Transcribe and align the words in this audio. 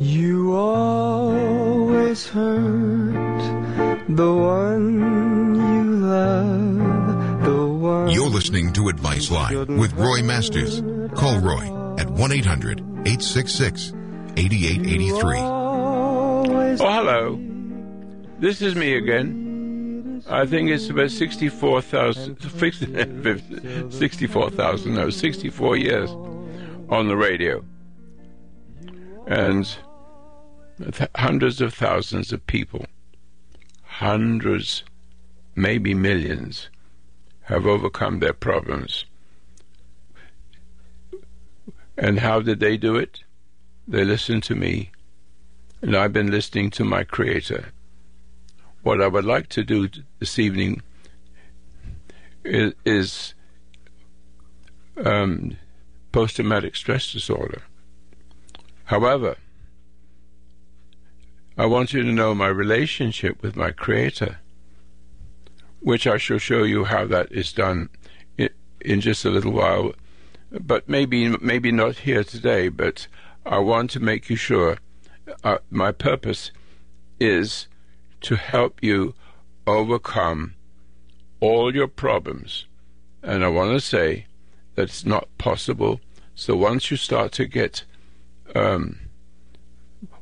You 0.00 0.56
always 0.56 2.26
hurt 2.26 4.06
the 4.08 4.32
one 4.32 5.54
you 5.54 5.84
love, 5.96 7.44
the 7.44 7.66
one. 7.66 8.08
You're 8.08 8.30
listening 8.30 8.72
to 8.72 8.88
Advice 8.88 9.30
Line 9.30 9.76
with 9.76 9.92
Roy 9.92 10.22
Masters. 10.22 10.80
Call 11.14 11.38
Roy 11.40 11.66
at 11.98 12.08
1 12.08 12.32
800 12.32 12.80
866 12.80 13.92
8883. 14.38 15.38
Oh, 15.38 16.44
hello. 16.78 17.38
This 18.38 18.62
is 18.62 18.74
me 18.74 18.94
again. 18.94 20.24
I 20.30 20.46
think 20.46 20.70
it's 20.70 20.88
about 20.88 21.10
64,000, 21.10 22.40
64,000, 23.92 24.94
no, 24.94 25.10
64 25.10 25.76
years 25.76 26.10
on 26.88 27.06
the 27.06 27.16
radio. 27.18 27.62
And 29.26 29.68
th- 30.80 31.10
hundreds 31.14 31.60
of 31.60 31.74
thousands 31.74 32.32
of 32.32 32.46
people, 32.46 32.86
hundreds, 33.82 34.82
maybe 35.54 35.94
millions, 35.94 36.68
have 37.42 37.66
overcome 37.66 38.20
their 38.20 38.32
problems. 38.32 39.04
And 41.96 42.20
how 42.20 42.40
did 42.40 42.60
they 42.60 42.76
do 42.76 42.96
it? 42.96 43.24
They 43.86 44.04
listened 44.04 44.42
to 44.44 44.54
me 44.54 44.90
and 45.82 45.96
I've 45.96 46.12
been 46.12 46.30
listening 46.30 46.70
to 46.72 46.84
my 46.84 47.04
Creator. 47.04 47.72
What 48.82 49.00
I 49.00 49.08
would 49.08 49.24
like 49.24 49.48
to 49.50 49.64
do 49.64 49.88
this 50.18 50.38
evening 50.38 50.82
is, 52.44 52.74
is 52.84 53.34
um, 55.04 55.56
post 56.12 56.36
traumatic 56.36 56.76
stress 56.76 57.12
disorder. 57.12 57.62
However, 58.84 59.36
I 61.60 61.66
want 61.66 61.92
you 61.92 62.02
to 62.02 62.10
know 62.10 62.34
my 62.34 62.48
relationship 62.48 63.42
with 63.42 63.54
my 63.54 63.70
Creator, 63.70 64.38
which 65.80 66.06
I 66.06 66.16
shall 66.16 66.38
show 66.38 66.62
you 66.62 66.84
how 66.84 67.04
that 67.08 67.30
is 67.30 67.52
done 67.52 67.90
in, 68.38 69.02
just 69.02 69.26
a 69.26 69.30
little 69.30 69.52
while. 69.52 69.92
But 70.50 70.88
maybe 70.88 71.28
maybe 71.36 71.70
not 71.70 71.96
here 71.96 72.24
today. 72.24 72.70
But 72.70 73.08
I 73.44 73.58
want 73.58 73.90
to 73.90 74.00
make 74.00 74.30
you 74.30 74.36
sure 74.36 74.78
uh, 75.44 75.58
my 75.68 75.92
purpose 75.92 76.50
is 77.20 77.68
to 78.22 78.36
help 78.36 78.82
you 78.82 79.12
overcome 79.66 80.54
all 81.40 81.74
your 81.74 81.88
problems. 81.88 82.64
And 83.22 83.44
I 83.44 83.48
want 83.48 83.72
to 83.72 83.86
say 83.86 84.24
that 84.76 84.84
it's 84.84 85.04
not 85.04 85.28
possible. 85.36 86.00
So 86.34 86.56
once 86.56 86.90
you 86.90 86.96
start 86.96 87.32
to 87.32 87.44
get, 87.44 87.84
um, 88.54 89.00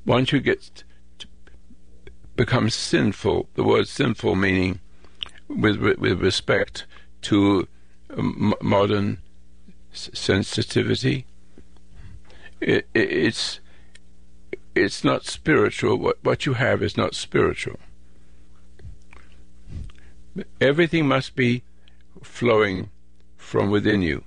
once 0.05 0.33
you 0.33 0.41
get 0.41 0.83
to 2.39 2.45
become 2.45 2.71
sinful, 2.71 3.49
the 3.55 3.65
word 3.65 3.89
sinful 3.89 4.37
meaning 4.37 4.81
with 5.49 5.77
with 5.99 6.21
respect 6.21 6.87
to 7.23 7.67
um, 8.17 8.55
modern 8.61 9.19
sensitivity, 9.93 11.27
it, 12.61 12.87
it, 12.95 13.13
it's 13.13 13.61
it's 14.75 15.03
not 15.03 15.27
spiritual. 15.27 15.97
What 15.97 16.19
what 16.23 16.47
you 16.47 16.55
have 16.55 16.83
is 16.83 16.97
not 16.97 17.15
spiritual. 17.15 17.79
Everything 20.61 21.09
must 21.09 21.35
be 21.35 21.65
flowing 22.23 22.91
from 23.37 23.71
within 23.71 24.03
you. 24.03 24.23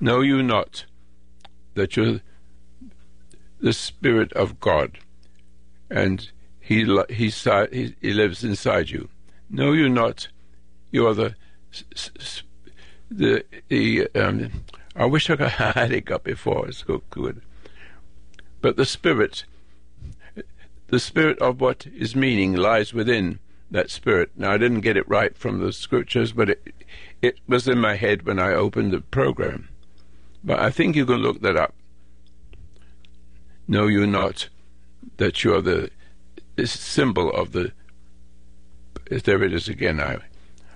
Know 0.00 0.20
you 0.20 0.42
not 0.42 0.86
that 1.74 1.96
you're 1.96 2.20
the 3.60 3.72
Spirit 3.72 4.32
of 4.32 4.58
God, 4.58 4.98
and 5.88 6.32
He 6.72 6.84
he, 7.10 7.28
he, 7.28 7.94
he 8.00 8.12
lives 8.14 8.42
inside 8.42 8.88
you. 8.88 9.10
Know 9.50 9.72
you're 9.72 9.90
not. 9.90 10.28
You 10.90 11.06
are 11.06 11.12
the 11.12 11.34
the 13.10 13.44
the 13.68 14.08
um, 14.14 14.64
I 14.96 15.04
wish 15.04 15.28
I 15.28 15.48
had 15.48 15.92
it 15.92 16.06
got 16.06 16.24
before. 16.34 16.68
It's 16.68 16.84
so 16.86 17.02
good. 17.10 17.42
But 18.62 18.76
the 18.76 18.86
spirit 18.86 19.44
the 20.86 21.00
spirit 21.00 21.38
of 21.40 21.60
what 21.60 21.86
is 21.86 22.16
meaning 22.16 22.54
lies 22.54 22.94
within 22.94 23.38
that 23.70 23.90
spirit. 23.90 24.30
Now 24.34 24.52
i 24.52 24.56
didn't 24.56 24.80
get 24.80 24.96
it 24.96 25.08
right 25.08 25.36
from 25.36 25.58
the 25.58 25.72
scriptures 25.74 26.32
but 26.32 26.48
it 26.48 26.74
it 27.20 27.38
was 27.46 27.68
in 27.68 27.78
my 27.78 27.96
head 27.96 28.24
when 28.24 28.38
i 28.38 28.52
opened 28.52 28.92
the 28.92 29.00
program. 29.00 29.68
But 30.42 30.58
i 30.58 30.70
think 30.70 30.96
you 30.96 31.04
can 31.04 31.16
look 31.16 31.42
that 31.42 31.56
up. 31.56 31.74
Know 33.68 33.88
you're 33.88 34.06
not. 34.06 34.48
That 35.18 35.44
you're 35.44 35.60
the 35.60 35.90
symbol 36.66 37.30
of 37.32 37.52
the 37.52 37.72
there 39.24 39.42
it 39.42 39.52
is 39.52 39.68
again 39.68 40.00
i 40.00 40.18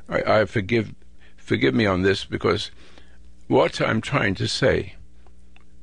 i, 0.09 0.41
I 0.41 0.45
forgive 0.45 0.95
forgive 1.37 1.75
me 1.75 1.87
on 1.87 2.03
this 2.03 2.25
because 2.25 2.71
what 3.47 3.81
i'm 3.81 4.01
trying 4.01 4.35
to 4.37 4.49
say 4.49 4.97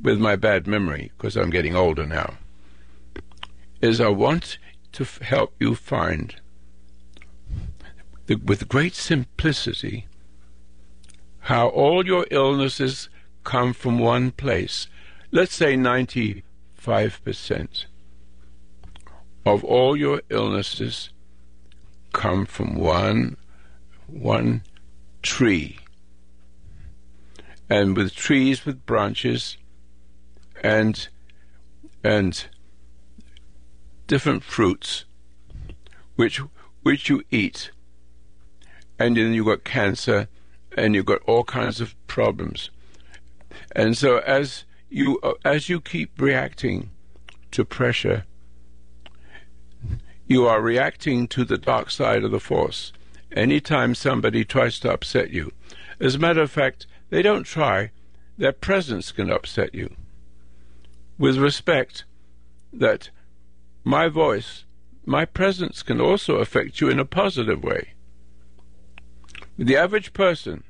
with 0.03 0.19
my 0.19 0.35
bad 0.35 0.67
memory, 0.67 1.11
because 1.17 1.37
I'm 1.37 1.49
getting 1.49 1.75
older 1.75 2.05
now, 2.05 2.35
is 3.81 4.01
I 4.01 4.09
want 4.09 4.57
to 4.91 5.03
f- 5.03 5.19
help 5.19 5.55
you 5.59 5.75
find, 5.75 6.35
the, 8.27 8.35
with 8.35 8.67
great 8.67 8.93
simplicity, 8.93 10.07
how 11.39 11.69
all 11.69 12.05
your 12.05 12.27
illnesses 12.29 13.09
come 13.43 13.73
from 13.73 13.97
one 13.97 14.31
place. 14.31 14.87
Let's 15.31 15.55
say 15.55 15.75
95% 15.75 16.43
of 19.45 19.63
all 19.63 19.95
your 19.95 20.21
illnesses 20.29 21.09
come 22.13 22.45
from 22.45 22.75
one, 22.75 23.37
one 24.07 24.63
tree. 25.21 25.77
And 27.69 27.97
with 27.97 28.13
trees 28.13 28.65
with 28.65 28.85
branches, 28.85 29.57
and 30.63 31.09
and 32.03 32.47
different 34.07 34.43
fruits 34.43 35.05
which 36.15 36.41
which 36.81 37.09
you 37.09 37.23
eat 37.29 37.71
and 38.97 39.17
then 39.17 39.33
you've 39.33 39.45
got 39.45 39.63
cancer 39.63 40.27
and 40.77 40.95
you've 40.95 41.05
got 41.05 41.21
all 41.23 41.43
kinds 41.43 41.81
of 41.81 41.95
problems 42.07 42.69
and 43.75 43.97
so 43.97 44.19
as 44.19 44.63
you 44.89 45.19
as 45.43 45.69
you 45.69 45.81
keep 45.81 46.19
reacting 46.19 46.89
to 47.51 47.65
pressure 47.65 48.25
you 50.28 50.47
are 50.47 50.61
reacting 50.61 51.28
to 51.28 51.44
the 51.44 51.57
dark 51.57 51.91
side 51.91 52.23
of 52.23 52.31
the 52.31 52.39
force. 52.39 52.94
Anytime 53.31 53.95
somebody 53.95 54.45
tries 54.45 54.79
to 54.79 54.91
upset 54.91 55.31
you. 55.31 55.51
As 56.00 56.16
a 56.16 56.19
matter 56.19 56.41
of 56.41 56.51
fact 56.51 56.88
they 57.09 57.22
don't 57.22 57.44
try. 57.44 57.91
Their 58.38 58.53
presence 58.53 59.11
can 59.11 59.29
upset 59.29 59.75
you. 59.75 59.95
With 61.19 61.38
respect 61.38 62.06
that 62.72 63.09
my 63.84 64.07
voice, 64.07 64.66
my 65.06 65.25
presence 65.25 65.84
can 65.84 66.01
also 66.01 66.38
affect 66.38 66.81
you 66.81 66.90
in 66.90 67.00
a 67.00 67.05
positive 67.05 67.63
way. 67.63 67.94
The 69.57 69.78
average 69.78 70.13
person, 70.13 70.63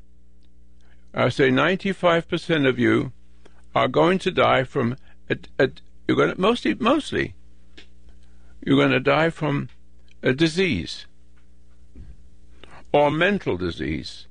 I 1.14 1.30
say 1.30 1.50
95% 1.50 2.68
of 2.68 2.78
you 2.78 3.14
are 3.74 3.88
going 3.88 4.20
to 4.20 4.31
die 4.31 4.64
from, 4.64 4.97
a, 5.30 5.38
a, 5.58 5.70
you're 6.08 6.18
going 6.18 6.34
to, 6.35 6.41
mostly, 6.41 6.74
mostly, 6.74 7.35
you're 8.66 8.78
going 8.78 8.91
to 8.91 9.00
die 9.00 9.29
from 9.29 9.69
a 10.22 10.34
disease 10.34 11.06
or 12.91 13.12
mental 13.12 13.57
disease, 13.57 14.28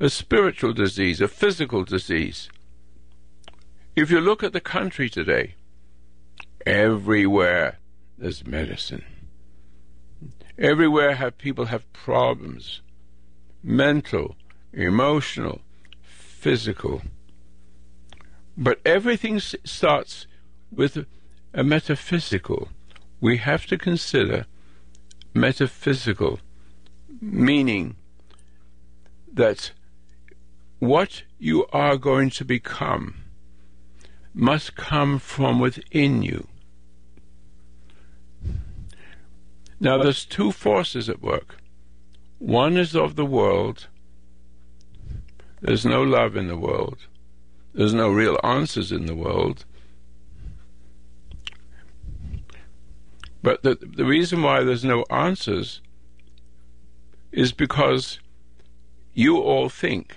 a 0.00 0.08
spiritual 0.08 0.72
disease, 0.72 1.20
a 1.20 1.28
physical 1.28 1.84
disease. 1.84 2.48
If 3.94 4.10
you 4.10 4.20
look 4.20 4.42
at 4.42 4.52
the 4.52 4.60
country 4.60 5.10
today, 5.10 5.56
everywhere 6.64 7.78
there's 8.16 8.46
medicine. 8.46 9.04
Everywhere 10.58 11.16
have 11.16 11.38
people 11.38 11.66
have 11.66 11.92
problems, 11.92 12.82
mental, 13.62 14.36
emotional, 14.72 15.60
physical. 16.02 17.02
But 18.56 18.80
everything 18.84 19.40
starts 19.40 20.26
with 20.70 21.06
a 21.52 21.64
metaphysical. 21.64 22.68
We 23.22 23.36
have 23.36 23.66
to 23.66 23.78
consider 23.78 24.46
metaphysical, 25.32 26.40
meaning 27.20 27.94
that 29.32 29.70
what 30.80 31.22
you 31.38 31.64
are 31.72 31.96
going 31.96 32.30
to 32.30 32.44
become 32.44 33.22
must 34.34 34.74
come 34.74 35.20
from 35.20 35.60
within 35.60 36.24
you. 36.24 36.48
Now, 39.78 40.02
there's 40.02 40.24
two 40.24 40.50
forces 40.50 41.08
at 41.08 41.22
work. 41.22 41.58
One 42.40 42.76
is 42.76 42.96
of 42.96 43.14
the 43.14 43.24
world. 43.24 43.86
There's 45.60 45.86
no 45.86 46.02
love 46.02 46.36
in 46.36 46.48
the 46.48 46.56
world. 46.56 46.98
There's 47.72 47.94
no 47.94 48.10
real 48.10 48.36
answers 48.42 48.90
in 48.90 49.06
the 49.06 49.14
world. 49.14 49.64
But 53.42 53.62
the, 53.62 53.74
the 53.74 54.04
reason 54.04 54.42
why 54.42 54.62
there's 54.62 54.84
no 54.84 55.04
answers 55.10 55.80
is 57.32 57.52
because 57.52 58.20
you 59.14 59.38
all 59.38 59.68
think 59.68 60.16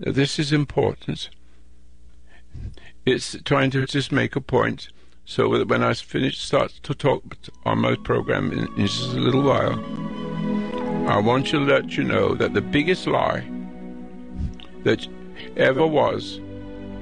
that 0.00 0.14
this 0.14 0.38
is 0.38 0.52
important. 0.52 1.30
It's 3.06 3.36
trying 3.44 3.70
to 3.72 3.86
just 3.86 4.10
make 4.10 4.34
a 4.34 4.40
point 4.40 4.88
so 5.24 5.56
that 5.56 5.68
when 5.68 5.82
I 5.82 5.94
finish, 5.94 6.38
start 6.38 6.70
to 6.82 6.94
talk 6.94 7.36
on 7.64 7.78
my 7.78 7.96
program 7.96 8.50
in, 8.52 8.66
in 8.76 8.86
just 8.86 9.12
a 9.12 9.20
little 9.20 9.42
while, 9.42 9.78
I 11.08 11.18
want 11.18 11.46
to 11.48 11.60
let 11.60 11.96
you 11.96 12.04
know 12.04 12.34
that 12.34 12.54
the 12.54 12.60
biggest 12.60 13.06
lie 13.06 13.48
that 14.82 15.06
ever 15.56 15.86
was 15.86 16.40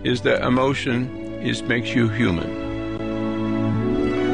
is 0.04 0.22
that 0.22 0.44
emotion 0.44 1.08
is 1.42 1.62
makes 1.62 1.94
you 1.94 2.08
human. 2.08 2.71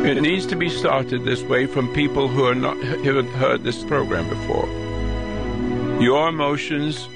It 0.05 0.23
needs 0.23 0.47
to 0.47 0.57
be 0.57 0.69
started 0.69 1.25
this 1.25 1.43
way 1.43 1.67
from 1.67 1.93
people 1.93 2.29
who 2.29 2.45
are 2.45 2.55
not 2.55 2.77
heard 2.83 3.65
this 3.65 3.85
program 3.85 4.29
before. 4.29 4.67
Your 6.01 6.29
emotions 6.29 7.09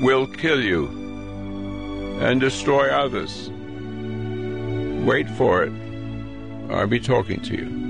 will 0.00 0.26
kill 0.26 0.62
you 0.62 0.86
and 2.20 2.40
destroy 2.40 2.88
others. 2.88 3.50
Wait 5.04 5.28
for 5.30 5.64
it. 5.64 5.72
I'll 6.70 6.86
be 6.86 7.00
talking 7.00 7.40
to 7.42 7.56
you. 7.56 7.89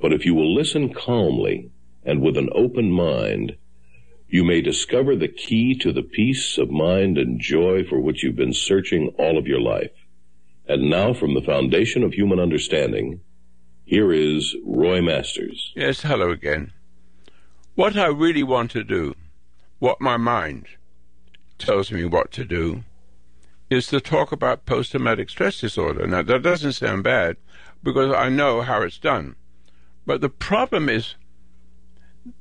But 0.00 0.12
if 0.12 0.24
you 0.26 0.34
will 0.34 0.54
listen 0.54 0.92
calmly 0.92 1.70
and 2.04 2.20
with 2.20 2.36
an 2.36 2.50
open 2.54 2.90
mind, 2.90 3.56
you 4.28 4.44
may 4.44 4.60
discover 4.60 5.16
the 5.16 5.28
key 5.28 5.74
to 5.76 5.92
the 5.92 6.02
peace 6.02 6.58
of 6.58 6.70
mind 6.70 7.16
and 7.16 7.40
joy 7.40 7.84
for 7.84 8.00
which 8.00 8.22
you've 8.22 8.36
been 8.36 8.52
searching 8.52 9.14
all 9.18 9.38
of 9.38 9.46
your 9.46 9.60
life. 9.60 9.92
And 10.68 10.90
now, 10.90 11.14
from 11.14 11.34
the 11.34 11.42
foundation 11.42 12.02
of 12.02 12.12
human 12.12 12.40
understanding, 12.40 13.20
here 13.84 14.12
is 14.12 14.56
Roy 14.64 15.00
Masters. 15.00 15.72
Yes, 15.76 16.02
hello 16.02 16.30
again. 16.30 16.72
What 17.76 17.96
I 17.96 18.06
really 18.06 18.42
want 18.42 18.72
to 18.72 18.82
do, 18.82 19.14
what 19.78 20.00
my 20.00 20.16
mind 20.16 20.66
tells 21.58 21.92
me 21.92 22.04
what 22.04 22.32
to 22.32 22.44
do, 22.44 22.82
is 23.70 23.86
to 23.88 24.00
talk 24.00 24.32
about 24.32 24.66
post 24.66 24.90
traumatic 24.90 25.30
stress 25.30 25.60
disorder. 25.60 26.06
Now, 26.06 26.22
that 26.22 26.42
doesn't 26.42 26.72
sound 26.72 27.04
bad 27.04 27.36
because 27.82 28.12
I 28.12 28.28
know 28.28 28.62
how 28.62 28.82
it's 28.82 28.98
done. 28.98 29.36
But 30.06 30.20
the 30.20 30.28
problem 30.28 30.88
is 30.88 31.16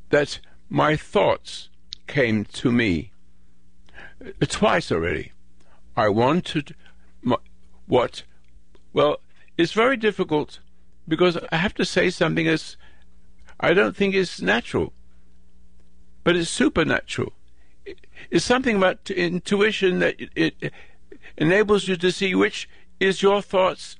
that 0.09 0.39
my 0.69 0.95
thoughts 0.95 1.69
came 2.07 2.45
to 2.45 2.71
me 2.71 3.11
twice 4.39 4.91
already. 4.91 5.31
I 5.97 6.09
wanted 6.09 6.75
what? 7.87 8.23
Well, 8.93 9.17
it's 9.57 9.73
very 9.73 9.97
difficult 9.97 10.59
because 11.07 11.37
I 11.51 11.57
have 11.57 11.73
to 11.75 11.85
say 11.85 12.09
something 12.09 12.47
as 12.47 12.77
I 13.59 13.73
don't 13.73 13.95
think 13.95 14.15
is 14.15 14.41
natural, 14.41 14.93
but 16.23 16.35
it's 16.35 16.49
supernatural. 16.49 17.33
It's 18.31 18.45
something 18.45 18.77
about 18.77 19.09
intuition 19.11 19.99
that 19.99 20.15
it, 20.19 20.55
it 20.59 20.73
enables 21.37 21.87
you 21.87 21.95
to 21.97 22.11
see 22.11 22.33
which 22.33 22.67
is 22.99 23.21
your 23.21 23.41
thoughts 23.41 23.97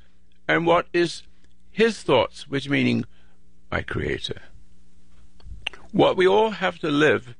and 0.47 0.65
what 0.65 0.87
is 0.93 1.23
his 1.71 2.01
thoughts, 2.01 2.47
which 2.47 2.69
meaning 2.69 3.05
my 3.71 3.81
Creator. 3.81 4.41
What 5.91 6.17
we 6.17 6.27
all 6.27 6.51
have 6.51 6.79
to 6.79 6.89
live, 6.89 7.35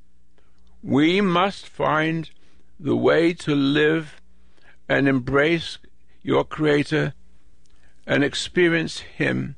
we 0.82 1.20
must 1.20 1.68
find 1.68 2.30
the 2.78 2.96
way 2.96 3.32
to 3.32 3.54
live 3.54 4.20
and 4.88 5.08
embrace 5.08 5.78
your 6.22 6.44
Creator 6.44 7.14
and 8.06 8.22
experience 8.22 9.00
Him 9.00 9.56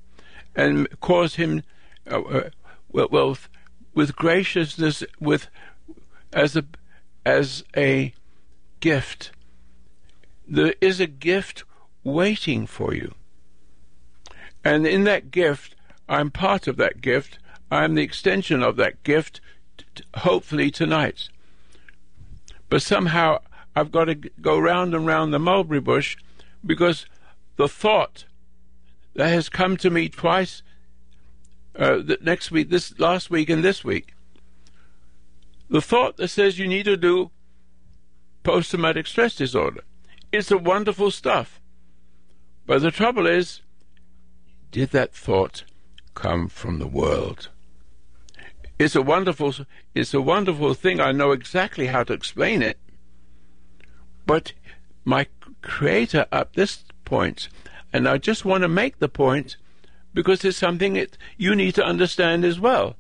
and 0.55 0.89
cause 1.01 1.37
Him, 1.37 1.63
uh, 2.11 2.21
uh, 2.21 2.51
well, 2.91 3.37
with 3.95 4.17
graciousness, 4.17 5.05
with 5.21 5.49
as 6.33 6.57
a 6.57 6.65
as 7.25 7.65
a 7.77 8.13
gift. 8.81 9.33
There 10.47 10.75
is 10.81 11.01
a 11.01 11.07
gift 11.07 11.65
waiting 12.05 12.67
for 12.67 12.95
you. 12.95 13.15
And 14.65 14.87
in 14.87 15.05
that 15.05 15.31
gift, 15.31 15.75
I'm 16.09 16.31
part 16.31 16.67
of 16.67 16.77
that 16.77 17.01
gift. 17.01 17.39
I'm 17.71 17.95
the 17.95 18.03
extension 18.03 18.63
of 18.63 18.77
that 18.77 19.03
gift, 19.03 19.41
t- 19.77 20.05
hopefully 20.17 20.71
tonight. 20.71 21.29
But 22.71 22.83
somehow 22.83 23.39
I've 23.77 23.93
got 23.93 24.07
to 24.07 24.15
go 24.15 24.59
round 24.59 24.95
and 24.95 25.07
round 25.07 25.33
the 25.33 25.39
mulberry 25.39 25.81
bush 25.81 26.17
because 26.65 27.07
the 27.57 27.69
thought 27.69 28.25
that 29.15 29.29
has 29.29 29.49
come 29.49 29.77
to 29.79 29.91
me 29.91 30.09
twice 30.09 30.63
uh, 31.79 32.03
next 32.21 32.51
week, 32.51 32.71
this 32.71 32.99
last 32.99 33.31
week, 33.31 33.49
and 33.49 33.63
this 33.63 33.85
week, 33.85 34.15
the 35.71 35.83
thought 35.83 36.17
that 36.17 36.29
says 36.29 36.59
you 36.59 36.67
need 36.67 36.85
to 36.85 36.97
do 36.97 37.31
post 38.43 38.71
traumatic 38.71 39.07
stress 39.07 39.35
disorder. 39.37 39.83
It's 40.33 40.51
a 40.51 40.59
wonderful 40.59 41.11
stuff. 41.11 41.61
But 42.67 42.83
the 42.83 42.91
trouble 42.91 43.27
is, 43.27 43.61
did 44.71 44.91
that 44.91 45.15
thought 45.15 45.65
come 46.19 46.49
from 46.49 46.81
the 46.81 46.87
world. 46.89 47.49
It's 48.77 48.97
a 48.97 49.03
wonderful, 49.03 49.55
it's 49.95 50.13
a 50.13 50.21
wonderful 50.21 50.75
thing. 50.75 51.01
I 51.01 51.13
know 51.13 51.31
exactly 51.31 51.87
how 51.87 52.03
to 52.05 52.13
explain 52.13 52.61
it. 52.61 52.77
But 54.27 54.53
my 55.05 55.29
creator 55.63 56.27
up 56.33 56.55
this 56.55 56.85
point, 57.05 57.49
and 57.93 58.09
I 58.09 58.19
just 58.19 58.45
want 58.45 58.63
to 58.63 58.69
make 58.69 58.99
the 58.99 59.09
point 59.09 59.57
because 60.13 60.45
it's 60.45 60.59
something 60.59 60.95
that 60.95 61.17
you 61.37 61.55
need 61.55 61.77
to 61.77 61.85
understand 61.85 62.45
as 62.45 62.59
well. 62.59 62.97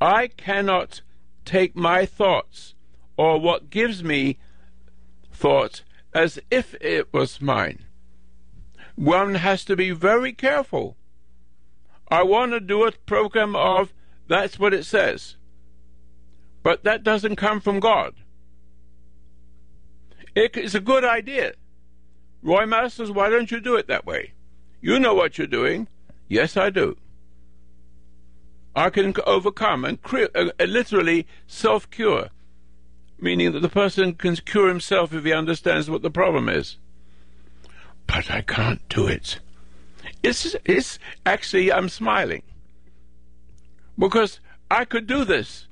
I 0.00 0.28
cannot 0.28 1.02
take 1.44 1.76
my 1.76 2.06
thoughts 2.06 2.74
or 3.18 3.38
what 3.38 3.68
gives 3.68 4.02
me 4.02 4.38
thought 5.30 5.82
as 6.14 6.38
if 6.50 6.74
it 6.80 7.12
was 7.12 7.42
mine. 7.42 7.84
One 8.96 9.34
has 9.34 9.62
to 9.66 9.76
be 9.76 9.90
very 9.90 10.32
careful 10.32 10.96
I 12.10 12.22
want 12.22 12.52
to 12.52 12.60
do 12.60 12.84
a 12.84 12.92
program 12.92 13.54
of 13.54 13.92
that's 14.26 14.58
what 14.58 14.74
it 14.74 14.84
says. 14.84 15.36
But 16.62 16.84
that 16.84 17.02
doesn't 17.02 17.36
come 17.36 17.60
from 17.60 17.80
God. 17.80 18.14
It 20.34 20.56
is 20.56 20.74
a 20.74 20.80
good 20.80 21.04
idea. 21.04 21.52
Roy 22.42 22.66
Masters, 22.66 23.10
why 23.10 23.28
don't 23.28 23.50
you 23.50 23.60
do 23.60 23.76
it 23.76 23.86
that 23.88 24.06
way? 24.06 24.32
You 24.80 24.98
know 24.98 25.14
what 25.14 25.38
you're 25.38 25.46
doing. 25.46 25.88
Yes, 26.28 26.56
I 26.56 26.70
do. 26.70 26.96
I 28.74 28.90
can 28.90 29.12
overcome 29.26 29.84
and 29.84 29.98
uh, 30.12 30.50
literally 30.60 31.26
self 31.46 31.90
cure, 31.90 32.28
meaning 33.18 33.52
that 33.52 33.60
the 33.60 33.68
person 33.68 34.14
can 34.14 34.36
cure 34.36 34.68
himself 34.68 35.12
if 35.12 35.24
he 35.24 35.32
understands 35.32 35.90
what 35.90 36.02
the 36.02 36.10
problem 36.10 36.48
is. 36.48 36.78
But 38.06 38.30
I 38.30 38.42
can't 38.42 38.88
do 38.88 39.06
it. 39.06 39.40
It's, 40.22 40.54
it's 40.64 40.98
actually, 41.24 41.72
I'm 41.72 41.88
smiling 41.88 42.42
because 43.98 44.40
I 44.70 44.84
could 44.84 45.06
do 45.06 45.24
this, 45.24 45.66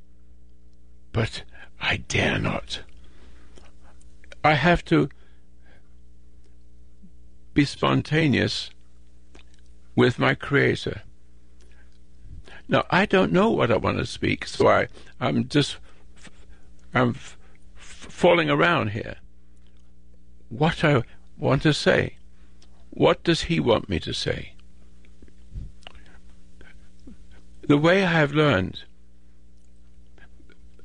but 1.12 1.42
I 1.80 1.98
dare 1.98 2.38
not. 2.38 2.80
I 4.44 4.54
have 4.54 4.84
to 4.86 5.08
be 7.54 7.64
spontaneous 7.64 8.70
with 9.94 10.18
my 10.18 10.34
Creator. 10.34 11.02
Now, 12.68 12.84
I 12.90 13.06
don't 13.06 13.32
know 13.32 13.50
what 13.50 13.70
I 13.70 13.76
want 13.76 13.98
to 13.98 14.06
speak, 14.06 14.46
so 14.46 14.68
I, 14.68 14.88
I'm 15.20 15.48
just, 15.48 15.78
I'm 16.94 17.16
falling 17.74 18.50
around 18.50 18.90
here. 18.90 19.16
What 20.50 20.84
I 20.84 21.02
want 21.36 21.62
to 21.62 21.72
say 21.72 22.17
What 22.90 23.22
does 23.22 23.42
He 23.42 23.60
want 23.60 23.88
me 23.88 23.98
to 24.00 24.12
say? 24.12 24.54
The 27.62 27.78
way 27.78 28.02
I 28.02 28.10
have 28.10 28.32
learned 28.32 28.84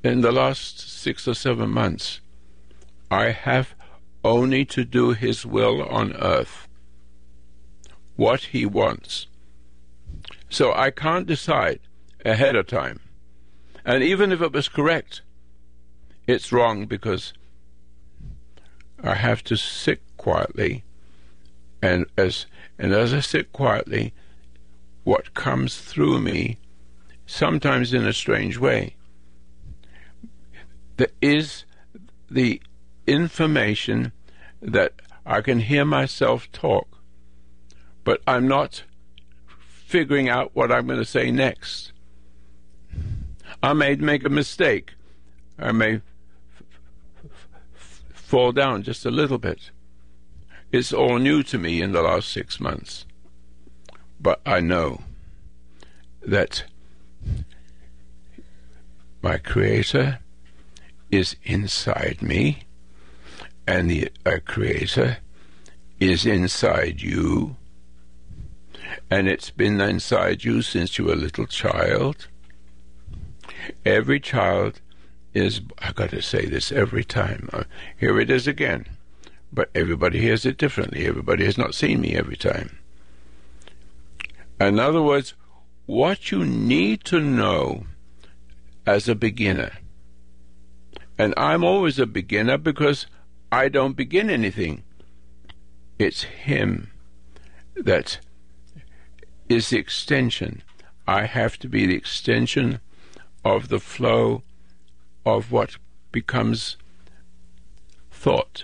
in 0.03 0.21
the 0.21 0.31
last 0.31 0.79
six 0.79 1.27
or 1.27 1.33
seven 1.33 1.69
months, 1.69 2.19
I 3.09 3.31
have 3.31 3.73
only 4.23 4.65
to 4.65 4.83
do 4.83 5.11
His 5.11 5.45
will 5.45 5.81
on 5.83 6.13
earth, 6.15 6.67
what 8.15 8.41
He 8.45 8.65
wants. 8.65 9.27
So 10.49 10.73
I 10.73 10.91
can't 10.91 11.25
decide 11.25 11.79
ahead 12.25 12.55
of 12.55 12.67
time. 12.67 12.99
And 13.85 14.03
even 14.03 14.31
if 14.31 14.41
it 14.41 14.51
was 14.51 14.69
correct, 14.69 15.21
it's 16.27 16.51
wrong 16.51 16.85
because 16.85 17.33
I 19.01 19.15
have 19.15 19.43
to 19.45 19.57
sit 19.57 20.01
quietly, 20.15 20.83
and 21.83 22.05
as 22.17 22.45
and 22.79 22.93
as 22.93 23.13
I 23.13 23.19
sit 23.19 23.51
quietly, 23.51 24.13
what 25.03 25.33
comes 25.33 25.77
through 25.77 26.21
me, 26.21 26.57
sometimes 27.25 27.93
in 27.93 28.05
a 28.05 28.13
strange 28.13 28.57
way, 28.57 28.95
there 30.95 31.11
is 31.21 31.65
the 32.31 32.61
information 33.05 34.13
that 34.61 34.93
I 35.25 35.41
can 35.41 35.59
hear 35.59 35.83
myself 35.83 36.49
talk, 36.53 36.87
but 38.05 38.21
I'm 38.25 38.47
not 38.47 38.83
figuring 39.57 40.29
out 40.29 40.51
what 40.53 40.71
I'm 40.71 40.87
going 40.87 40.99
to 40.99 41.05
say 41.05 41.31
next. 41.31 41.91
I 43.61 43.73
may 43.73 43.95
make 43.95 44.23
a 44.23 44.29
mistake. 44.29 44.93
I 45.59 45.73
may 45.73 46.01
fall 48.13 48.53
down 48.53 48.83
just 48.83 49.05
a 49.05 49.11
little 49.11 49.37
bit. 49.37 49.71
It's 50.73 50.91
all 50.91 51.19
new 51.19 51.43
to 51.43 51.59
me 51.59 51.83
in 51.83 51.91
the 51.91 52.01
last 52.01 52.31
six 52.31 52.59
months. 52.59 53.05
But 54.19 54.41
I 54.43 54.59
know 54.59 55.03
that 56.25 56.63
my 59.21 59.37
Creator 59.37 60.17
is 61.11 61.35
inside 61.43 62.23
me, 62.23 62.63
and 63.67 63.87
the 63.87 64.11
uh, 64.25 64.39
Creator 64.43 65.17
is 65.99 66.25
inside 66.25 67.03
you, 67.03 67.55
and 69.11 69.27
it's 69.27 69.51
been 69.51 69.79
inside 69.79 70.43
you 70.43 70.63
since 70.63 70.97
you 70.97 71.05
were 71.05 71.13
a 71.13 71.15
little 71.15 71.45
child. 71.45 72.29
Every 73.85 74.19
child 74.19 74.81
is, 75.35 75.61
I've 75.77 75.93
got 75.93 76.09
to 76.09 76.21
say 76.23 76.47
this 76.47 76.71
every 76.71 77.03
time. 77.03 77.47
Uh, 77.53 77.65
here 77.95 78.19
it 78.19 78.31
is 78.31 78.47
again. 78.47 78.87
But 79.53 79.69
everybody 79.75 80.19
hears 80.19 80.45
it 80.45 80.57
differently. 80.57 81.05
Everybody 81.05 81.45
has 81.45 81.57
not 81.57 81.75
seen 81.75 82.01
me 82.01 82.15
every 82.15 82.35
time. 82.35 82.79
In 84.59 84.79
other 84.79 85.01
words, 85.01 85.35
what 85.85 86.31
you 86.31 86.43
need 86.43 87.03
to 87.05 87.19
know 87.19 87.85
as 88.85 89.07
a 89.07 89.15
beginner, 89.15 89.73
and 91.17 91.33
I'm 91.37 91.63
always 91.63 91.99
a 91.99 92.07
beginner 92.07 92.57
because 92.57 93.05
I 93.51 93.69
don't 93.69 93.95
begin 93.95 94.29
anything. 94.29 94.83
It's 95.99 96.23
Him 96.23 96.91
that 97.75 98.19
is 99.49 99.69
the 99.69 99.77
extension. 99.77 100.63
I 101.05 101.25
have 101.25 101.59
to 101.59 101.67
be 101.67 101.85
the 101.85 101.95
extension 101.95 102.79
of 103.45 103.67
the 103.67 103.79
flow 103.79 104.41
of 105.25 105.51
what 105.51 105.77
becomes 106.11 106.77
thought. 108.09 108.63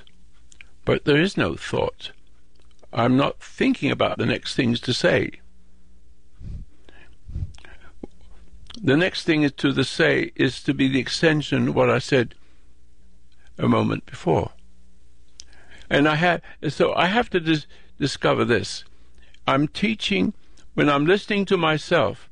But 0.89 1.05
there 1.05 1.22
is 1.22 1.38
no 1.38 1.55
thought. 1.55 2.13
I'm 2.91 3.15
not 3.15 3.43
thinking 3.43 3.91
about 3.91 4.17
the 4.17 4.25
next 4.25 4.55
things 4.55 4.79
to 4.79 4.91
say. 4.91 5.34
The 8.81 8.98
next 8.98 9.24
thing 9.24 9.48
to 9.48 9.72
the 9.72 9.84
say 9.84 10.31
is 10.36 10.63
to 10.63 10.74
be 10.74 10.88
the 10.88 11.00
extension 11.00 11.67
of 11.67 11.75
what 11.75 11.91
I 11.91 12.00
said 12.00 12.34
a 13.60 13.67
moment 13.67 14.08
before. 14.08 14.53
And 15.91 16.08
I 16.08 16.15
have 16.15 16.41
so 16.69 16.96
I 16.96 17.05
have 17.05 17.29
to 17.29 17.39
dis- 17.39 17.67
discover 18.00 18.43
this. 18.43 18.84
I'm 19.46 19.67
teaching 19.67 20.34
when 20.74 20.89
I'm 20.89 21.05
listening 21.05 21.46
to 21.46 21.55
myself. 21.58 22.31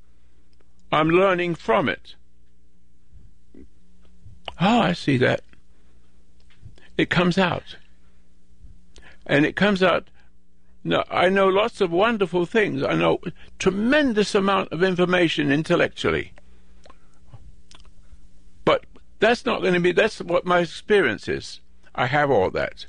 I'm 0.91 1.11
learning 1.11 1.53
from 1.53 1.87
it. 1.87 2.15
Oh, 4.59 4.81
I 4.81 4.93
see 4.93 5.17
that. 5.17 5.41
It 6.97 7.11
comes 7.11 7.37
out. 7.37 7.75
And 9.27 9.45
it 9.45 9.55
comes 9.55 9.83
out. 9.83 10.09
No, 10.83 11.03
I 11.11 11.29
know 11.29 11.47
lots 11.47 11.81
of 11.81 11.91
wonderful 11.91 12.45
things. 12.45 12.81
I 12.81 12.95
know 12.95 13.19
tremendous 13.59 14.33
amount 14.33 14.71
of 14.71 14.81
information 14.81 15.51
intellectually. 15.51 16.31
But 18.63 18.85
that's 19.19 19.45
not 19.45 19.61
going 19.61 19.73
to 19.73 19.79
be, 19.81 19.91
that's 19.91 20.21
what 20.21 20.45
my 20.45 20.59
experience 20.59 21.27
is. 21.27 21.59
I 21.93 22.05
have 22.05 22.31
all 22.31 22.49
that. 22.51 22.85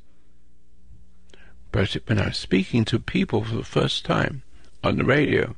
But 1.72 1.96
when 2.06 2.20
I'm 2.20 2.32
speaking 2.32 2.84
to 2.86 2.98
people 2.98 3.44
for 3.44 3.56
the 3.56 3.64
first 3.64 4.04
time 4.04 4.42
on 4.84 4.96
the 4.96 5.04
radio, 5.04 5.56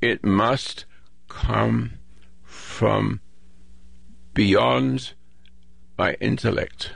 it 0.00 0.24
must 0.24 0.86
come 1.28 1.98
from 2.42 3.20
beyond 4.32 5.12
my 5.98 6.14
intellect. 6.14 6.92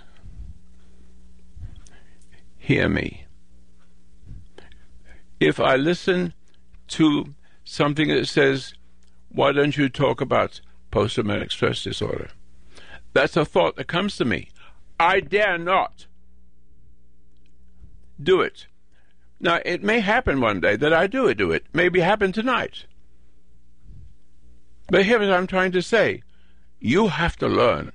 Hear 2.64 2.88
me. 2.88 3.26
If 5.38 5.60
I 5.60 5.76
listen 5.76 6.32
to 6.88 7.34
something 7.62 8.08
that 8.08 8.26
says, 8.26 8.72
why 9.28 9.52
don't 9.52 9.76
you 9.76 9.90
talk 9.90 10.22
about 10.22 10.62
post 10.90 11.16
traumatic 11.16 11.50
stress 11.50 11.82
disorder? 11.82 12.30
That's 13.12 13.36
a 13.36 13.44
thought 13.44 13.76
that 13.76 13.86
comes 13.86 14.16
to 14.16 14.24
me. 14.24 14.48
I 14.98 15.20
dare 15.20 15.58
not 15.58 16.06
do 18.18 18.40
it. 18.40 18.66
Now, 19.38 19.60
it 19.62 19.82
may 19.82 20.00
happen 20.00 20.40
one 20.40 20.60
day 20.60 20.74
that 20.74 20.94
I 20.94 21.06
do 21.06 21.26
it, 21.26 21.34
do 21.34 21.52
it. 21.52 21.66
Maybe 21.74 22.00
happen 22.00 22.32
tonight. 22.32 22.86
But 24.88 25.04
here's 25.04 25.20
what 25.20 25.36
I'm 25.36 25.46
trying 25.46 25.72
to 25.72 25.82
say. 25.82 26.22
You 26.80 27.08
have 27.08 27.36
to 27.36 27.46
learn 27.46 27.92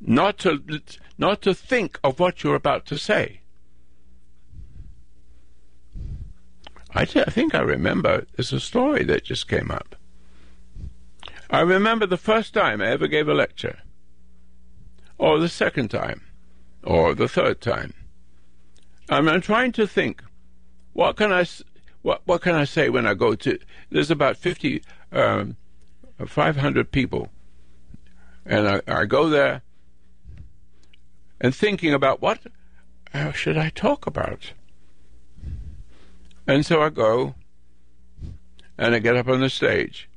not 0.00 0.38
to 0.38 0.80
not 1.18 1.42
to 1.42 1.54
think 1.54 1.98
of 2.02 2.18
what 2.18 2.42
you're 2.42 2.54
about 2.54 2.86
to 2.86 2.98
say. 2.98 3.40
I, 6.92 7.04
t- 7.04 7.20
I 7.20 7.30
think 7.30 7.54
I 7.54 7.60
remember 7.60 8.26
there's 8.34 8.52
a 8.52 8.58
story 8.58 9.04
that 9.04 9.24
just 9.24 9.46
came 9.46 9.70
up. 9.70 9.94
I 11.48 11.60
remember 11.60 12.06
the 12.06 12.16
first 12.16 12.54
time 12.54 12.80
I 12.80 12.88
ever 12.88 13.06
gave 13.06 13.28
a 13.28 13.34
lecture, 13.34 13.80
or 15.18 15.38
the 15.38 15.48
second 15.48 15.88
time, 15.88 16.22
or 16.82 17.14
the 17.14 17.28
third 17.28 17.60
time. 17.60 17.94
I'm 19.08 19.40
trying 19.40 19.72
to 19.72 19.86
think, 19.86 20.22
what 20.92 21.16
can 21.16 21.32
I, 21.32 21.44
what 22.02 22.22
what 22.24 22.42
can 22.42 22.54
I 22.54 22.64
say 22.64 22.88
when 22.88 23.06
I 23.06 23.14
go 23.14 23.34
to? 23.34 23.58
There's 23.90 24.10
about 24.10 24.36
50, 24.36 24.82
um, 25.12 25.56
500 26.24 26.90
people, 26.90 27.28
and 28.46 28.68
I, 28.68 28.80
I 28.86 29.04
go 29.04 29.28
there 29.28 29.62
and 31.40 31.54
thinking 31.54 31.94
about 31.94 32.20
what 32.20 32.40
how 33.12 33.32
should 33.32 33.56
I 33.56 33.70
talk 33.70 34.06
about. 34.06 34.52
And 36.46 36.64
so 36.64 36.82
I 36.82 36.90
go 36.90 37.34
and 38.78 38.94
I 38.94 38.98
get 38.98 39.16
up 39.16 39.28
on 39.28 39.40
the 39.40 39.50
stage. 39.50 40.08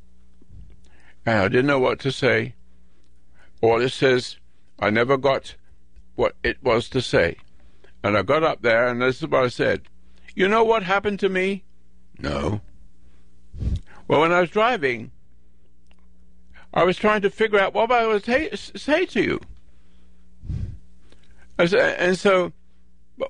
And 1.26 1.40
I 1.40 1.48
didn't 1.48 1.68
know 1.68 1.80
what 1.80 2.00
to 2.02 2.12
say. 2.12 2.56
All 3.62 3.82
it 3.82 3.90
says, 3.90 4.38
I 4.80 4.90
never 4.90 5.18
got 5.18 5.56
what 6.16 6.36
it 6.44 6.58
was 6.62 6.90
to 6.90 7.02
say. 7.02 7.38
And 8.04 8.18
I 8.18 8.22
got 8.22 8.44
up 8.44 8.62
there 8.62 8.88
and 8.88 9.02
this 9.02 9.22
is 9.22 9.28
what 9.28 9.44
I 9.44 9.48
said. 9.48 9.84
You 10.36 10.48
know 10.48 10.64
what 10.64 10.84
happened 10.84 11.20
to 11.22 11.30
me? 11.30 11.64
No. 12.20 12.62
Well, 14.08 14.22
when 14.22 14.32
I 14.32 14.42
was 14.42 14.50
driving, 14.50 15.12
I 16.74 16.84
was 16.84 16.98
trying 16.98 17.22
to 17.22 17.30
figure 17.30 17.60
out 17.60 17.74
what 17.74 17.92
I 17.92 18.06
would 18.06 18.24
say 18.26 19.06
to 19.06 19.22
you. 19.22 19.40
And 21.58 22.18
so 22.18 22.52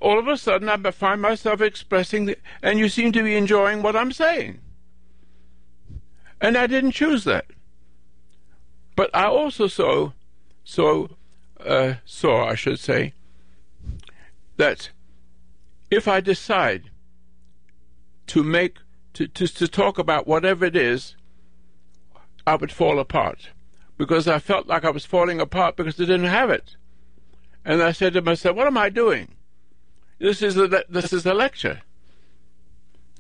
all 0.01 0.17
of 0.17 0.27
a 0.27 0.37
sudden 0.37 0.69
I 0.69 0.91
find 0.91 1.21
myself 1.21 1.61
expressing, 1.61 2.25
the, 2.25 2.37
and 2.61 2.79
you 2.79 2.89
seem 2.89 3.11
to 3.11 3.23
be 3.23 3.35
enjoying 3.35 3.81
what 3.81 3.95
I'm 3.95 4.11
saying. 4.11 4.59
And 6.39 6.57
I 6.57 6.67
didn't 6.67 6.91
choose 6.91 7.23
that. 7.25 7.45
But 8.95 9.09
I 9.13 9.25
also 9.25 9.67
saw, 9.67 10.11
so, 10.63 11.15
uh, 11.59 11.95
saw, 12.05 12.47
I 12.47 12.55
should 12.55 12.79
say, 12.79 13.13
that 14.57 14.91
if 15.89 16.07
I 16.07 16.21
decide 16.21 16.91
to 18.27 18.43
make, 18.43 18.77
to, 19.13 19.27
to, 19.27 19.47
to 19.47 19.67
talk 19.67 19.97
about 19.97 20.27
whatever 20.27 20.65
it 20.65 20.75
is, 20.75 21.15
I 22.45 22.55
would 22.55 22.71
fall 22.71 22.99
apart. 22.99 23.49
Because 23.97 24.27
I 24.27 24.39
felt 24.39 24.67
like 24.67 24.83
I 24.83 24.89
was 24.89 25.05
falling 25.05 25.39
apart 25.39 25.75
because 25.75 25.99
I 25.99 26.05
didn't 26.05 26.25
have 26.25 26.49
it. 26.49 26.75
And 27.65 27.81
I 27.81 27.91
said 27.91 28.13
to 28.13 28.21
myself, 28.21 28.55
what 28.55 28.67
am 28.67 28.77
I 28.77 28.89
doing? 28.89 29.35
this 30.23 30.41
is 30.41 30.55
a 30.57 30.83
this 30.89 31.11
is 31.11 31.25
a 31.25 31.33
lecture. 31.33 31.81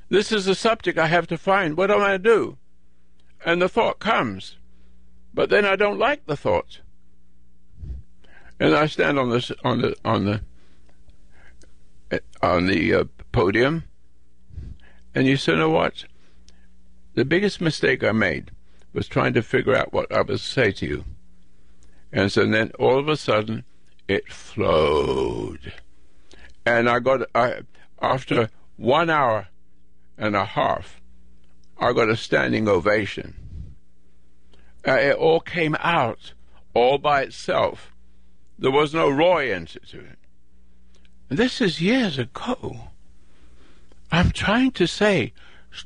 This 0.09 0.31
is 0.31 0.47
a 0.47 0.55
subject 0.55 0.97
I 0.97 1.07
have 1.07 1.27
to 1.27 1.37
find. 1.37 1.75
What 1.75 1.91
am 1.91 2.01
I 2.01 2.11
to 2.11 2.19
do? 2.19 2.57
And 3.45 3.61
the 3.61 3.67
thought 3.67 3.99
comes, 3.99 4.55
but 5.33 5.49
then 5.49 5.65
I 5.65 5.75
don't 5.75 5.99
like 5.99 6.25
the 6.25 6.37
thought, 6.37 6.79
and 8.57 8.73
I 8.73 8.85
stand 8.85 9.19
on 9.19 9.31
this 9.31 9.51
on 9.65 9.81
the 9.81 9.95
on 10.05 10.25
the 10.25 10.41
on 12.41 12.67
the 12.67 12.93
uh, 12.93 13.03
podium, 13.33 13.83
and 15.13 15.27
you 15.27 15.35
say, 15.35 15.51
"You 15.51 15.57
know 15.57 15.69
what? 15.69 16.05
The 17.15 17.25
biggest 17.25 17.59
mistake 17.59 18.01
I 18.01 18.13
made 18.13 18.51
was 18.93 19.09
trying 19.09 19.33
to 19.33 19.41
figure 19.41 19.75
out 19.75 19.91
what 19.91 20.09
I 20.09 20.21
was 20.21 20.41
to 20.41 20.47
say 20.47 20.71
to 20.71 20.85
you." 20.85 21.05
And 22.13 22.31
so 22.31 22.45
then 22.45 22.71
all 22.79 22.97
of 22.97 23.09
a 23.09 23.17
sudden, 23.17 23.65
it 24.07 24.31
flowed. 24.31 25.73
And 26.65 26.89
I 26.89 26.99
got, 26.99 27.27
I, 27.35 27.61
after 28.01 28.49
one 28.77 29.09
hour 29.09 29.47
and 30.17 30.35
a 30.35 30.45
half, 30.45 31.01
I 31.79 31.93
got 31.93 32.09
a 32.09 32.17
standing 32.17 32.67
ovation. 32.67 33.35
Uh, 34.87 34.93
it 34.93 35.15
all 35.15 35.39
came 35.39 35.75
out 35.79 36.33
all 36.73 36.97
by 36.97 37.21
itself. 37.21 37.93
There 38.57 38.71
was 38.71 38.93
no 38.93 39.09
Roy 39.09 39.53
into 39.53 39.79
it. 39.79 40.19
And 41.29 41.39
this 41.39 41.61
is 41.61 41.81
years 41.81 42.17
ago. 42.17 42.89
I'm 44.11 44.31
trying 44.31 44.71
to 44.73 44.87
say, 44.87 45.33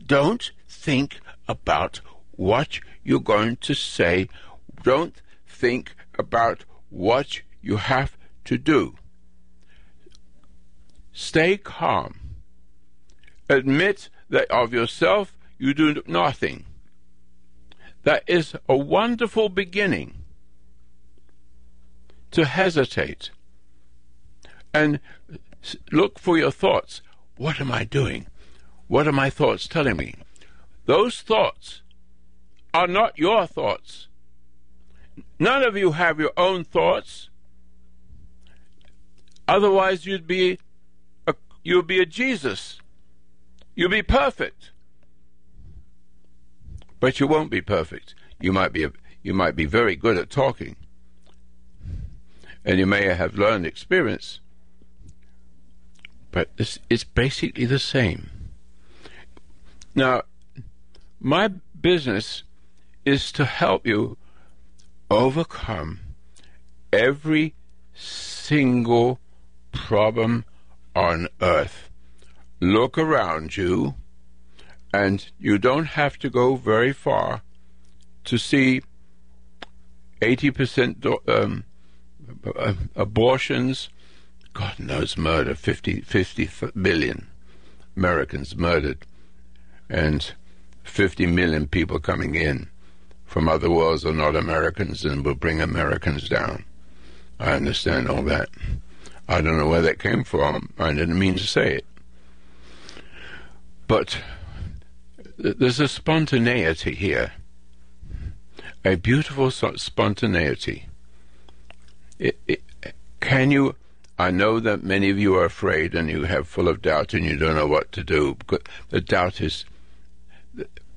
don't 0.06 0.52
think 0.68 1.20
about 1.48 2.02
what 2.32 2.80
you're 3.04 3.20
going 3.20 3.56
to 3.58 3.74
say. 3.74 4.28
Don't 4.84 5.22
think 5.48 5.96
about 6.20 6.66
what 6.90 7.42
you 7.68 7.76
have 7.76 8.18
to 8.46 8.58
do. 8.58 8.96
Stay 11.12 11.58
calm. 11.58 12.36
Admit 13.50 14.10
that 14.30 14.50
of 14.50 14.72
yourself 14.72 15.38
you 15.58 15.74
do 15.74 16.02
nothing. 16.08 16.66
That 18.04 18.24
is 18.26 18.56
a 18.70 18.78
wonderful 18.78 19.50
beginning. 19.50 20.14
To 22.32 22.46
hesitate 22.46 23.32
and 24.74 25.00
look 25.92 26.20
for 26.20 26.38
your 26.38 26.52
thoughts. 26.52 27.02
What 27.36 27.60
am 27.60 27.72
I 27.72 27.84
doing? 27.84 28.28
What 28.88 29.08
are 29.10 29.20
my 29.24 29.30
thoughts 29.30 29.68
telling 29.68 29.98
me? 29.98 30.16
Those 30.86 31.22
thoughts 31.22 31.82
are 32.74 32.88
not 32.88 33.18
your 33.18 33.46
thoughts. 33.46 34.08
None 35.38 35.64
of 35.64 35.76
you 35.76 35.92
have 35.94 36.18
your 36.18 36.32
own 36.38 36.64
thoughts. 36.64 37.30
Otherwise, 39.48 40.06
you'd 40.06 40.28
be 40.28 40.60
a, 41.26 41.36
you'd 41.64 41.88
be 41.88 42.02
a 42.02 42.06
Jesus. 42.06 42.80
You'd 43.76 43.92
be 43.92 44.04
perfect. 44.04 44.72
But 47.00 47.20
you 47.20 47.28
won't 47.28 47.52
be 47.52 47.62
perfect. 47.62 48.16
You 48.40 48.52
might 48.52 48.74
be 48.74 48.84
a, 48.84 48.92
you 49.24 49.34
might 49.34 49.56
be 49.56 49.66
very 49.66 49.96
good 49.96 50.18
at 50.18 50.30
talking, 50.30 50.76
and 52.66 52.80
you 52.80 52.86
may 52.86 53.06
have 53.14 53.36
learned 53.36 53.66
experience. 53.66 54.40
But 56.32 56.56
this 56.58 56.80
it's 56.90 57.04
basically 57.04 57.66
the 57.66 57.80
same. 57.80 58.30
Now, 59.96 60.24
my 61.20 61.50
business 61.80 62.44
is 63.06 63.32
to 63.32 63.46
help 63.46 63.88
you 63.88 64.18
overcome 65.10 66.00
every 66.92 67.56
single 67.94 69.20
problem 69.72 70.46
on 70.96 71.28
earth. 71.42 71.90
Look 72.60 72.98
around 72.98 73.56
you, 73.56 73.96
and 74.94 75.30
you 75.40 75.58
don't 75.58 75.86
have 75.86 76.18
to 76.20 76.30
go 76.30 76.56
very 76.56 76.94
far 76.94 77.42
to 78.26 78.38
see 78.38 78.82
80% 80.22 81.06
um, 81.30 81.64
uh, 82.56 82.74
abortions, 82.96 83.90
God 84.54 84.80
knows 84.80 85.18
murder, 85.18 85.54
50, 85.54 86.02
50 86.02 86.50
billion 86.82 87.28
Americans 87.96 88.56
murdered, 88.56 89.06
and 89.90 90.34
50 90.84 91.28
million 91.28 91.68
people 91.68 92.00
coming 92.00 92.36
in 92.36 92.70
from 93.28 93.50
other 93.50 93.70
worlds 93.70 94.06
are 94.06 94.14
not 94.14 94.36
Americans 94.36 95.06
and 95.06 95.24
will 95.24 95.36
bring 95.36 95.62
Americans 95.62 96.28
down. 96.30 96.64
I 97.40 97.52
understand 97.52 98.10
all 98.10 98.24
that. 98.24 98.50
I 99.28 99.42
don't 99.42 99.58
know 99.58 99.68
where 99.68 99.82
that 99.82 100.00
came 100.00 100.24
from. 100.24 100.74
I 100.80 100.94
didn't 100.94 101.20
mean 101.20 101.36
to 101.36 101.46
say 101.46 101.76
it. 101.76 101.86
But 103.88 104.18
there's 105.38 105.80
a 105.80 105.88
spontaneity 105.88 106.96
here, 106.96 107.34
a 108.84 108.96
beautiful 108.96 109.52
spontaneity. 109.52 110.88
It, 112.20 112.40
it, 112.48 112.64
can 113.20 113.52
you? 113.52 113.76
I 114.20 114.32
know 114.32 114.60
that 114.60 114.84
many 114.84 115.12
of 115.12 115.20
you 115.20 115.36
are 115.36 115.46
afraid 115.46 115.94
and 115.94 116.10
you 116.10 116.24
have 116.24 116.48
full 116.48 116.68
of 116.68 116.82
doubt 116.82 117.14
and 117.14 117.24
you 117.24 117.38
don't 117.38 117.56
know 117.56 117.68
what 117.68 117.92
to 117.92 118.04
do. 118.04 118.36
The 118.90 119.00
doubt 119.00 119.42
is, 119.42 119.64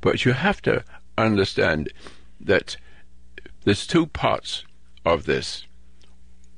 but 0.00 0.24
you 0.24 0.32
have 0.32 0.62
to 0.62 0.84
understand 1.18 1.92
that 2.40 2.76
there's 3.64 3.86
two 3.86 4.06
parts 4.06 4.64
of 5.04 5.26
this. 5.26 5.66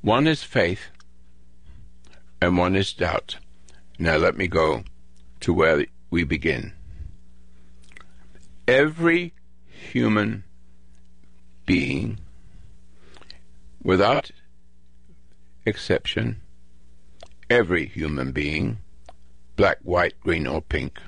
One 0.02 0.28
is 0.28 0.44
faith, 0.44 0.91
and 2.42 2.58
one 2.58 2.74
is 2.74 2.92
doubt. 2.92 3.36
Now 4.00 4.16
let 4.16 4.36
me 4.36 4.48
go 4.48 4.82
to 5.38 5.54
where 5.54 5.86
we 6.10 6.24
begin. 6.24 6.72
Every 8.66 9.32
human 9.68 10.42
being, 11.64 12.18
without 13.80 14.32
exception, 15.64 16.40
every 17.48 17.86
human 17.86 18.32
being, 18.32 18.78
black, 19.54 19.78
white, 19.84 20.18
green, 20.18 20.48
or 20.48 20.60
pink, 20.60 20.98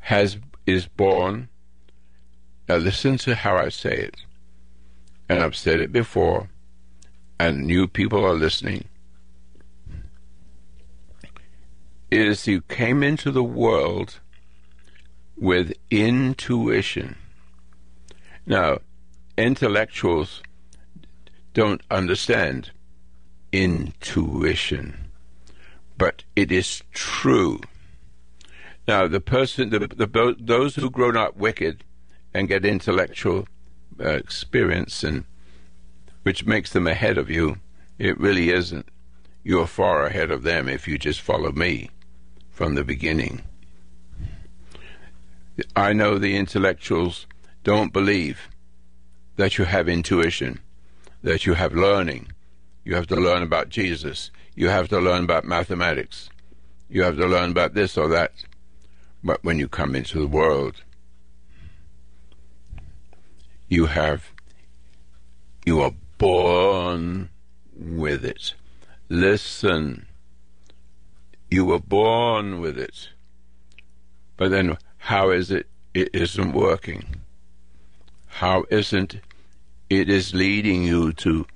has 0.00 0.38
is 0.66 0.86
born 0.86 1.48
now 2.68 2.76
listen 2.76 3.16
to 3.18 3.36
how 3.36 3.56
I 3.56 3.68
say 3.68 3.94
it. 3.94 4.16
And 5.28 5.40
I've 5.40 5.56
said 5.56 5.80
it 5.80 5.92
before, 5.92 6.50
and 7.38 7.66
new 7.66 7.86
people 7.86 8.24
are 8.24 8.34
listening. 8.34 8.89
Is 12.10 12.48
you 12.48 12.62
came 12.62 13.04
into 13.04 13.30
the 13.30 13.44
world 13.44 14.18
with 15.36 15.72
intuition. 15.92 17.16
Now, 18.44 18.78
intellectuals 19.38 20.42
don't 21.54 21.80
understand 21.88 22.72
intuition, 23.52 25.12
but 25.96 26.24
it 26.34 26.50
is 26.50 26.82
true. 26.92 27.60
Now, 28.88 29.06
the 29.06 29.20
person, 29.20 29.70
the, 29.70 29.78
the, 29.78 30.36
those 30.36 30.74
who 30.74 30.90
grow 30.90 31.12
up 31.12 31.36
wicked 31.36 31.84
and 32.34 32.48
get 32.48 32.64
intellectual 32.64 33.46
uh, 34.00 34.08
experience, 34.08 35.04
and 35.04 35.26
which 36.24 36.44
makes 36.44 36.72
them 36.72 36.88
ahead 36.88 37.18
of 37.18 37.30
you. 37.30 37.58
It 38.00 38.18
really 38.18 38.50
isn't. 38.50 38.88
You're 39.44 39.68
far 39.68 40.06
ahead 40.06 40.32
of 40.32 40.42
them 40.42 40.68
if 40.68 40.88
you 40.88 40.98
just 40.98 41.20
follow 41.20 41.52
me 41.52 41.88
from 42.60 42.74
the 42.74 42.84
beginning. 42.84 43.40
I 45.74 45.94
know 45.94 46.18
the 46.18 46.36
intellectuals 46.36 47.26
don't 47.64 47.90
believe 47.90 48.50
that 49.36 49.56
you 49.56 49.64
have 49.64 49.88
intuition, 49.88 50.60
that 51.22 51.46
you 51.46 51.54
have 51.54 51.72
learning. 51.72 52.32
You 52.84 52.96
have 52.96 53.06
to 53.06 53.16
learn 53.16 53.42
about 53.42 53.70
Jesus. 53.70 54.30
You 54.54 54.68
have 54.68 54.90
to 54.90 55.00
learn 55.00 55.24
about 55.24 55.46
mathematics. 55.46 56.28
You 56.90 57.02
have 57.02 57.16
to 57.16 57.26
learn 57.26 57.50
about 57.52 57.72
this 57.72 57.96
or 57.96 58.08
that. 58.08 58.32
But 59.24 59.42
when 59.42 59.58
you 59.58 59.66
come 59.66 59.96
into 59.96 60.18
the 60.18 60.26
world, 60.26 60.82
you 63.68 63.86
have, 63.86 64.32
you 65.64 65.80
are 65.80 65.94
born 66.18 67.30
with 67.74 68.22
it. 68.22 68.52
Listen, 69.08 70.04
you 71.50 71.64
were 71.64 71.80
born 71.80 72.60
with 72.60 72.78
it. 72.78 73.10
But 74.36 74.50
then, 74.50 74.78
how 74.98 75.30
is 75.30 75.50
it 75.50 75.66
it 75.92 76.14
isn't 76.14 76.52
working? 76.52 77.22
How 78.26 78.64
isn't 78.70 79.20
it 79.90 80.08
is 80.08 80.32
leading 80.32 80.84
you 80.84 81.12
to 81.14 81.46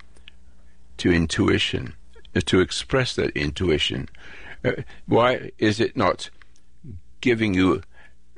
to 0.97 1.13
intuition, 1.13 1.95
to 2.45 2.61
express 2.61 3.15
that 3.15 3.37
intuition? 3.37 4.09
Uh, 4.65 4.73
why 5.07 5.53
is 5.59 5.79
it 5.81 5.97
not 5.97 6.31
giving 7.21 7.55
you 7.55 7.83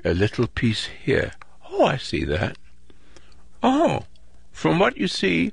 a 0.05 0.13
little 0.13 0.47
piece 0.47 0.87
here? 1.03 1.33
Oh, 1.71 1.87
I 1.87 1.97
see 1.97 2.25
that. 2.25 2.57
Oh, 3.63 4.05
from 4.53 4.79
what 4.79 4.97
you 4.97 5.09
see, 5.09 5.53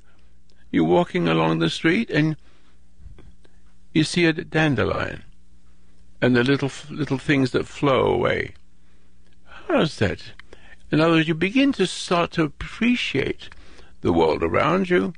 you're 0.71 0.83
walking 0.83 1.27
along 1.27 1.59
the 1.59 1.69
street 1.69 2.09
and 2.09 2.35
you 3.93 4.03
see 4.03 4.25
a 4.25 4.33
dandelion 4.33 5.23
and 6.23 6.37
the 6.37 6.43
little 6.43 6.71
little 6.89 7.17
things 7.17 7.51
that 7.51 7.67
flow 7.67 8.05
away. 8.05 8.53
How's 9.67 9.97
that? 9.97 10.31
In 10.89 11.01
other 11.01 11.15
words, 11.15 11.27
you 11.27 11.33
begin 11.33 11.73
to 11.73 11.85
start 11.85 12.31
to 12.31 12.43
appreciate 12.43 13.49
the 13.99 14.13
world 14.13 14.41
around 14.41 14.89
you, 14.89 15.13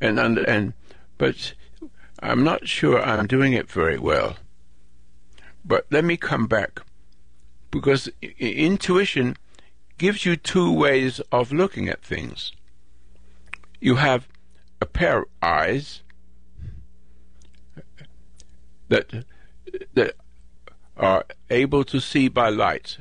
and 0.00 0.20
and, 0.20 0.38
and 0.38 0.74
but 1.18 1.54
I'm 2.22 2.44
not 2.44 2.68
sure 2.68 3.02
I'm 3.02 3.26
doing 3.26 3.52
it 3.52 3.68
very 3.68 3.98
well. 3.98 4.36
But 5.64 5.86
let 5.90 6.04
me 6.04 6.16
come 6.16 6.46
back 6.46 6.82
because 7.72 8.08
intuition 8.38 9.36
gives 9.98 10.24
you 10.24 10.36
two 10.36 10.72
ways 10.72 11.18
of 11.32 11.52
looking 11.52 11.88
at 11.88 12.04
things. 12.04 12.52
You 13.80 13.96
have 13.96 14.28
a 14.80 14.86
pair 14.86 15.22
of 15.22 15.28
eyes 15.42 16.02
that 18.88 19.24
that 19.94 20.14
are 20.96 21.24
able 21.48 21.84
to 21.84 22.00
see 22.00 22.28
by 22.28 22.48
light. 22.48 22.98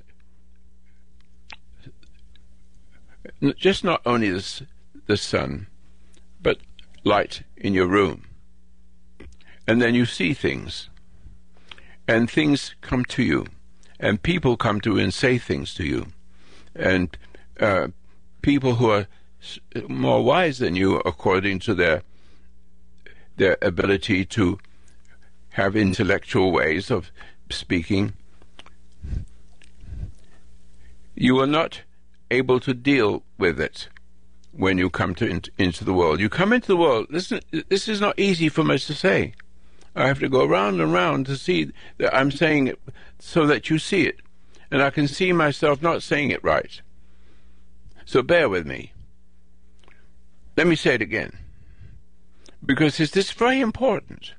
Just 3.58 3.84
not 3.84 4.01
only 4.05 4.29
the, 4.29 4.65
the 5.08 5.17
sun, 5.17 5.67
but 6.41 6.58
light 7.03 7.43
in 7.58 7.73
your 7.73 7.88
room. 7.88 8.23
And 9.67 9.82
then 9.82 9.93
you 9.95 10.05
see 10.05 10.34
things. 10.34 10.89
And 12.08 12.29
things 12.29 12.75
come 12.82 13.05
to 13.05 13.23
you. 13.23 13.45
And 13.99 14.23
people 14.23 14.58
come 14.58 14.82
to 14.82 14.95
you 14.95 14.99
and 14.99 15.13
say 15.13 15.38
things 15.38 15.73
to 15.75 15.84
you. 15.84 16.08
And 16.75 17.15
uh, 17.60 17.89
people 18.41 18.75
who 18.75 18.89
are 18.89 19.08
more 19.88 20.23
wise 20.23 20.60
than 20.60 20.75
you 20.75 20.97
according 20.97 21.60
to 21.60 21.73
their 21.73 22.03
their 23.38 23.58
ability 23.62 24.25
to 24.25 24.60
have 25.60 25.76
intellectual 25.76 26.52
ways 26.52 26.89
of 26.89 27.12
speaking, 27.50 28.13
you 31.15 31.38
are 31.39 31.48
not 31.48 31.82
able 32.32 32.62
to 32.62 32.74
deal 32.74 33.24
with 33.38 33.60
it 33.60 33.89
when 34.54 34.78
you 34.78 34.89
come 34.89 35.13
to 35.15 35.28
in, 35.28 35.41
into 35.58 35.84
the 35.84 35.93
world. 35.93 36.22
You 36.22 36.30
come 36.30 36.54
into 36.54 36.67
the 36.67 36.78
world. 36.78 37.08
Listen, 37.10 37.41
this 37.67 37.89
is 37.89 38.00
not 38.00 38.17
easy 38.17 38.48
for 38.48 38.63
me 38.63 38.80
to 38.80 38.93
say. 38.93 39.34
I 39.95 40.08
have 40.08 40.19
to 40.19 40.30
go 40.30 40.45
round 40.45 40.80
and 40.80 40.93
round 40.93 41.26
to 41.26 41.36
see 41.36 41.72
that 41.98 42.15
I'm 42.15 42.32
saying 42.32 42.67
it 42.67 42.80
so 43.19 43.45
that 43.48 43.69
you 43.69 43.80
see 43.80 44.04
it, 44.08 44.22
and 44.72 44.82
I 44.82 44.91
can 44.91 45.10
see 45.10 45.34
myself 45.34 45.82
not 45.82 46.04
saying 46.04 46.32
it 46.32 46.43
right. 46.43 46.82
So 48.06 48.22
bear 48.22 48.48
with 48.48 48.65
me. 48.65 48.93
Let 50.56 50.67
me 50.67 50.78
say 50.78 50.93
it 50.95 51.02
again, 51.02 51.38
because 52.65 52.98
this 52.98 53.32
very 53.32 53.60
important 53.60 54.34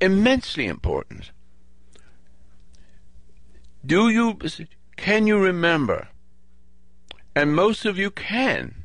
immensely 0.00 0.66
important. 0.66 1.30
Do 3.84 4.08
you, 4.08 4.38
can 4.96 5.26
you 5.26 5.38
remember? 5.38 6.08
And 7.34 7.54
most 7.54 7.84
of 7.84 7.98
you 7.98 8.10
can. 8.10 8.84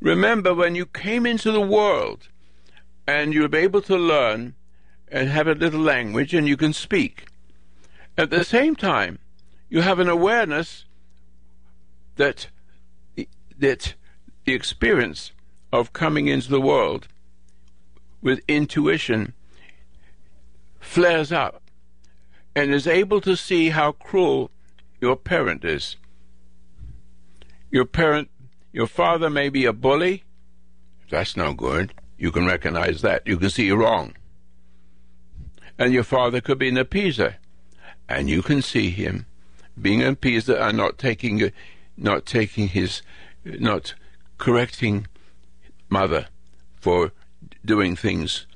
Remember 0.00 0.52
when 0.52 0.74
you 0.74 0.86
came 0.86 1.24
into 1.24 1.50
the 1.50 1.60
world 1.60 2.28
and 3.06 3.32
you 3.32 3.42
were 3.42 3.56
able 3.56 3.80
to 3.82 3.96
learn 3.96 4.54
and 5.08 5.28
have 5.28 5.46
a 5.46 5.54
little 5.54 5.80
language 5.80 6.34
and 6.34 6.46
you 6.46 6.56
can 6.56 6.72
speak. 6.72 7.26
At 8.16 8.30
the 8.30 8.44
same 8.44 8.76
time, 8.76 9.18
you 9.68 9.80
have 9.80 9.98
an 9.98 10.08
awareness 10.08 10.84
that 12.16 12.48
that 13.58 13.94
the 14.44 14.52
experience 14.52 15.32
of 15.72 15.92
coming 15.92 16.28
into 16.28 16.50
the 16.50 16.60
world 16.60 17.08
with 18.20 18.40
intuition 18.46 19.32
flares 20.84 21.32
up 21.32 21.62
and 22.54 22.72
is 22.72 22.86
able 22.86 23.20
to 23.20 23.36
see 23.36 23.70
how 23.70 23.92
cruel 23.92 24.50
your 25.00 25.16
parent 25.16 25.64
is. 25.64 25.96
Your 27.70 27.84
parent, 27.84 28.30
your 28.72 28.86
father 28.86 29.28
may 29.28 29.48
be 29.48 29.64
a 29.64 29.72
bully. 29.72 30.22
That's 31.10 31.36
no 31.36 31.52
good. 31.52 31.92
You 32.16 32.30
can 32.30 32.46
recognize 32.46 33.02
that. 33.02 33.26
You 33.26 33.38
can 33.38 33.50
see 33.50 33.66
you're 33.66 33.78
wrong. 33.78 34.14
And 35.78 35.92
your 35.92 36.04
father 36.04 36.40
could 36.40 36.58
be 36.58 36.68
an 36.68 36.76
appeaser. 36.76 37.36
And 38.08 38.28
you 38.28 38.42
can 38.42 38.62
see 38.62 38.90
him 38.90 39.26
being 39.80 40.02
an 40.02 40.14
appeaser 40.14 40.60
and 40.60 40.76
not 40.76 40.98
taking, 40.98 41.50
not 41.96 42.26
taking 42.26 42.68
his, 42.68 43.02
not 43.44 43.94
correcting 44.38 45.08
mother 45.88 46.28
for 46.76 47.10
doing 47.64 47.96
things 47.96 48.46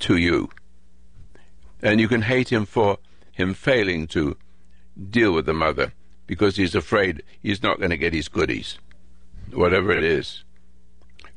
to 0.00 0.16
you. 0.16 0.50
And 1.82 2.00
you 2.00 2.08
can 2.08 2.22
hate 2.22 2.50
him 2.50 2.66
for 2.66 2.98
him 3.32 3.54
failing 3.54 4.06
to 4.08 4.36
deal 5.08 5.32
with 5.32 5.46
the 5.46 5.54
mother 5.54 5.92
because 6.26 6.56
he's 6.56 6.74
afraid 6.74 7.22
he's 7.42 7.62
not 7.62 7.78
going 7.78 7.90
to 7.90 7.96
get 7.96 8.12
his 8.12 8.28
goodies, 8.28 8.78
whatever 9.52 9.90
it 9.90 10.04
is. 10.04 10.44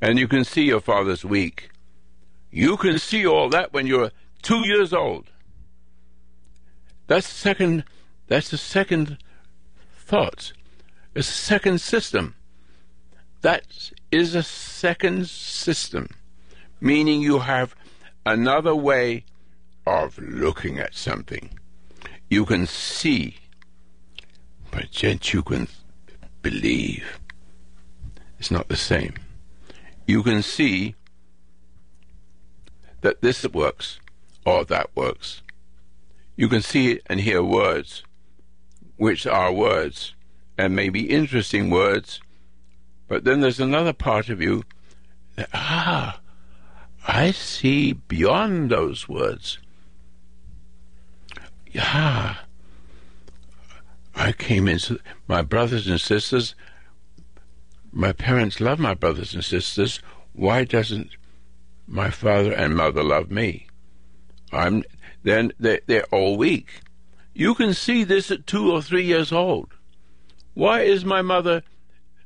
And 0.02 0.20
you 0.20 0.28
can 0.28 0.44
see 0.44 0.64
your 0.64 0.82
father's 0.82 1.24
weak. 1.24 1.70
You 2.52 2.78
can 2.78 3.00
see 3.00 3.26
all 3.26 3.50
that 3.50 3.74
when 3.74 3.88
you're 3.88 4.12
two 4.42 4.68
years 4.68 4.94
old. 4.94 5.32
That's 7.08 7.28
the 7.28 7.34
second. 7.34 7.84
That's 8.28 8.50
the 8.50 8.58
second 8.58 9.18
thought. 9.96 10.54
It's 11.16 11.30
a 11.30 11.32
second 11.32 11.82
system. 11.82 12.36
That 13.42 13.92
is 14.12 14.36
a 14.36 14.44
second 14.44 15.28
system, 15.28 16.10
meaning 16.80 17.22
you 17.22 17.40
have 17.40 17.76
another 18.26 18.76
way 18.76 19.26
of 19.86 20.18
looking 20.18 20.80
at 20.80 20.96
something. 20.96 21.58
You 22.30 22.46
can 22.46 22.66
see, 22.66 23.38
but 24.72 25.04
yet 25.04 25.34
you 25.34 25.44
can 25.44 25.68
believe. 26.42 27.20
It's 28.40 28.52
not 28.52 28.68
the 28.68 28.76
same. 28.76 29.16
You 30.06 30.24
can 30.24 30.42
see 30.42 30.96
that 33.02 33.22
this 33.22 33.46
works 33.48 34.00
or 34.46 34.66
that 34.66 34.96
works. 34.96 35.42
You 36.36 36.50
can 36.50 36.62
see 36.62 37.00
and 37.06 37.22
hear 37.22 37.44
words, 37.44 38.04
which 38.98 39.28
are 39.28 39.54
words, 39.54 40.16
and 40.58 40.76
may 40.76 40.90
be 40.90 41.10
interesting 41.10 41.70
words, 41.70 42.22
but 43.08 43.24
then 43.24 43.42
there's 43.42 43.60
another 43.60 43.94
part 43.94 44.30
of 44.30 44.42
you 44.42 44.64
that, 45.36 45.50
ah, 45.54 46.20
I 47.08 47.32
see 47.32 47.94
beyond 47.94 48.70
those 48.70 49.10
words 49.10 49.60
yeah, 51.74 52.36
I 54.16 54.32
came 54.32 54.68
into 54.68 55.00
my 55.28 55.42
brothers 55.42 55.88
and 55.88 56.00
sisters. 56.00 56.56
My 57.92 58.12
parents 58.12 58.62
love 58.62 58.80
my 58.80 58.94
brothers 58.94 59.34
and 59.34 59.44
sisters. 59.44 60.00
Why 60.34 60.64
doesn't 60.64 61.10
my 61.88 62.10
father 62.10 62.54
and 62.54 62.76
mother 62.76 63.04
love 63.04 63.32
me? 63.32 63.68
I'm 64.52 64.84
then 65.24 65.52
they 65.60 65.80
they're 65.88 66.06
all 66.12 66.38
weak. 66.38 66.82
You 67.34 67.56
can 67.56 67.74
see 67.74 68.04
this 68.04 68.30
at 68.30 68.46
two 68.46 68.72
or 68.72 68.82
three 68.82 69.04
years 69.04 69.32
old. 69.32 69.74
Why 70.54 70.82
is 70.82 71.04
my 71.04 71.24
mother 71.24 71.64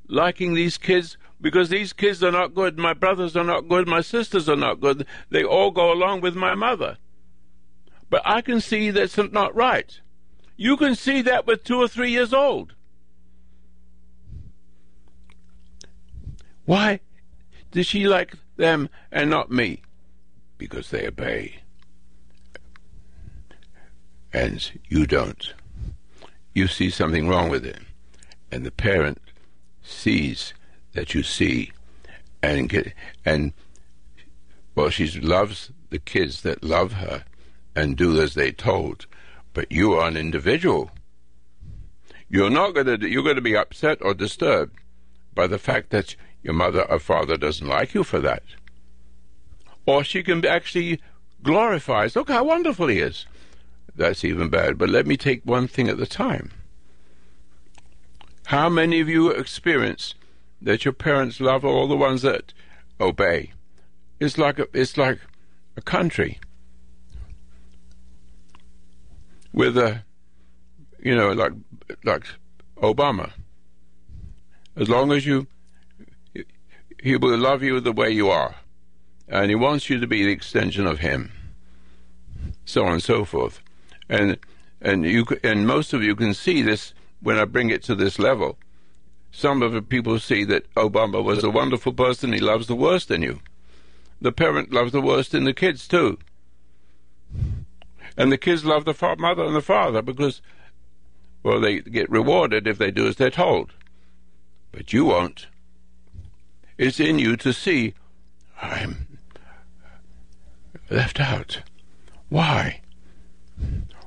liking 0.08 0.54
these 0.54 0.78
kids? 0.78 1.18
Because 1.40 1.70
these 1.70 1.94
kids 1.94 2.22
are 2.22 2.32
not 2.32 2.54
good. 2.54 2.78
My 2.78 2.94
brothers 2.94 3.38
are 3.38 3.44
not 3.46 3.70
good. 3.70 3.88
My 3.88 4.02
sisters 4.02 4.50
are 4.50 4.58
not 4.58 4.82
good. 4.82 5.06
They 5.30 5.44
all 5.44 5.72
go 5.72 5.94
along 5.94 6.22
with 6.22 6.36
my 6.36 6.56
mother. 6.56 6.98
But 8.10 8.22
I 8.26 8.42
can 8.42 8.62
see 8.62 8.90
that's 8.90 9.18
not 9.18 9.56
right. 9.56 10.00
You 10.56 10.78
can 10.78 10.96
see 10.96 11.22
that 11.24 11.46
with 11.46 11.64
two 11.64 11.78
or 11.78 11.88
three 11.88 12.12
years 12.12 12.34
old. 12.34 12.74
Why 16.66 17.00
does 17.72 17.86
she 17.86 18.08
like 18.08 18.34
them 18.56 18.90
and 19.12 19.30
not 19.30 19.52
me? 19.52 19.82
Because 20.58 20.90
they 20.90 21.08
obey. 21.08 21.62
And 24.34 24.70
you 24.90 25.06
don't. 25.06 25.54
You 26.54 26.68
see 26.68 26.90
something 26.90 27.28
wrong 27.28 27.50
with 27.50 27.66
it. 27.66 27.80
And 28.52 28.66
the 28.66 28.72
parent 28.72 29.20
sees 29.82 30.54
that 30.94 31.14
you 31.14 31.24
see 31.24 31.72
and 32.42 32.70
get, 32.70 32.94
and 33.26 33.54
well 34.76 34.90
she 34.90 35.08
loves 35.20 35.72
the 35.90 36.00
kids 36.00 36.42
that 36.42 36.64
love 36.64 36.94
her 36.94 37.24
and 37.78 37.96
do 37.96 38.20
as 38.20 38.34
they 38.34 38.52
told. 38.52 39.06
But 39.54 39.72
you 39.72 39.94
are 39.94 40.08
an 40.08 40.18
individual. 40.18 40.90
You're 42.28 42.50
not 42.50 42.74
going 42.74 42.88
to. 42.88 43.10
You're 43.10 43.24
going 43.24 43.36
to 43.36 43.42
be 43.42 43.56
upset 43.56 44.00
or 44.02 44.14
disturbed 44.14 44.78
by 45.34 45.46
the 45.48 45.60
fact 45.60 45.92
that 45.92 46.16
your 46.42 46.56
mother 46.56 46.84
or 46.92 47.00
father 47.00 47.38
doesn't 47.38 47.68
like 47.68 47.94
you 47.94 48.04
for 48.04 48.20
that. 48.20 48.44
Or 49.86 50.04
she 50.04 50.24
can 50.24 50.44
actually 50.46 51.00
glorify. 51.44 52.10
Look 52.14 52.30
how 52.30 52.44
wonderful 52.44 52.88
he 52.88 53.00
is. 53.00 53.26
That's 53.96 54.26
even 54.26 54.50
bad. 54.50 54.78
But 54.78 54.90
let 54.90 55.06
me 55.06 55.16
take 55.16 55.44
one 55.46 55.68
thing 55.68 55.88
at 55.88 56.00
a 56.00 56.06
time. 56.06 56.52
How 58.48 58.70
many 58.70 59.00
of 59.00 59.08
you 59.08 59.30
experience 59.30 60.16
that 60.62 60.84
your 60.84 60.94
parents 60.94 61.40
love 61.40 61.64
all 61.64 61.88
the 61.88 61.96
ones 61.96 62.24
that 62.24 62.54
obey? 63.00 63.52
It's 64.20 64.38
like 64.38 64.58
a, 64.60 64.68
it's 64.74 64.98
like 64.98 65.20
a 65.76 65.82
country 65.82 66.40
with 69.58 69.76
a, 69.76 70.04
you 71.04 71.16
know, 71.16 71.32
like 71.32 71.54
like 72.04 72.26
Obama. 72.78 73.32
As 74.76 74.88
long 74.88 75.12
as 75.12 75.26
you, 75.26 75.48
he 77.02 77.18
will 77.18 77.38
love 77.38 77.64
you 77.64 77.80
the 77.80 77.92
way 77.92 78.12
you 78.12 78.30
are, 78.30 78.56
and 79.28 79.50
he 79.50 79.56
wants 79.56 79.90
you 79.90 80.00
to 80.00 80.06
be 80.06 80.24
the 80.24 80.32
extension 80.32 80.86
of 80.86 81.00
him. 81.00 81.32
So 82.66 82.86
on 82.86 82.94
and 82.94 83.04
so 83.04 83.26
forth, 83.26 83.60
and 84.08 84.38
and 84.80 85.04
you 85.06 85.26
and 85.44 85.66
most 85.66 85.92
of 85.92 86.04
you 86.04 86.16
can 86.16 86.36
see 86.36 86.62
this 86.62 86.94
when 87.20 87.40
I 87.40 87.46
bring 87.46 87.72
it 87.72 87.82
to 87.84 87.96
this 87.96 88.20
level. 88.20 88.60
Some 89.32 89.64
of 89.64 89.72
the 89.72 89.82
people 89.82 90.20
see 90.20 90.44
that 90.46 90.72
Obama 90.76 91.24
was 91.24 91.44
a 91.44 91.50
wonderful 91.50 91.94
person. 91.94 92.32
He 92.32 92.40
loves 92.40 92.68
the 92.68 92.76
worst 92.76 93.10
in 93.10 93.24
you. 93.24 93.40
The 94.22 94.32
parent 94.32 94.72
loves 94.72 94.92
the 94.92 95.02
worst 95.02 95.34
in 95.34 95.46
the 95.46 95.54
kids 95.54 95.88
too. 95.88 96.20
And 98.18 98.32
the 98.32 98.38
kids 98.38 98.66
love 98.66 98.86
the 98.86 98.96
fa- 98.96 99.16
mother 99.18 99.46
and 99.46 99.56
the 99.56 99.62
father 99.62 100.02
because, 100.02 100.42
well, 101.44 101.62
they 101.62 101.82
get 101.82 102.10
rewarded 102.10 102.68
if 102.68 102.80
they 102.80 102.90
do 102.90 103.08
as 103.08 103.16
they're 103.16 103.30
told. 103.30 103.74
But 104.72 104.92
you 104.92 105.06
won't. 105.06 105.48
It's 106.78 107.00
in 107.00 107.20
you 107.20 107.38
to 107.38 107.54
see, 107.54 107.94
I'm 108.62 109.20
left 110.90 111.20
out. 111.20 111.62
Why? 112.30 112.82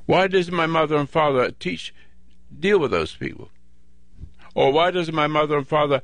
Why 0.05 0.27
does 0.27 0.51
my 0.51 0.65
mother 0.65 0.97
and 0.97 1.09
father 1.09 1.51
teach, 1.51 1.93
deal 2.59 2.79
with 2.79 2.91
those 2.91 3.15
people? 3.15 3.49
Or 4.53 4.71
why 4.71 4.91
does 4.91 5.11
my 5.11 5.27
mother 5.27 5.57
and 5.57 5.67
father 5.67 6.01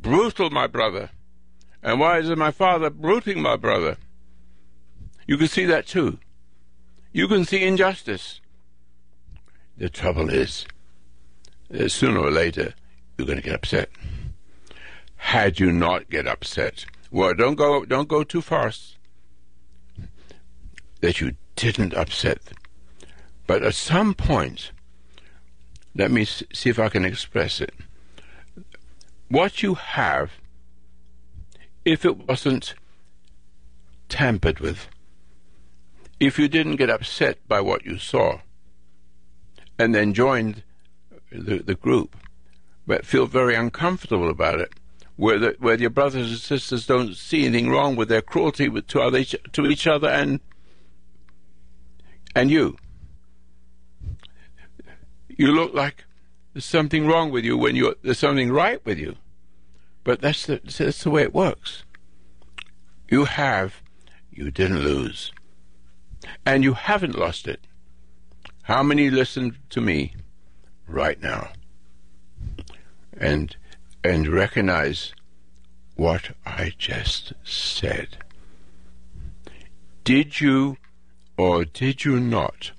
brutal 0.00 0.50
my 0.50 0.66
brother? 0.66 1.10
And 1.82 2.00
why 2.00 2.18
is 2.18 2.28
my 2.30 2.50
father 2.50 2.90
bruting 2.90 3.36
my 3.36 3.56
brother? 3.56 3.96
You 5.26 5.36
can 5.36 5.48
see 5.48 5.64
that 5.66 5.86
too. 5.86 6.18
You 7.14 7.28
can 7.28 7.44
see 7.44 7.62
injustice. 7.62 8.40
The 9.78 9.88
trouble 9.88 10.30
is, 10.30 10.66
uh, 11.72 11.86
sooner 11.86 12.18
or 12.18 12.32
later, 12.32 12.74
you're 13.16 13.26
going 13.26 13.38
to 13.38 13.44
get 13.44 13.54
upset. 13.54 13.88
Had 15.14 15.60
you 15.60 15.70
not 15.70 16.10
get 16.10 16.26
upset, 16.26 16.86
well, 17.12 17.32
don't 17.32 17.54
go, 17.54 17.84
don't 17.84 18.08
go 18.08 18.24
too 18.24 18.40
fast. 18.40 18.96
That 21.02 21.20
you 21.20 21.36
didn't 21.54 21.94
upset, 21.94 22.40
but 23.46 23.62
at 23.62 23.76
some 23.76 24.14
point, 24.14 24.72
let 25.94 26.10
me 26.10 26.24
see 26.24 26.68
if 26.68 26.80
I 26.80 26.88
can 26.88 27.04
express 27.04 27.60
it. 27.60 27.74
What 29.28 29.62
you 29.62 29.74
have, 29.74 30.32
if 31.84 32.04
it 32.04 32.26
wasn't 32.26 32.74
tampered 34.08 34.58
with, 34.58 34.88
if 36.20 36.38
you 36.38 36.48
didn't 36.48 36.76
get 36.76 36.90
upset 36.90 37.38
by 37.48 37.60
what 37.60 37.84
you 37.84 37.98
saw 37.98 38.40
and 39.78 39.94
then 39.94 40.14
joined 40.14 40.62
the, 41.30 41.58
the 41.58 41.74
group, 41.74 42.16
but 42.86 43.04
feel 43.04 43.26
very 43.26 43.54
uncomfortable 43.54 44.30
about 44.30 44.60
it, 44.60 44.72
where, 45.16 45.38
the, 45.38 45.56
where 45.58 45.78
your 45.78 45.90
brothers 45.90 46.30
and 46.30 46.38
sisters 46.38 46.86
don't 46.86 47.16
see 47.16 47.46
anything 47.46 47.70
wrong 47.70 47.96
with 47.96 48.08
their 48.08 48.22
cruelty 48.22 48.68
with, 48.68 48.86
to, 48.88 49.00
other, 49.00 49.24
to 49.24 49.66
each 49.66 49.86
other 49.86 50.08
and 50.08 50.40
and 52.36 52.50
you. 52.50 52.76
You 55.28 55.52
look 55.52 55.72
like 55.72 56.04
there's 56.52 56.64
something 56.64 57.06
wrong 57.06 57.30
with 57.30 57.44
you 57.44 57.56
when 57.56 57.76
you 57.76 57.94
there's 58.02 58.18
something 58.18 58.50
right 58.50 58.84
with 58.84 58.98
you, 58.98 59.16
but 60.02 60.20
that's 60.20 60.46
the 60.46 60.60
that's 60.64 61.04
the 61.04 61.10
way 61.10 61.22
it 61.22 61.32
works. 61.32 61.84
You 63.08 63.26
have, 63.26 63.82
you 64.32 64.50
didn't 64.50 64.80
lose 64.80 65.30
and 66.44 66.62
you 66.64 66.74
haven't 66.74 67.18
lost 67.18 67.46
it. 67.46 67.66
How 68.62 68.82
many 68.82 69.10
listen 69.10 69.58
to 69.70 69.80
me 69.80 70.14
right 70.86 71.20
now 71.20 71.50
and 73.18 73.56
and 74.02 74.28
recognize 74.28 75.14
what 75.96 76.30
I 76.44 76.72
just 76.78 77.32
said? 77.44 78.18
Did 80.04 80.40
you 80.40 80.76
or 81.36 81.64
did 81.64 82.04
you 82.04 82.20
not 82.20 82.72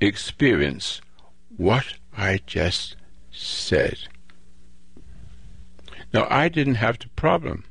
experience 0.00 1.00
what 1.56 1.94
I 2.16 2.40
just 2.46 2.96
said? 3.30 3.98
Now, 6.12 6.26
I 6.30 6.48
didn't 6.48 6.76
have 6.76 6.98
the 6.98 7.08
problem. 7.08 7.64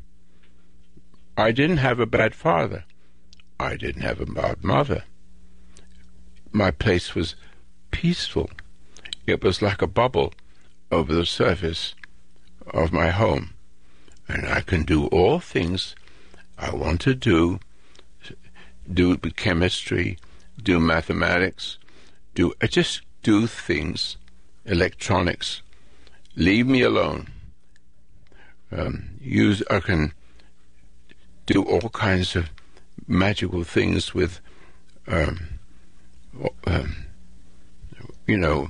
I 1.37 1.51
didn't 1.51 1.77
have 1.77 1.99
a 1.99 2.05
bad 2.05 2.35
father. 2.35 2.85
I 3.59 3.75
didn't 3.75 4.01
have 4.01 4.19
a 4.19 4.25
bad 4.25 4.63
mother. 4.63 5.03
My 6.51 6.71
place 6.71 7.15
was 7.15 7.35
peaceful. 7.91 8.49
It 9.25 9.43
was 9.43 9.61
like 9.61 9.81
a 9.81 9.87
bubble 9.87 10.33
over 10.91 11.13
the 11.13 11.25
surface 11.25 11.95
of 12.67 12.91
my 12.91 13.09
home. 13.09 13.53
And 14.27 14.47
I 14.47 14.61
can 14.61 14.83
do 14.83 15.07
all 15.07 15.39
things 15.39 15.95
I 16.57 16.73
want 16.73 17.01
to 17.01 17.13
do, 17.13 17.59
do 18.91 19.17
chemistry, 19.17 20.17
do 20.61 20.79
mathematics, 20.79 21.77
do 22.33 22.53
just 22.69 23.01
do 23.23 23.47
things, 23.47 24.17
electronics. 24.65 25.61
Leave 26.35 26.67
me 26.67 26.81
alone. 26.81 27.29
Um, 28.71 29.17
use 29.21 29.63
I 29.69 29.79
can 29.79 30.13
do 31.45 31.63
all 31.63 31.89
kinds 31.89 32.35
of 32.35 32.49
magical 33.07 33.63
things 33.63 34.13
with, 34.13 34.39
um, 35.07 35.39
um, 36.65 36.95
you 38.27 38.37
know, 38.37 38.69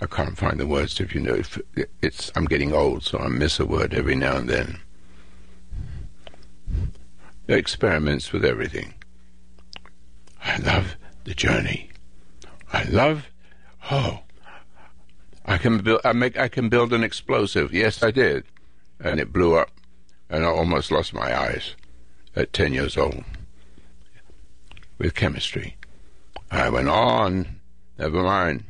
I 0.00 0.06
can't 0.06 0.36
find 0.36 0.60
the 0.60 0.66
words. 0.66 1.00
If 1.00 1.14
you 1.14 1.20
know, 1.20 1.34
if 1.34 1.58
it's 2.02 2.30
I'm 2.36 2.44
getting 2.44 2.72
old, 2.72 3.02
so 3.02 3.18
I 3.18 3.28
miss 3.28 3.58
a 3.58 3.66
word 3.66 3.94
every 3.94 4.14
now 4.14 4.36
and 4.36 4.48
then. 4.48 4.78
Experiments 7.48 8.32
with 8.32 8.44
everything. 8.44 8.94
I 10.44 10.58
love 10.58 10.96
the 11.24 11.34
journey. 11.34 11.90
I 12.72 12.84
love. 12.84 13.28
Oh, 13.90 14.20
I 15.44 15.56
can 15.56 15.78
build. 15.78 16.00
I 16.04 16.12
make. 16.12 16.38
I 16.38 16.48
can 16.48 16.68
build 16.68 16.92
an 16.92 17.02
explosive. 17.02 17.72
Yes, 17.72 18.02
I 18.02 18.10
did, 18.10 18.44
and 19.00 19.18
it 19.18 19.32
blew 19.32 19.56
up, 19.56 19.70
and 20.28 20.44
I 20.44 20.48
almost 20.48 20.90
lost 20.90 21.14
my 21.14 21.38
eyes 21.38 21.74
at 22.34 22.52
ten 22.52 22.74
years 22.74 22.96
old 22.96 23.24
with 24.98 25.14
chemistry. 25.14 25.76
I 26.50 26.68
went 26.68 26.88
on, 26.88 27.60
never 27.98 28.22
mind. 28.22 28.64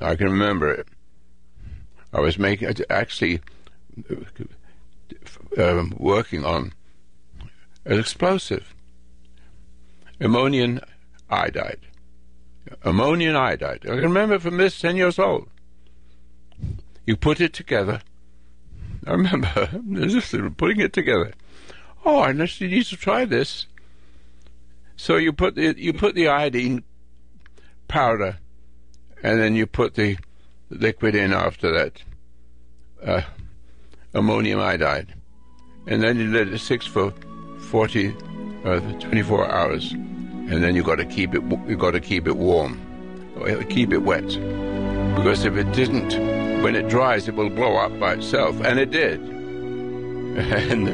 I 0.00 0.16
can 0.16 0.30
remember 0.30 0.72
it. 0.72 0.88
I 2.12 2.20
was 2.20 2.38
making, 2.38 2.72
actually 2.90 3.40
um, 5.58 5.94
working 5.96 6.44
on 6.44 6.72
an 7.84 7.98
explosive, 7.98 8.74
ammonium 10.20 10.80
iodide. 11.30 11.80
Ammonium 12.82 13.36
iodide. 13.36 13.84
I 13.84 13.94
can 13.94 14.02
remember 14.02 14.38
from 14.38 14.56
this 14.56 14.78
10 14.80 14.96
years 14.96 15.18
old. 15.18 15.48
You 17.06 17.16
put 17.16 17.40
it 17.40 17.52
together. 17.52 18.00
I 19.06 19.12
remember 19.12 19.68
just 20.06 20.34
putting 20.56 20.80
it 20.80 20.92
together. 20.92 21.32
Oh, 22.04 22.20
I 22.20 22.32
need 22.32 22.48
to 22.48 22.96
try 22.96 23.24
this. 23.24 23.66
So 24.96 25.16
you 25.16 25.32
put 25.32 25.54
the 25.54 25.74
you 25.76 25.92
put 25.92 26.14
the 26.14 26.28
iodine 26.28 26.84
powder, 27.88 28.38
and 29.22 29.40
then 29.40 29.54
you 29.54 29.66
put 29.66 29.94
the 29.94 30.16
liquid 30.70 31.14
in 31.14 31.32
after 31.32 31.72
that, 31.72 32.02
uh, 33.04 33.22
ammonium 34.12 34.60
iodide, 34.60 35.14
and 35.86 36.02
then 36.02 36.18
you 36.18 36.30
let 36.30 36.48
it 36.48 36.58
sit 36.58 36.84
for 36.84 37.12
40, 37.58 38.14
uh, 38.64 38.80
24 39.00 39.50
hours, 39.50 39.92
and 39.92 40.62
then 40.62 40.74
you 40.74 40.82
got 40.82 40.96
to 40.96 41.04
keep 41.04 41.34
it 41.34 41.42
you 41.66 41.76
got 41.76 41.92
to 41.92 42.00
keep 42.00 42.26
it 42.26 42.36
warm, 42.36 42.80
keep 43.68 43.92
it 43.92 43.98
wet, 43.98 44.26
because 45.16 45.44
if 45.44 45.56
it 45.56 45.70
didn't, 45.72 46.12
when 46.62 46.76
it 46.76 46.88
dries, 46.88 47.28
it 47.28 47.34
will 47.34 47.50
blow 47.50 47.76
up 47.76 47.98
by 47.98 48.14
itself, 48.14 48.60
and 48.60 48.78
it 48.78 48.90
did, 48.90 49.20
and 50.38 50.88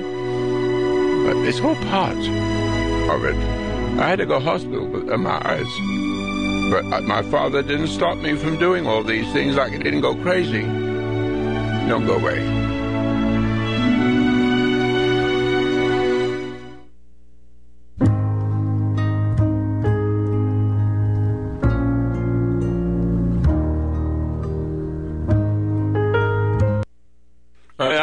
it's 1.46 1.60
all 1.60 1.76
part 1.76 2.16
of 2.16 3.24
it. 3.24 3.60
I 4.00 4.08
had 4.08 4.18
to 4.18 4.26
go 4.26 4.40
hospital 4.40 4.86
with 4.86 5.08
my 5.08 5.40
eyes. 5.46 6.70
But 6.70 6.84
uh, 6.90 7.02
my 7.02 7.22
father 7.30 7.62
didn't 7.62 7.88
stop 7.88 8.16
me 8.16 8.34
from 8.34 8.58
doing 8.58 8.86
all 8.86 9.04
these 9.04 9.30
things. 9.32 9.56
Like 9.56 9.72
it 9.72 9.82
didn't 9.82 10.00
go 10.00 10.14
crazy. 10.14 10.62
Don't 10.62 12.06
go 12.06 12.16
away. 12.16 12.60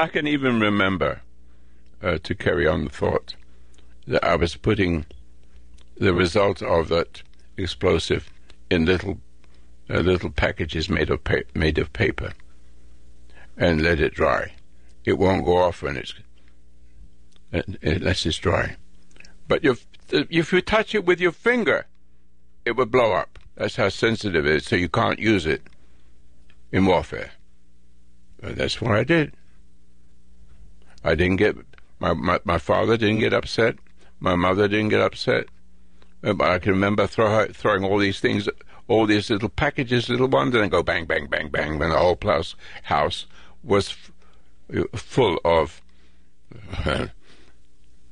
I 0.07 0.10
can 0.10 0.25
even 0.25 0.62
remember, 0.62 1.21
uh, 2.01 2.17
to 2.23 2.33
carry 2.33 2.65
on 2.65 2.86
the 2.86 2.89
thought, 2.89 3.36
that 4.07 4.23
I 4.23 4.38
was 4.38 4.55
putting 4.55 5.05
the 5.99 6.13
result 6.13 6.62
of 6.62 6.89
that 6.89 7.23
explosive 7.57 8.29
in 8.69 8.86
little 8.86 9.19
uh, 9.89 9.99
little 9.99 10.29
packages 10.29 10.89
made 10.89 11.10
of 11.10 11.23
pa- 11.23 11.47
made 11.55 11.77
of 11.77 11.91
paper 11.93 12.33
and 13.57 13.81
let 13.81 13.99
it 13.99 14.13
dry. 14.13 14.53
It 15.05 15.17
won't 15.17 15.45
go 15.45 15.57
off 15.57 15.81
when 15.81 15.97
it's 15.97 16.13
unless 17.81 18.25
it's 18.25 18.38
dry. 18.38 18.75
But 19.47 19.63
if 19.63 19.88
if 20.10 20.53
you 20.53 20.62
touch 20.62 20.93
it 20.93 21.05
with 21.05 21.19
your 21.19 21.31
finger, 21.31 21.86
it 22.65 22.75
would 22.75 22.91
blow 22.91 23.13
up. 23.13 23.39
That's 23.55 23.77
how 23.77 23.89
sensitive 23.89 24.45
it 24.45 24.55
is. 24.55 24.65
So 24.65 24.75
you 24.75 24.89
can't 24.89 25.19
use 25.19 25.45
it 25.45 25.63
in 26.71 26.86
warfare. 26.86 27.31
But 28.39 28.55
that's 28.57 28.79
what 28.81 28.91
I 28.91 29.03
did. 29.03 29.33
I 31.03 31.15
didn't 31.15 31.38
get 31.38 31.55
my, 31.99 32.13
my 32.13 32.39
my 32.43 32.57
father 32.57 32.97
didn't 32.97 33.19
get 33.19 33.33
upset. 33.33 33.77
My 34.19 34.36
mother 34.36 34.67
didn't 34.67 34.89
get 34.89 35.01
upset. 35.01 35.45
I 36.28 36.60
can 36.60 36.72
remember 36.72 37.08
throw, 37.08 37.48
throwing 37.48 37.84
all 37.84 37.98
these 37.98 38.20
things 38.20 38.48
all 38.88 39.06
these 39.06 39.30
little 39.30 39.50
packages, 39.50 40.10
little 40.10 40.28
ones, 40.28 40.56
and 40.56 40.72
go 40.72 40.82
bang, 40.82 41.06
bang, 41.06 41.28
bang, 41.28 41.50
bang, 41.50 41.78
when 41.78 41.90
the 41.90 41.98
whole 41.98 42.16
plus 42.16 42.56
house 42.84 43.26
was 43.63 43.90
f- 44.70 44.86
full 44.96 45.40
of 45.44 45.82
uh, 46.86 47.08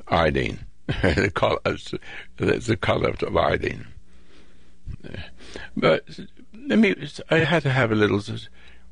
iodine. 0.08 0.66
the 0.88 1.32
color, 1.34 1.60
the 2.38 2.78
color 2.78 3.10
of 3.10 3.38
iodine. 3.38 3.88
But 5.76 6.08
let 6.54 6.78
me. 6.78 6.96
I 7.32 7.38
had 7.40 7.64
to 7.64 7.72
have 7.72 7.92
a 7.92 7.96
little, 7.96 8.22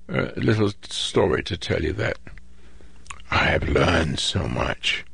uh, 0.10 0.32
little 0.36 0.72
story 0.82 1.44
to 1.44 1.58
tell 1.58 1.84
you 1.84 1.94
that 1.94 2.18
I 3.30 3.46
have 3.46 3.70
learned 3.70 4.20
so 4.20 4.48
much. 4.48 5.06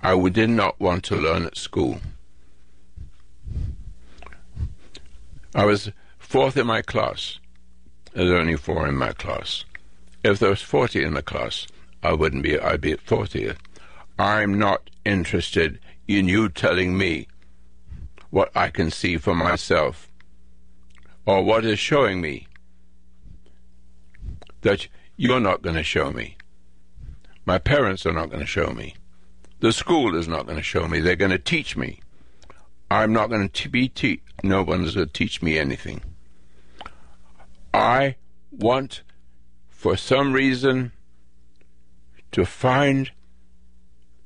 I 0.00 0.28
did 0.30 0.48
not 0.48 0.80
want 0.80 1.04
to 1.04 1.16
learn 1.16 1.44
at 1.44 1.58
school. 1.58 2.00
I 5.54 5.64
was 5.64 5.90
fourth 6.18 6.56
in 6.56 6.66
my 6.66 6.82
class. 6.82 7.38
There's 8.12 8.30
only 8.30 8.56
four 8.56 8.86
in 8.86 8.96
my 8.96 9.12
class. 9.12 9.64
If 10.22 10.38
there 10.38 10.50
was 10.50 10.62
40 10.62 11.02
in 11.02 11.14
the 11.14 11.22
class, 11.22 11.66
I 12.02 12.12
wouldn't 12.12 12.42
be, 12.42 12.58
I'd 12.58 12.80
be 12.80 12.92
at 12.92 13.00
40. 13.00 13.52
I'm 14.18 14.58
not 14.58 14.90
interested 15.04 15.78
in 16.06 16.28
you 16.28 16.48
telling 16.48 16.98
me 16.98 17.26
what 18.30 18.50
I 18.54 18.68
can 18.68 18.90
see 18.90 19.16
for 19.16 19.34
myself 19.34 20.10
or 21.24 21.42
what 21.42 21.64
is 21.64 21.78
showing 21.78 22.20
me 22.20 22.46
that 24.62 24.88
you're 25.16 25.40
not 25.40 25.62
going 25.62 25.76
to 25.76 25.82
show 25.82 26.10
me. 26.12 26.36
My 27.46 27.58
parents 27.58 28.04
are 28.04 28.12
not 28.12 28.28
going 28.28 28.40
to 28.40 28.46
show 28.46 28.72
me. 28.72 28.94
The 29.60 29.72
school 29.72 30.14
is 30.14 30.28
not 30.28 30.46
going 30.46 30.58
to 30.58 30.62
show 30.62 30.86
me. 30.86 31.00
They're 31.00 31.16
going 31.16 31.30
to 31.30 31.38
teach 31.38 31.76
me. 31.76 31.99
I'm 32.90 33.12
not 33.12 33.30
going 33.30 33.48
to 33.48 33.68
be 33.68 33.88
te- 33.88 34.22
no 34.42 34.64
one's 34.64 34.96
going 34.96 35.06
to 35.06 35.12
teach 35.12 35.42
me 35.42 35.58
anything. 35.58 36.02
I 37.72 38.16
want, 38.50 39.02
for 39.68 39.96
some 39.96 40.32
reason, 40.32 40.90
to 42.32 42.44
find 42.44 43.12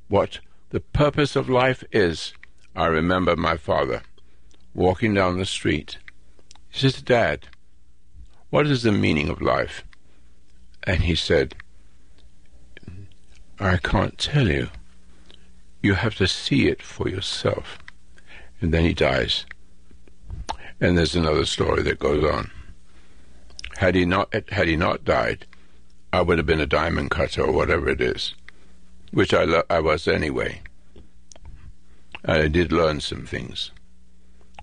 what 0.09 0.41
the 0.71 0.81
purpose 0.81 1.37
of 1.37 1.51
life 1.51 1.85
is. 1.93 2.33
I 2.75 2.87
remember 2.87 3.37
my 3.37 3.59
father 3.59 4.03
walking 4.75 5.13
down 5.13 5.37
the 5.37 5.45
street. 5.45 5.99
He 6.71 6.81
says, 6.81 7.03
Dad, 7.03 7.49
what 8.49 8.67
is 8.67 8.83
the 8.83 8.93
meaning 8.93 9.29
of 9.29 9.43
life? 9.43 9.85
And 10.85 11.03
he 11.03 11.15
said, 11.15 11.55
I 13.61 13.77
can't 13.77 14.17
tell 14.17 14.49
you. 14.49 14.69
You 15.83 15.95
have 15.95 16.15
to 16.17 16.27
see 16.27 16.69
it 16.69 16.81
for 16.81 17.11
yourself 17.11 17.79
and 18.65 18.73
then 18.73 18.87
he 18.87 18.95
dies. 18.95 19.45
And 20.81 20.97
there's 20.97 21.15
another 21.15 21.45
story 21.45 21.83
that 21.83 21.99
goes 21.99 22.25
on. 22.25 22.51
Had 23.77 23.95
he 23.95 24.07
not 24.07 24.33
had 24.49 24.69
he 24.69 24.77
not 24.77 25.05
died, 25.05 25.47
I 26.15 26.23
would 26.23 26.39
have 26.39 26.47
been 26.47 26.61
a 26.61 26.67
diamond 26.67 27.11
cutter 27.11 27.43
or 27.43 27.53
whatever 27.53 27.91
it 27.91 28.01
is, 28.01 28.35
which 29.11 29.35
I 29.35 29.45
lo- 29.45 29.69
I 29.69 29.81
was 29.81 30.09
anyway. 30.09 30.63
I 32.25 32.49
did 32.49 32.73
learn 32.73 33.01
some 33.01 33.27
things, 33.27 33.71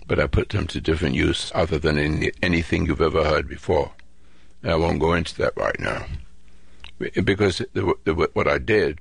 but 0.08 0.20
I 0.20 0.26
put 0.26 0.50
them 0.50 0.66
to 0.68 0.82
different 0.82 1.14
use 1.14 1.52
other 1.54 1.78
than 1.78 2.00
in 2.00 2.32
anything 2.42 2.88
you've 2.88 3.02
ever 3.02 3.24
heard 3.24 3.48
before. 3.48 3.92
And 4.64 4.72
I 4.72 4.78
won't 4.78 5.00
go 5.00 5.14
into 5.14 5.38
that 5.38 5.56
right 5.56 5.80
now, 5.80 6.08
because 7.24 7.62
the, 7.74 7.94
the, 8.06 8.16
what 8.16 8.48
I 8.48 8.58
did 8.58 8.98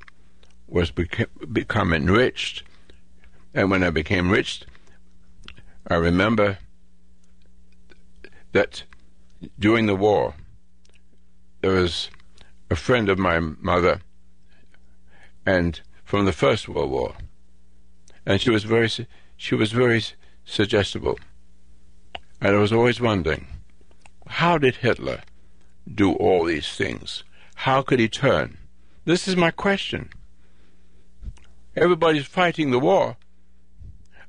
was 0.68 0.90
beca- 0.90 1.50
become 1.50 1.94
enriched, 1.94 2.64
and 3.54 3.70
when 3.70 3.82
I 3.82 3.88
became 3.88 4.30
rich, 4.30 4.62
I 5.86 5.96
remember 5.96 6.58
that 8.52 8.84
during 9.58 9.86
the 9.86 9.94
war, 9.94 10.34
there 11.60 11.72
was 11.72 12.10
a 12.70 12.76
friend 12.76 13.08
of 13.08 13.18
my 13.18 13.38
mother, 13.40 14.00
and 15.46 15.80
from 16.04 16.24
the 16.24 16.32
First 16.32 16.68
World 16.68 16.90
War, 16.90 17.14
and 18.26 18.40
she 18.40 18.50
was 18.50 18.64
very 18.64 18.90
she 19.36 19.54
was 19.54 19.72
very 19.72 20.04
suggestible, 20.44 21.18
and 22.40 22.54
I 22.54 22.58
was 22.58 22.72
always 22.72 23.00
wondering, 23.00 23.46
how 24.26 24.58
did 24.58 24.76
Hitler 24.76 25.22
do 25.92 26.12
all 26.12 26.44
these 26.44 26.68
things? 26.68 27.24
How 27.54 27.82
could 27.82 28.00
he 28.00 28.08
turn? 28.08 28.58
This 29.04 29.26
is 29.26 29.36
my 29.36 29.50
question. 29.50 30.10
Everybody's 31.74 32.26
fighting 32.26 32.70
the 32.70 32.78
war, 32.78 33.16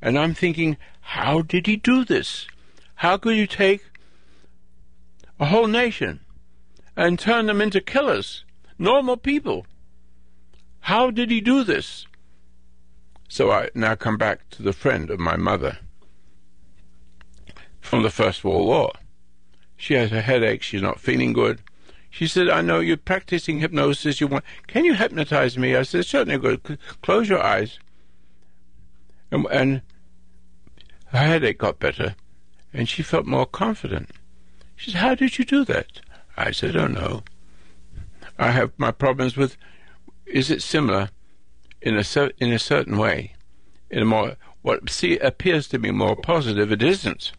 and 0.01 0.17
I'm 0.17 0.33
thinking, 0.33 0.77
how 1.11 1.41
did 1.41 1.67
he 1.67 1.75
do 1.75 2.05
this? 2.05 2.47
How 2.95 3.17
could 3.17 3.35
you 3.35 3.45
take 3.45 3.81
a 5.41 5.45
whole 5.45 5.67
nation 5.67 6.21
and 6.95 7.19
turn 7.19 7.47
them 7.47 7.59
into 7.59 7.81
killers, 7.81 8.45
normal 8.79 9.17
people? 9.17 9.65
How 10.79 11.11
did 11.11 11.29
he 11.29 11.41
do 11.41 11.65
this? 11.65 12.07
So 13.27 13.51
I 13.51 13.69
now 13.75 13.95
come 13.95 14.17
back 14.17 14.49
to 14.51 14.63
the 14.63 14.71
friend 14.71 15.09
of 15.09 15.19
my 15.19 15.35
mother 15.35 15.79
from 17.81 18.03
the 18.03 18.09
First 18.09 18.45
World 18.45 18.67
War. 18.67 18.93
She 19.75 19.95
has 19.95 20.13
a 20.13 20.21
headache. 20.21 20.63
She's 20.63 20.81
not 20.81 21.01
feeling 21.01 21.33
good. 21.33 21.59
She 22.09 22.25
said, 22.25 22.47
I 22.47 22.61
know 22.61 22.79
you're 22.79 22.95
practicing 22.95 23.59
hypnosis. 23.59 24.21
You 24.21 24.27
want, 24.27 24.45
can 24.67 24.85
you 24.85 24.93
hypnotize 24.93 25.57
me? 25.57 25.75
I 25.75 25.83
said, 25.83 26.05
certainly 26.05 26.39
good. 26.39 26.77
Close 27.01 27.27
your 27.27 27.43
eyes. 27.43 27.79
And, 29.29 29.45
and 29.51 29.81
her 31.11 31.17
headache 31.17 31.57
got 31.57 31.79
better, 31.79 32.15
and 32.73 32.87
she 32.87 33.03
felt 33.03 33.25
more 33.25 33.45
confident. 33.45 34.09
She 34.75 34.91
said, 34.91 35.01
How 35.01 35.15
did 35.15 35.37
you 35.37 35.45
do 35.45 35.65
that? 35.65 36.01
I 36.37 36.51
said, 36.51 36.75
Oh, 36.75 36.87
no. 36.87 37.23
I 38.39 38.51
have 38.51 38.71
my 38.77 38.91
problems 38.91 39.35
with. 39.35 39.57
Is 40.25 40.49
it 40.49 40.61
similar 40.61 41.09
in 41.81 41.97
a, 41.97 42.31
in 42.39 42.53
a 42.53 42.59
certain 42.59 42.97
way? 42.97 43.33
In 43.89 44.01
a 44.01 44.05
more. 44.05 44.37
What 44.61 44.89
see, 44.89 45.17
appears 45.17 45.67
to 45.69 45.79
be 45.79 45.91
more 45.91 46.15
positive, 46.15 46.71
it 46.71 46.83
isn't. 46.83 47.31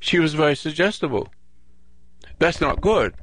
She 0.00 0.18
was 0.18 0.34
very 0.34 0.56
suggestible. 0.56 1.28
That's 2.38 2.60
not 2.60 2.80
good. 2.80 3.14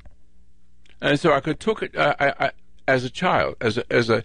And 1.01 1.19
so 1.19 1.33
I 1.33 1.39
could 1.39 1.59
took 1.59 1.81
it 1.81 1.97
I, 1.97 2.33
I, 2.39 2.51
as 2.87 3.03
a 3.03 3.09
child, 3.09 3.55
as 3.59 3.77
a, 3.77 3.91
as 3.91 4.09
a 4.09 4.23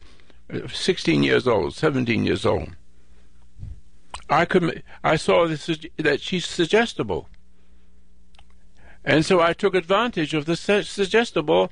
16 0.68 1.22
years 1.22 1.48
old, 1.48 1.74
17 1.74 2.24
years 2.24 2.46
old. 2.46 2.70
I 4.28 4.44
could 4.44 4.82
I 5.02 5.16
saw 5.16 5.46
this, 5.46 5.70
that 5.96 6.20
she's 6.20 6.46
suggestible, 6.46 7.28
and 9.04 9.24
so 9.24 9.40
I 9.40 9.52
took 9.52 9.74
advantage 9.74 10.34
of 10.34 10.46
the 10.46 10.56
suggestible 10.56 11.70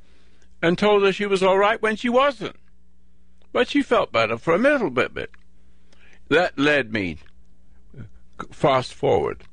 and 0.61 0.79
told 0.79 1.03
her 1.03 1.13
she 1.13 1.27
was 1.27 1.43
all 1.43 1.59
right 1.59 1.81
when 1.81 1.97
she 1.97 2.09
wasn't. 2.09 2.57
But 3.53 3.69
she 3.69 3.83
felt 3.83 4.13
better 4.13 4.39
for 4.39 4.55
a 4.55 4.59
little 4.59 4.91
bit. 4.91 5.13
bit. 5.13 5.31
That 6.29 6.59
led 6.59 6.93
me 6.93 7.19
fast 8.51 8.95
forward 8.95 9.45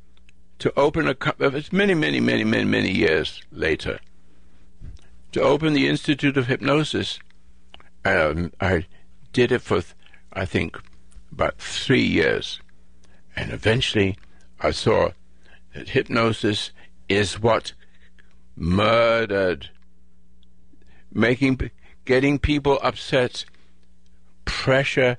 to 0.59 0.77
open 0.77 1.07
a 1.07 1.15
it's 1.39 1.71
many, 1.71 1.93
many, 1.93 2.19
many, 2.19 2.43
many, 2.43 2.65
many 2.65 2.91
years 2.91 3.41
later 3.51 3.99
to 5.31 5.41
open 5.41 5.73
the 5.73 5.87
Institute 5.87 6.37
of 6.37 6.47
Hypnosis. 6.47 7.19
Um, 8.05 8.51
I 8.59 8.85
did 9.33 9.51
it 9.51 9.61
for, 9.61 9.81
I 10.33 10.45
think, 10.45 10.79
about 11.31 11.57
three 11.57 12.03
years. 12.03 12.59
And 13.39 13.53
eventually 13.53 14.17
I 14.59 14.71
saw 14.71 15.11
that 15.73 15.87
hypnosis 15.87 16.71
is 17.07 17.39
what 17.39 17.71
murdered, 18.57 19.69
making, 21.13 21.71
getting 22.03 22.37
people 22.37 22.79
upset, 22.83 23.45
pressure, 24.43 25.15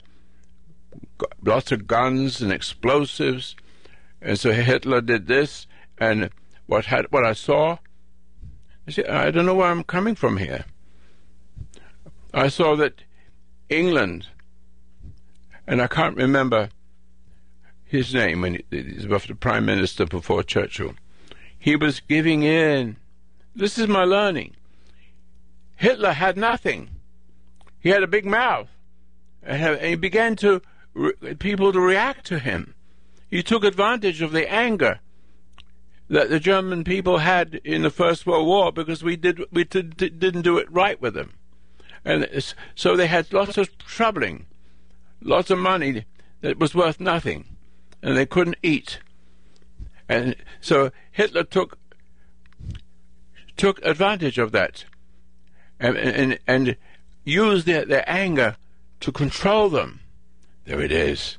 lots 1.42 1.72
of 1.72 1.86
guns 1.86 2.42
and 2.42 2.52
explosives. 2.52 3.56
And 4.20 4.38
so 4.38 4.52
Hitler 4.52 5.00
did 5.00 5.26
this, 5.26 5.66
and 5.96 6.28
what 6.66 6.84
had 6.84 7.06
what 7.10 7.24
I 7.24 7.32
saw, 7.32 7.78
I, 8.86 8.90
see, 8.90 9.04
I 9.06 9.30
don't 9.30 9.46
know 9.46 9.54
where 9.54 9.70
I'm 9.70 9.82
coming 9.82 10.14
from 10.14 10.36
here. 10.36 10.66
I 12.34 12.48
saw 12.48 12.76
that 12.76 13.02
England 13.70 14.28
and 15.66 15.80
I 15.80 15.86
can't 15.86 16.16
remember 16.16 16.68
his 17.90 18.14
name 18.14 18.42
when 18.42 18.62
he 18.70 19.06
was 19.08 19.24
the 19.24 19.34
prime 19.34 19.66
minister 19.66 20.06
before 20.06 20.44
Churchill. 20.44 20.94
He 21.58 21.74
was 21.74 21.98
giving 21.98 22.44
in. 22.44 22.96
This 23.54 23.78
is 23.78 23.88
my 23.88 24.04
learning. 24.04 24.54
Hitler 25.74 26.12
had 26.12 26.36
nothing. 26.36 26.90
He 27.80 27.88
had 27.88 28.04
a 28.04 28.06
big 28.06 28.24
mouth, 28.24 28.68
and 29.42 29.80
he 29.80 29.96
began 29.96 30.36
to 30.36 30.62
people 31.40 31.72
to 31.72 31.80
react 31.80 32.26
to 32.26 32.38
him. 32.38 32.74
He 33.28 33.42
took 33.42 33.64
advantage 33.64 34.22
of 34.22 34.30
the 34.30 34.48
anger 34.48 35.00
that 36.08 36.30
the 36.30 36.38
German 36.38 36.84
people 36.84 37.18
had 37.18 37.60
in 37.64 37.82
the 37.82 37.90
First 37.90 38.24
World 38.24 38.46
War 38.46 38.70
because 38.70 39.02
we 39.02 39.16
did 39.16 39.42
we 39.50 39.64
did, 39.64 39.96
didn't 39.96 40.42
do 40.42 40.58
it 40.58 40.70
right 40.70 41.00
with 41.00 41.14
them, 41.14 41.32
and 42.04 42.28
so 42.76 42.96
they 42.96 43.08
had 43.08 43.32
lots 43.32 43.58
of 43.58 43.76
troubling, 43.78 44.46
lots 45.20 45.50
of 45.50 45.58
money 45.58 46.04
that 46.40 46.58
was 46.58 46.72
worth 46.72 47.00
nothing, 47.00 47.56
and 48.02 48.16
they 48.16 48.26
couldn't 48.26 48.56
eat, 48.62 49.00
and 50.08 50.36
so 50.60 50.90
Hitler 51.10 51.44
took 51.44 51.78
took 53.56 53.84
advantage 53.84 54.38
of 54.38 54.52
that, 54.52 54.84
and 55.78 55.96
and, 55.96 56.38
and 56.46 56.76
used 57.24 57.66
their, 57.66 57.84
their 57.84 58.04
anger 58.08 58.56
to 59.00 59.12
control 59.12 59.68
them. 59.68 60.00
There 60.64 60.80
it 60.80 60.92
is. 60.92 61.38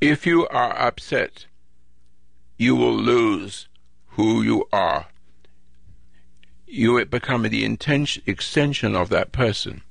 If 0.00 0.26
you 0.26 0.46
are 0.48 0.78
upset 0.78 1.46
you 2.58 2.74
will 2.74 2.94
lose 2.94 3.68
who 4.08 4.42
you 4.42 4.68
are. 4.72 5.06
You 6.66 7.02
become 7.06 7.44
the 7.44 7.64
intention, 7.64 8.24
extension 8.26 8.96
of 8.96 9.08
that 9.08 9.32
person. 9.32 9.82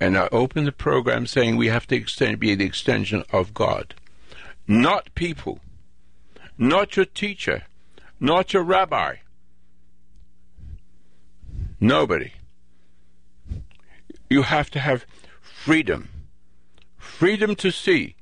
And 0.00 0.16
I 0.16 0.28
open 0.30 0.64
the 0.64 0.72
program 0.72 1.26
saying 1.26 1.56
we 1.56 1.68
have 1.68 1.86
to 1.88 1.96
extend, 1.96 2.38
be 2.38 2.54
the 2.54 2.64
extension 2.64 3.24
of 3.32 3.52
God, 3.52 3.94
not 4.66 5.12
people, 5.14 5.60
not 6.56 6.96
your 6.96 7.04
teacher, 7.06 7.64
not 8.20 8.52
your 8.52 8.62
rabbi. 8.62 9.16
Nobody. 11.80 12.32
You 14.30 14.42
have 14.42 14.70
to 14.70 14.80
have 14.80 15.06
freedom. 15.40 16.08
Freedom 16.96 17.54
to 17.56 17.70
see 17.70 18.16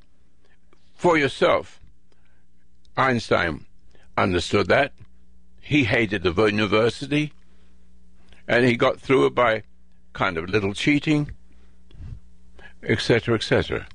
for 0.94 1.18
yourself. 1.18 1.80
Einstein 2.96 3.66
understood 4.16 4.68
that. 4.68 4.92
He 5.60 5.84
hated 5.84 6.22
the 6.22 6.32
university, 6.44 7.32
and 8.46 8.64
he 8.64 8.76
got 8.76 9.00
through 9.00 9.26
it 9.26 9.34
by 9.34 9.64
kind 10.12 10.38
of 10.38 10.48
little 10.48 10.72
cheating, 10.72 11.32
etc., 12.86 13.34
etc. 13.34 13.86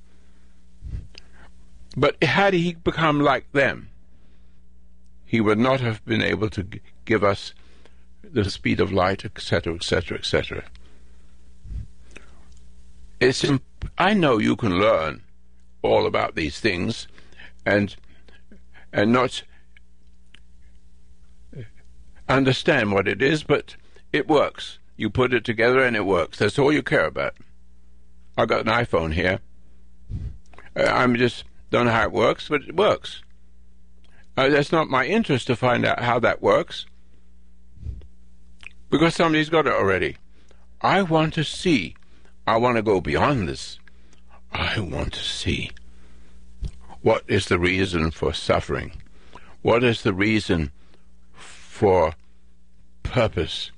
But 1.96 2.22
had 2.24 2.54
he 2.54 2.74
become 2.74 3.20
like 3.20 3.52
them, 3.52 3.90
he 5.26 5.42
would 5.42 5.60
not 5.60 5.80
have 5.82 6.04
been 6.06 6.22
able 6.22 6.50
to 6.52 6.68
give 7.06 7.24
us 7.24 7.54
the 8.24 8.50
speed 8.50 8.80
of 8.80 8.92
light, 8.92 9.26
etc., 9.26 9.76
etc., 9.76 10.18
etc. 10.18 10.64
It's 13.20 13.44
imp- 13.44 13.92
I 13.98 14.14
know 14.14 14.38
you 14.38 14.56
can 14.56 14.80
learn 14.80 15.24
all 15.82 16.06
about 16.06 16.36
these 16.36 16.60
things, 16.60 17.08
and 17.66 17.96
and 18.94 19.12
not 19.12 19.44
understand 22.28 22.92
what 22.92 23.08
it 23.08 23.22
is, 23.22 23.44
but 23.44 23.76
it 24.12 24.28
works. 24.28 24.80
You 24.98 25.10
put 25.10 25.34
it 25.34 25.44
together 25.44 25.84
and 25.84 25.96
it 25.96 26.06
works. 26.06 26.40
That's 26.40 26.60
all 26.60 26.72
you 26.72 26.84
care 26.84 27.06
about. 27.06 27.36
I 28.38 28.46
got 28.46 28.62
an 28.62 28.68
iPhone 28.68 29.14
here. 29.14 29.40
Uh, 30.76 30.84
I'm 30.84 31.16
just 31.16 31.44
don't 31.70 31.86
know 31.86 31.92
how 31.92 32.04
it 32.04 32.12
works, 32.12 32.50
but 32.50 32.64
it 32.64 32.76
works. 32.76 33.22
Uh, 34.38 34.50
that's 34.50 34.72
not 34.72 34.90
my 34.90 35.06
interest 35.06 35.48
to 35.48 35.56
find 35.56 35.86
out 35.86 36.00
how 36.00 36.20
that 36.20 36.42
works, 36.42 36.86
because 38.90 39.16
somebody's 39.16 39.50
got 39.50 39.68
it 39.68 39.74
already. 39.74 40.18
I 40.82 41.02
want 41.02 41.34
to 41.36 41.44
see. 41.44 41.96
I 42.48 42.58
want 42.58 42.78
to 42.78 42.82
go 42.82 43.02
beyond 43.02 43.48
this. 43.48 43.80
I 44.52 44.80
want 44.80 45.14
to 45.14 45.24
see. 45.24 45.72
What 47.02 47.24
is 47.28 47.48
the 47.48 47.60
reason 47.60 48.12
for 48.12 48.34
suffering? 48.34 48.94
What 49.62 49.84
is 49.84 50.02
the 50.04 50.14
reason 50.14 50.72
for 51.34 52.14
purpose. 53.12 53.72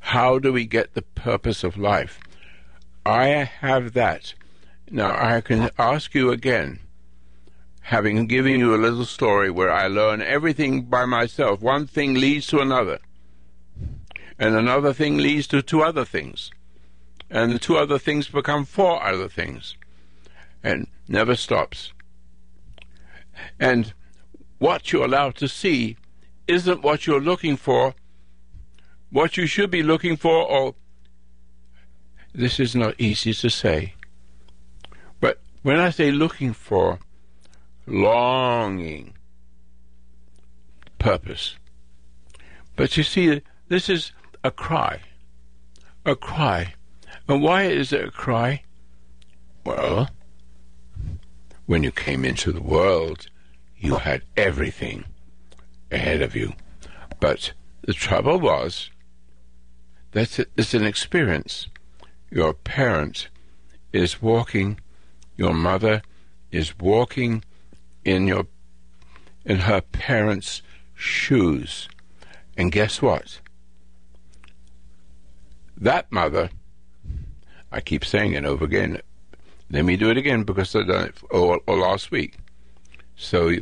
How 0.00 0.38
do 0.38 0.52
we 0.52 0.64
get 0.64 0.94
the 0.94 1.02
purpose 1.02 1.62
of 1.62 1.76
life? 1.76 2.18
I 3.04 3.50
have 3.60 3.94
that. 3.94 4.34
Now 4.90 5.16
I 5.16 5.40
can 5.40 5.70
ask 5.78 6.14
you 6.14 6.30
again, 6.30 6.80
having 7.82 8.26
given 8.26 8.58
you 8.60 8.74
a 8.74 8.76
little 8.76 9.04
story 9.04 9.50
where 9.50 9.72
I 9.72 9.88
learn 9.88 10.22
everything 10.22 10.82
by 10.82 11.04
myself, 11.06 11.60
one 11.60 11.86
thing 11.86 12.14
leads 12.14 12.46
to 12.48 12.60
another, 12.60 12.98
and 14.38 14.54
another 14.54 14.92
thing 14.92 15.16
leads 15.18 15.46
to 15.48 15.62
two 15.62 15.82
other 15.82 16.04
things, 16.04 16.50
and 17.30 17.52
the 17.52 17.58
two 17.58 17.76
other 17.76 17.98
things 17.98 18.28
become 18.28 18.64
four 18.64 19.02
other 19.02 19.28
things, 19.28 19.76
and 20.62 20.86
never 21.08 21.34
stops. 21.34 21.92
And 23.58 23.92
what 24.58 24.92
you're 24.92 25.06
allowed 25.06 25.36
to 25.36 25.48
see 25.48 25.96
isn't 26.46 26.82
what 26.82 27.06
you're 27.06 27.20
looking 27.20 27.56
for 27.56 27.94
what 29.12 29.36
you 29.36 29.46
should 29.46 29.70
be 29.70 29.82
looking 29.82 30.16
for, 30.16 30.42
or 30.42 30.74
this 32.34 32.58
is 32.58 32.74
not 32.74 32.94
easy 32.98 33.34
to 33.34 33.50
say. 33.50 33.94
But 35.20 35.40
when 35.62 35.78
I 35.78 35.90
say 35.90 36.10
looking 36.10 36.52
for, 36.52 36.98
longing, 37.86 39.14
purpose. 40.98 41.56
But 42.76 42.96
you 42.96 43.02
see, 43.02 43.42
this 43.68 43.88
is 43.88 44.12
a 44.42 44.50
cry. 44.50 45.00
A 46.06 46.16
cry. 46.16 46.74
And 47.28 47.42
why 47.42 47.64
is 47.64 47.92
it 47.92 48.04
a 48.04 48.10
cry? 48.10 48.62
Well, 49.64 50.08
when 51.66 51.82
you 51.82 51.92
came 51.92 52.24
into 52.24 52.52
the 52.52 52.62
world, 52.62 53.26
you 53.78 53.96
had 53.96 54.22
everything 54.36 55.04
ahead 55.90 56.22
of 56.22 56.34
you. 56.34 56.54
But 57.20 57.52
the 57.82 57.92
trouble 57.92 58.40
was, 58.40 58.90
that 60.12 60.38
it's 60.56 60.74
an 60.74 60.84
experience. 60.84 61.68
Your 62.32 62.54
parent 62.54 63.28
is 63.92 64.22
walking, 64.22 64.80
your 65.36 65.52
mother 65.52 66.00
is 66.50 66.78
walking 66.78 67.44
in 68.06 68.26
your 68.26 68.46
in 69.44 69.58
her 69.58 69.82
parents' 69.82 70.62
shoes. 70.94 71.90
And 72.56 72.72
guess 72.72 73.02
what? 73.02 73.40
That 75.76 76.10
mother, 76.10 76.48
I 77.70 77.82
keep 77.82 78.02
saying 78.02 78.32
it 78.32 78.46
over 78.46 78.64
again. 78.64 79.02
Let 79.70 79.84
me 79.84 79.98
do 79.98 80.08
it 80.08 80.16
again 80.16 80.44
because 80.44 80.74
I 80.74 80.84
done 80.84 81.08
it 81.08 81.16
all, 81.30 81.58
all 81.66 81.80
last 81.80 82.10
week. 82.10 82.38
So, 83.14 83.56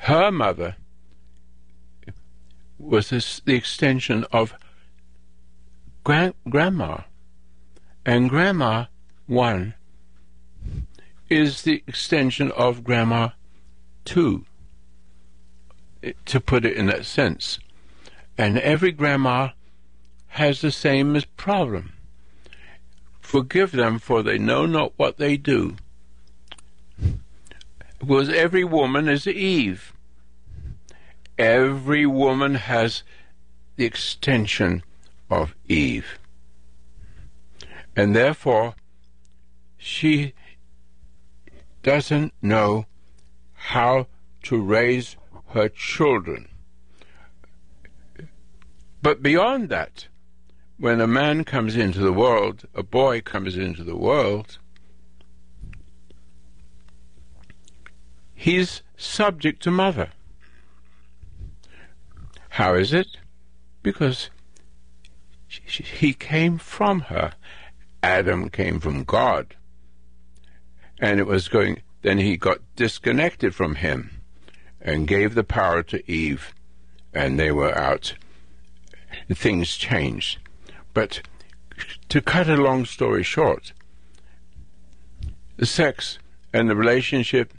her 0.00 0.30
mother 0.30 0.76
was 2.78 3.08
this, 3.08 3.40
the 3.40 3.54
extension 3.54 4.26
of 4.30 4.52
gran- 6.04 6.34
grandma. 6.50 6.98
And 8.06 8.30
grandma, 8.30 8.84
one, 9.26 9.74
is 11.28 11.62
the 11.62 11.82
extension 11.88 12.52
of 12.52 12.84
grandma, 12.84 13.30
two, 14.04 14.46
eh, 16.04 16.12
to 16.26 16.38
put 16.38 16.64
it 16.64 16.76
in 16.76 16.86
that 16.86 17.04
sense. 17.04 17.58
And 18.38 18.58
every 18.58 18.92
grandma 18.92 19.48
has 20.28 20.60
the 20.60 20.70
same 20.70 21.20
problem. 21.36 21.94
Forgive 23.20 23.72
them, 23.72 23.98
for 23.98 24.22
they 24.22 24.38
know 24.38 24.66
not 24.66 24.92
what 24.96 25.16
they 25.16 25.36
do. 25.36 25.74
Because 27.98 28.28
every 28.28 28.62
woman 28.62 29.08
is 29.08 29.26
Eve. 29.26 29.92
Every 31.36 32.06
woman 32.06 32.54
has 32.54 33.02
the 33.74 33.84
extension 33.84 34.84
of 35.28 35.56
Eve. 35.66 36.20
And 37.96 38.14
therefore, 38.14 38.74
she 39.78 40.34
doesn't 41.82 42.34
know 42.42 42.84
how 43.54 44.06
to 44.42 44.60
raise 44.60 45.16
her 45.48 45.70
children. 45.70 46.48
But 49.00 49.22
beyond 49.22 49.70
that, 49.70 50.08
when 50.78 51.00
a 51.00 51.06
man 51.06 51.44
comes 51.44 51.74
into 51.74 52.00
the 52.00 52.12
world, 52.12 52.66
a 52.74 52.82
boy 52.82 53.22
comes 53.22 53.56
into 53.56 53.82
the 53.82 53.96
world, 53.96 54.58
he's 58.34 58.82
subject 58.96 59.62
to 59.62 59.70
mother. 59.70 60.10
How 62.50 62.74
is 62.74 62.92
it? 62.92 63.18
Because 63.82 64.30
he 65.48 66.12
came 66.12 66.58
from 66.58 67.00
her. 67.02 67.32
Adam 68.06 68.48
came 68.48 68.78
from 68.78 69.02
God. 69.02 69.56
and 70.98 71.18
it 71.20 71.26
was 71.26 71.48
going. 71.48 71.82
Then 72.02 72.18
he 72.18 72.36
got 72.36 72.60
disconnected 72.76 73.52
from 73.54 73.74
him, 73.74 74.22
and 74.80 75.08
gave 75.08 75.34
the 75.34 75.44
power 75.44 75.82
to 75.82 76.10
Eve, 76.10 76.54
and 77.12 77.38
they 77.38 77.50
were 77.50 77.76
out. 77.76 78.14
Things 79.28 79.76
changed, 79.76 80.38
but 80.94 81.20
to 82.08 82.20
cut 82.22 82.48
a 82.48 82.56
long 82.56 82.84
story 82.84 83.24
short, 83.24 83.72
the 85.56 85.66
sex 85.66 86.18
and 86.52 86.70
the 86.70 86.76
relationship 86.76 87.52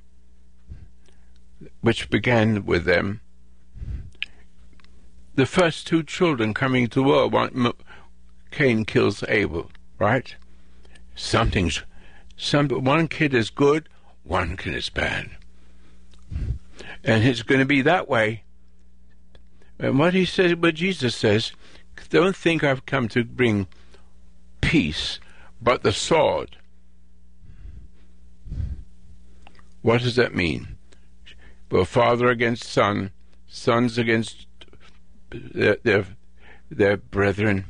which 1.82 2.10
began 2.10 2.66
with 2.66 2.86
them, 2.86 3.20
the 5.36 5.46
first 5.46 5.86
two 5.86 6.04
children 6.04 6.54
coming 6.54 6.88
to 6.88 7.02
the 7.02 7.08
world, 7.08 7.34
one, 7.34 7.74
Cain 8.50 8.86
kills 8.86 9.24
Abel, 9.28 9.70
right? 10.00 10.36
Something's, 11.16 11.84
some, 12.36 12.68
one 12.70 13.08
kid 13.08 13.34
is 13.34 13.50
good, 13.50 13.90
one 14.24 14.58
kid 14.58 14.76
is 14.76 14.90
bad. 14.90 15.32
And 17.04 17.24
it's 17.24 17.44
going 17.44 17.60
to 17.60 17.66
be 17.66 17.82
that 17.82 18.10
way. 18.10 18.44
And 19.80 20.00
what 20.00 20.14
he 20.14 20.26
says, 20.26 20.56
what 20.56 20.76
Jesus 20.76 21.16
says, 21.16 21.52
don't 22.10 22.36
think 22.36 22.64
I've 22.64 22.86
come 22.86 23.08
to 23.10 23.24
bring 23.24 23.68
peace, 24.62 25.20
but 25.62 25.84
the 25.84 25.92
sword. 25.92 26.58
What 29.82 30.02
does 30.02 30.16
that 30.16 30.36
mean? 30.36 30.78
Well, 31.72 31.86
father 31.86 32.30
against 32.30 32.64
son, 32.64 33.12
sons 33.48 33.98
against 33.98 34.48
their 35.30 35.78
their, 35.84 36.06
their 36.70 36.98
brethren. 36.98 37.66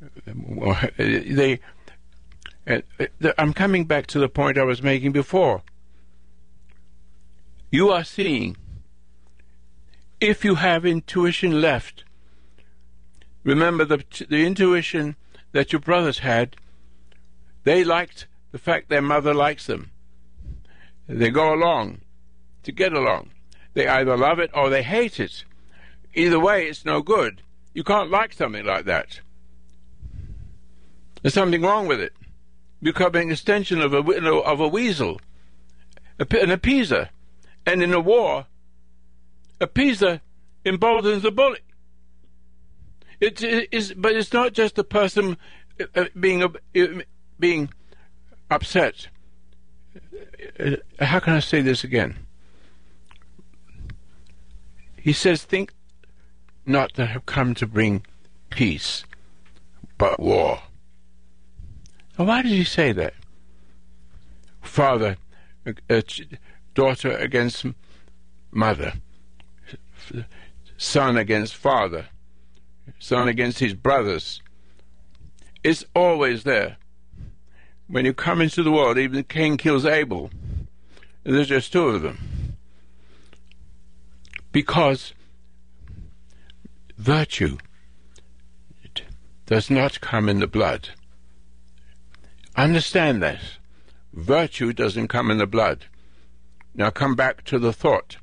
They. 0.96 1.60
Uh, 2.66 2.80
uh, 2.98 3.32
I'm 3.38 3.52
coming 3.52 3.84
back 3.84 4.06
to 4.08 4.18
the 4.18 4.28
point 4.28 4.58
I 4.58 4.64
was 4.64 4.82
making 4.82 5.12
before. 5.12 5.62
You 7.70 7.90
are 7.90 8.04
seeing. 8.04 8.56
If 10.20 10.44
you 10.44 10.56
have 10.56 10.84
intuition 10.84 11.60
left, 11.60 12.04
remember 13.44 13.84
the 13.84 14.04
the 14.28 14.44
intuition 14.44 15.16
that 15.52 15.72
your 15.72 15.80
brothers 15.80 16.18
had. 16.18 16.56
They 17.64 17.84
liked 17.84 18.26
the 18.52 18.58
fact 18.58 18.88
their 18.88 19.02
mother 19.02 19.34
likes 19.34 19.66
them. 19.66 19.90
They 21.06 21.30
go 21.30 21.52
along 21.52 22.00
to 22.62 22.72
get 22.72 22.92
along. 22.92 23.30
They 23.74 23.86
either 23.86 24.16
love 24.16 24.38
it 24.38 24.50
or 24.54 24.70
they 24.70 24.82
hate 24.82 25.20
it. 25.20 25.44
Either 26.14 26.40
way, 26.40 26.66
it's 26.66 26.84
no 26.84 27.02
good. 27.02 27.42
You 27.72 27.84
can't 27.84 28.10
like 28.10 28.32
something 28.32 28.64
like 28.64 28.84
that. 28.86 29.20
There's 31.22 31.34
something 31.34 31.62
wrong 31.62 31.86
with 31.86 32.00
it. 32.00 32.12
Becoming 32.82 33.24
an 33.24 33.32
extension 33.32 33.80
of 33.80 33.92
a, 33.92 33.98
of 33.98 34.60
a 34.60 34.68
weasel, 34.68 35.20
an 36.18 36.26
appeaser. 36.26 37.10
And 37.66 37.82
in 37.82 37.92
a 37.92 38.00
war, 38.00 38.46
a 39.60 39.66
appeaser 39.66 40.20
emboldens 40.64 41.22
the 41.22 41.30
bully. 41.30 41.60
It 43.20 43.42
is, 43.42 43.92
but 43.92 44.12
it's 44.12 44.32
not 44.32 44.54
just 44.54 44.76
the 44.76 44.84
person 44.84 45.36
uh, 45.94 46.06
being 46.18 46.42
uh, 46.42 46.48
being 47.38 47.70
upset 48.50 49.08
uh, 50.58 50.76
how 51.00 51.20
can 51.20 51.34
I 51.34 51.40
say 51.40 51.60
this 51.60 51.84
again? 51.84 52.16
He 54.96 55.12
says, 55.12 55.42
Think 55.42 55.72
not 56.66 56.94
that 56.94 57.08
I 57.08 57.12
have 57.12 57.26
come 57.26 57.54
to 57.54 57.66
bring 57.66 58.04
peace, 58.50 59.04
but 59.98 60.20
war. 60.20 60.62
Now, 62.20 62.26
why 62.26 62.42
did 62.42 62.52
he 62.52 62.64
say 62.64 62.92
that? 62.92 63.14
Father, 64.60 65.16
uh, 65.88 66.02
daughter 66.74 67.12
against 67.12 67.64
mother, 68.50 68.92
son 70.76 71.16
against 71.16 71.56
father, 71.56 72.08
son 72.98 73.26
against 73.26 73.60
his 73.60 73.72
brothers. 73.72 74.42
It's 75.64 75.82
always 75.96 76.44
there 76.44 76.76
when 77.86 78.04
you 78.04 78.12
come 78.12 78.42
into 78.42 78.62
the 78.62 78.70
world, 78.70 78.98
even 78.98 79.24
Cain 79.24 79.56
kills 79.56 79.86
Abel. 79.86 80.30
There's 81.24 81.48
just 81.48 81.72
two 81.72 81.88
of 81.88 82.02
them. 82.02 82.58
Because 84.52 85.14
virtue 86.98 87.56
does 89.46 89.70
not 89.70 90.02
come 90.02 90.28
in 90.28 90.40
the 90.40 90.46
blood. 90.46 90.90
Understand 92.60 93.22
that. 93.22 93.40
Virtue 94.12 94.74
doesn't 94.74 95.08
come 95.08 95.30
in 95.30 95.38
the 95.38 95.46
blood. 95.46 95.86
Now 96.74 96.90
come 96.90 97.14
back 97.14 97.42
to 97.44 97.58
the 97.58 97.72
thought. 97.72 98.18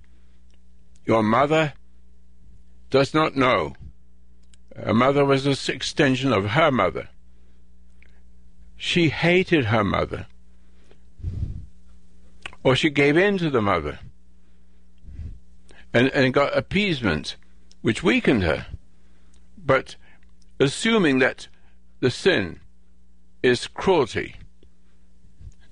Your 1.05 1.23
mother 1.23 1.73
does 2.91 3.15
not 3.15 3.35
know. 3.35 3.73
A 4.75 4.93
mother 4.93 5.25
was 5.25 5.47
an 5.47 5.73
extension 5.73 6.31
of 6.31 6.51
her 6.51 6.69
mother. 6.69 7.09
She 8.75 9.09
hated 9.09 9.65
her 9.65 9.83
mother. 9.83 10.27
Or 12.63 12.75
she 12.75 12.91
gave 12.91 13.17
in 13.17 13.39
to 13.39 13.49
the 13.49 13.61
mother 13.61 13.97
and, 15.91 16.09
and 16.09 16.31
got 16.31 16.55
appeasement, 16.55 17.37
which 17.81 18.03
weakened 18.03 18.43
her. 18.43 18.67
But 19.57 19.95
assuming 20.59 21.17
that 21.19 21.47
the 22.01 22.11
sin 22.11 22.59
is 23.43 23.67
cruelty, 23.67 24.35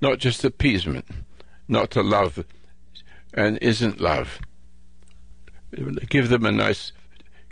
not 0.01 0.19
just 0.19 0.43
appeasement, 0.43 1.05
not 1.67 1.91
to 1.91 2.01
love, 2.01 2.45
and 3.33 3.57
isn't 3.59 3.99
love. 3.99 4.39
Give 6.09 6.29
them 6.29 6.45
a 6.45 6.51
nice, 6.51 6.91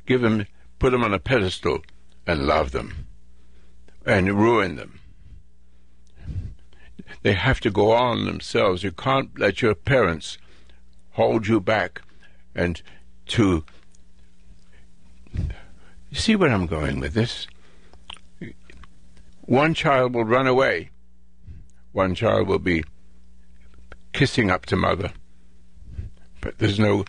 give 0.05 0.21
them, 0.21 0.45
put 0.79 0.91
them 0.91 1.03
on 1.03 1.13
a 1.13 1.19
pedestal 1.19 1.79
and 2.25 2.45
love 2.45 2.71
them 2.71 3.07
and 4.05 4.33
ruin 4.33 4.75
them. 4.75 4.99
They 7.21 7.33
have 7.33 7.59
to 7.61 7.71
go 7.71 7.91
on 7.91 8.25
themselves. 8.25 8.83
You 8.83 8.91
can't 8.91 9.37
let 9.39 9.61
your 9.61 9.75
parents 9.75 10.37
hold 11.11 11.47
you 11.47 11.59
back 11.59 12.01
and 12.53 12.81
to. 13.27 13.63
You 15.33 16.19
see 16.19 16.35
where 16.35 16.51
I'm 16.51 16.67
going 16.67 16.99
with 16.99 17.13
this? 17.13 17.47
One 19.45 19.73
child 19.73 20.13
will 20.13 20.23
run 20.23 20.47
away. 20.47 20.89
One 21.91 22.15
child 22.15 22.47
will 22.47 22.59
be 22.59 22.83
kissing 24.13 24.49
up 24.49 24.65
to 24.67 24.75
mother. 24.75 25.11
But 26.39 26.59
there's 26.59 26.79
no, 26.79 27.05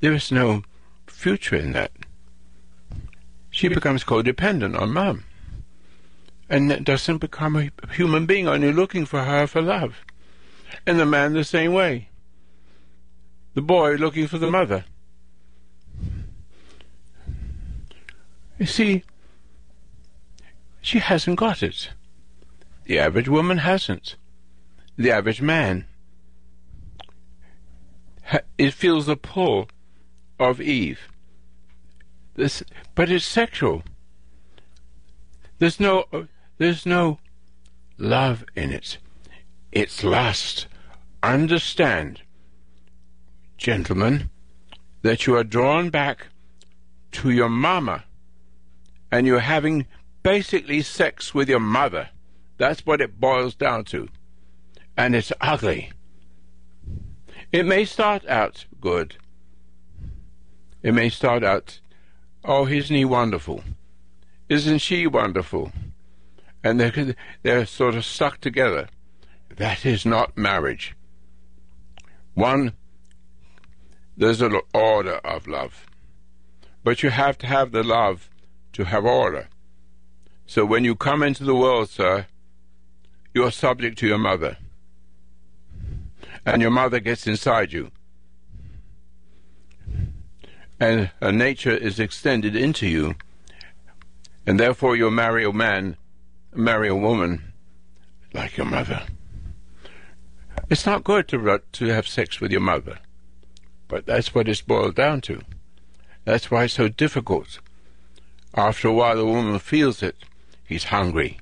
there 0.00 0.12
is 0.12 0.30
no 0.30 0.62
future 1.06 1.56
in 1.56 1.72
that. 1.72 1.92
She 3.50 3.68
becomes 3.68 4.04
codependent 4.04 4.80
on 4.80 4.92
mom 4.92 5.24
and 6.48 6.84
doesn't 6.84 7.18
become 7.18 7.56
a 7.56 7.70
human 7.92 8.26
being, 8.26 8.46
only 8.46 8.72
looking 8.72 9.04
for 9.04 9.24
her 9.24 9.46
for 9.46 9.60
love. 9.60 10.04
And 10.86 11.00
the 11.00 11.06
man 11.06 11.32
the 11.32 11.44
same 11.44 11.72
way. 11.72 12.08
The 13.54 13.62
boy 13.62 13.94
looking 13.94 14.28
for 14.28 14.38
the 14.38 14.50
mother. 14.50 14.84
You 18.58 18.66
see, 18.66 19.04
she 20.80 20.98
hasn't 20.98 21.38
got 21.38 21.62
it. 21.62 21.90
The 22.84 22.98
average 22.98 23.28
woman 23.28 23.58
hasn't. 23.58 24.16
The 24.96 25.10
average 25.10 25.40
man 25.40 25.86
it 28.58 28.74
feels 28.74 29.06
the 29.06 29.16
pull 29.16 29.68
of 30.38 30.60
Eve. 30.60 31.08
This, 32.34 32.62
but 32.94 33.10
it's 33.10 33.24
sexual. 33.24 33.82
There's 35.58 35.80
no 35.80 36.04
there's 36.58 36.86
no 36.86 37.18
love 37.98 38.44
in 38.54 38.72
it. 38.72 38.98
It's 39.72 40.04
lust. 40.04 40.66
Understand, 41.22 42.22
gentlemen, 43.58 44.30
that 45.02 45.26
you 45.26 45.36
are 45.36 45.44
drawn 45.44 45.90
back 45.90 46.28
to 47.12 47.30
your 47.30 47.50
mama 47.50 48.04
and 49.12 49.26
you're 49.26 49.40
having 49.40 49.86
basically 50.22 50.82
sex 50.82 51.34
with 51.34 51.48
your 51.48 51.60
mother. 51.60 52.10
That's 52.58 52.84
what 52.86 53.00
it 53.00 53.20
boils 53.20 53.54
down 53.54 53.84
to. 53.86 54.08
And 54.96 55.14
it's 55.14 55.32
ugly. 55.40 55.92
It 57.52 57.66
may 57.66 57.84
start 57.84 58.26
out 58.28 58.66
good. 58.80 59.16
It 60.82 60.92
may 60.92 61.08
start 61.08 61.42
out, 61.42 61.80
oh, 62.44 62.66
isn't 62.66 62.94
he 62.94 63.04
wonderful? 63.04 63.62
Isn't 64.48 64.78
she 64.78 65.06
wonderful? 65.06 65.72
and 66.62 66.80
they're, 66.80 67.14
they're 67.42 67.66
sort 67.66 67.94
of 67.94 68.04
stuck 68.04 68.40
together. 68.40 68.88
That 69.56 69.84
is 69.84 70.04
not 70.06 70.36
marriage. 70.36 70.94
One, 72.34 72.74
there's 74.16 74.40
an 74.40 74.58
order 74.74 75.16
of 75.24 75.46
love, 75.46 75.86
but 76.84 77.02
you 77.02 77.10
have 77.10 77.38
to 77.38 77.46
have 77.46 77.72
the 77.72 77.82
love 77.82 78.30
to 78.74 78.84
have 78.84 79.04
order. 79.04 79.48
So 80.50 80.64
when 80.64 80.82
you 80.82 80.96
come 80.96 81.22
into 81.22 81.44
the 81.44 81.54
world, 81.54 81.90
sir, 81.90 82.26
you 83.32 83.44
are 83.44 83.52
subject 83.52 83.96
to 83.98 84.08
your 84.08 84.18
mother. 84.18 84.56
and 86.44 86.60
your 86.60 86.72
mother 86.72 86.98
gets 86.98 87.28
inside 87.28 87.72
you. 87.72 87.92
And 90.80 91.12
her 91.22 91.30
nature 91.30 91.76
is 91.76 92.00
extended 92.00 92.56
into 92.56 92.88
you, 92.88 93.14
and 94.44 94.58
therefore 94.58 94.96
you 94.96 95.08
marry 95.08 95.44
a 95.44 95.52
man, 95.52 95.96
marry 96.52 96.88
a 96.88 96.96
woman 96.96 97.52
like 98.34 98.56
your 98.56 98.66
mother. 98.66 99.06
It's 100.68 100.84
not 100.84 101.04
good 101.04 101.28
to, 101.28 101.62
to 101.70 101.84
have 101.86 102.08
sex 102.08 102.40
with 102.40 102.50
your 102.50 102.60
mother, 102.60 102.98
but 103.86 104.04
that's 104.04 104.34
what 104.34 104.48
it's 104.48 104.62
boiled 104.62 104.96
down 104.96 105.20
to. 105.20 105.42
That's 106.24 106.50
why 106.50 106.64
it's 106.64 106.74
so 106.74 106.88
difficult. 106.88 107.60
After 108.52 108.88
a 108.88 108.92
while, 108.92 109.16
the 109.16 109.24
woman 109.24 109.56
feels 109.60 110.02
it. 110.02 110.16
He's 110.70 110.84
hungry. 110.84 111.36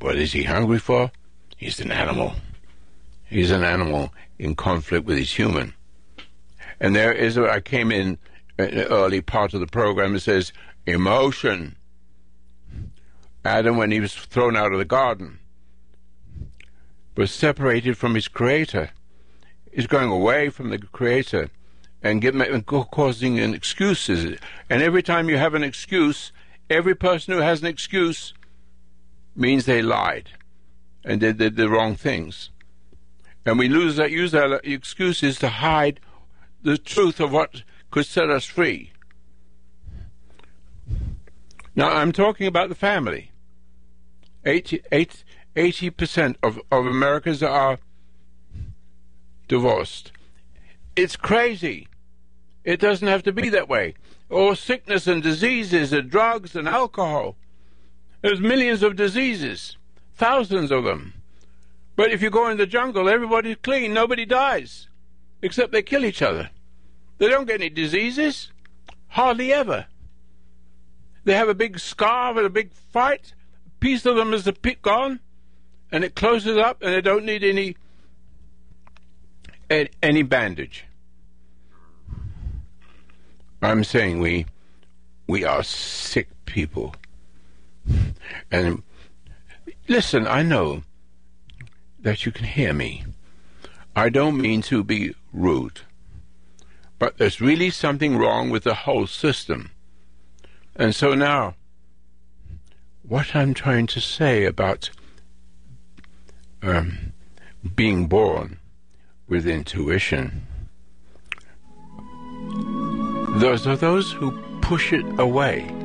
What 0.00 0.16
is 0.16 0.32
he 0.32 0.42
hungry 0.42 0.80
for? 0.80 1.12
He's 1.56 1.78
an 1.78 1.92
animal. 1.92 2.34
He's 3.24 3.52
an 3.52 3.62
animal 3.62 4.12
in 4.40 4.56
conflict 4.56 5.06
with 5.06 5.18
his 5.18 5.32
human. 5.32 5.72
And 6.80 6.94
there 6.94 7.12
is, 7.12 7.38
I 7.38 7.60
came 7.60 7.92
in 7.92 8.18
an 8.58 8.80
early 8.90 9.20
part 9.20 9.54
of 9.54 9.60
the 9.60 9.68
program, 9.68 10.16
it 10.16 10.20
says, 10.20 10.52
emotion. 10.84 11.76
Adam, 13.44 13.76
when 13.76 13.92
he 13.92 14.00
was 14.00 14.12
thrown 14.12 14.56
out 14.56 14.72
of 14.72 14.78
the 14.78 14.84
garden, 14.84 15.38
was 17.16 17.30
separated 17.30 17.96
from 17.96 18.16
his 18.16 18.26
creator. 18.26 18.90
He's 19.70 19.86
going 19.86 20.10
away 20.10 20.48
from 20.48 20.70
the 20.70 20.78
creator 20.78 21.50
and 22.02 22.20
get, 22.20 22.34
causing 22.66 23.38
an 23.38 23.54
excuses. 23.54 24.40
And 24.68 24.82
every 24.82 25.04
time 25.04 25.28
you 25.28 25.36
have 25.36 25.54
an 25.54 25.62
excuse, 25.62 26.32
every 26.68 26.96
person 26.96 27.32
who 27.32 27.40
has 27.40 27.60
an 27.60 27.68
excuse 27.68 28.34
means 29.36 29.66
they 29.66 29.82
lied 29.82 30.30
and 31.04 31.20
they 31.20 31.32
did 31.32 31.56
the 31.56 31.68
wrong 31.68 31.94
things. 31.94 32.50
And 33.44 33.58
we 33.58 33.68
lose 33.68 33.96
that, 33.96 34.10
use 34.10 34.34
our 34.34 34.60
excuses 34.64 35.38
to 35.38 35.48
hide 35.48 36.00
the 36.62 36.76
truth 36.76 37.20
of 37.20 37.32
what 37.32 37.62
could 37.90 38.06
set 38.06 38.28
us 38.28 38.44
free. 38.44 38.92
Now, 41.76 41.90
I'm 41.90 42.10
talking 42.10 42.46
about 42.46 42.68
the 42.68 42.74
family. 42.74 43.30
80, 44.44 45.90
percent 45.90 46.38
of, 46.42 46.60
of 46.72 46.86
Americans 46.86 47.42
are 47.42 47.78
divorced. 49.46 50.12
It's 50.96 51.16
crazy. 51.16 51.88
It 52.64 52.80
doesn't 52.80 53.06
have 53.06 53.22
to 53.24 53.32
be 53.32 53.48
that 53.50 53.68
way. 53.68 53.94
Or 54.28 54.56
sickness 54.56 55.06
and 55.06 55.22
diseases 55.22 55.92
and 55.92 56.10
drugs 56.10 56.56
and 56.56 56.66
alcohol. 56.66 57.36
There's 58.22 58.40
millions 58.40 58.82
of 58.82 58.96
diseases, 58.96 59.76
thousands 60.14 60.70
of 60.70 60.84
them. 60.84 61.14
But 61.96 62.10
if 62.10 62.22
you 62.22 62.30
go 62.30 62.48
in 62.48 62.56
the 62.56 62.66
jungle, 62.66 63.08
everybody's 63.08 63.56
clean, 63.62 63.94
nobody 63.94 64.24
dies, 64.24 64.88
except 65.42 65.72
they 65.72 65.82
kill 65.82 66.04
each 66.04 66.22
other. 66.22 66.50
They 67.18 67.28
don't 67.28 67.46
get 67.46 67.60
any 67.60 67.70
diseases, 67.70 68.50
hardly 69.08 69.52
ever. 69.52 69.86
They 71.24 71.34
have 71.34 71.48
a 71.48 71.54
big 71.54 71.78
scar 71.78 72.36
and 72.36 72.46
a 72.46 72.50
big 72.50 72.72
fight. 72.72 73.34
A 73.66 73.70
piece 73.80 74.06
of 74.06 74.16
them 74.16 74.34
is 74.34 74.46
a 74.46 74.52
pit 74.52 74.82
gone, 74.82 75.20
and 75.90 76.04
it 76.04 76.14
closes 76.14 76.56
up, 76.56 76.82
and 76.82 76.92
they 76.92 77.00
don't 77.00 77.24
need 77.24 77.42
any 77.42 77.76
any 80.02 80.22
bandage. 80.22 80.84
I'm 83.62 83.82
saying 83.82 84.20
we 84.20 84.46
we 85.26 85.44
are 85.44 85.62
sick 85.62 86.28
people. 86.44 86.94
And 88.50 88.82
listen, 89.88 90.26
I 90.26 90.42
know 90.42 90.82
that 92.00 92.24
you 92.24 92.32
can 92.32 92.46
hear 92.46 92.72
me. 92.72 93.04
I 93.94 94.08
don't 94.08 94.40
mean 94.40 94.62
to 94.62 94.84
be 94.84 95.14
rude, 95.32 95.80
but 96.98 97.18
there's 97.18 97.40
really 97.40 97.70
something 97.70 98.16
wrong 98.16 98.50
with 98.50 98.64
the 98.64 98.74
whole 98.74 99.06
system. 99.06 99.70
And 100.74 100.94
so 100.94 101.14
now, 101.14 101.54
what 103.02 103.34
I'm 103.34 103.54
trying 103.54 103.86
to 103.88 104.00
say 104.00 104.44
about 104.44 104.90
um, 106.62 107.12
being 107.74 108.06
born 108.06 108.58
with 109.26 109.46
intuition, 109.46 110.46
those 113.38 113.66
are 113.66 113.76
those 113.76 114.12
who 114.12 114.32
push 114.60 114.92
it 114.92 115.06
away 115.18 115.75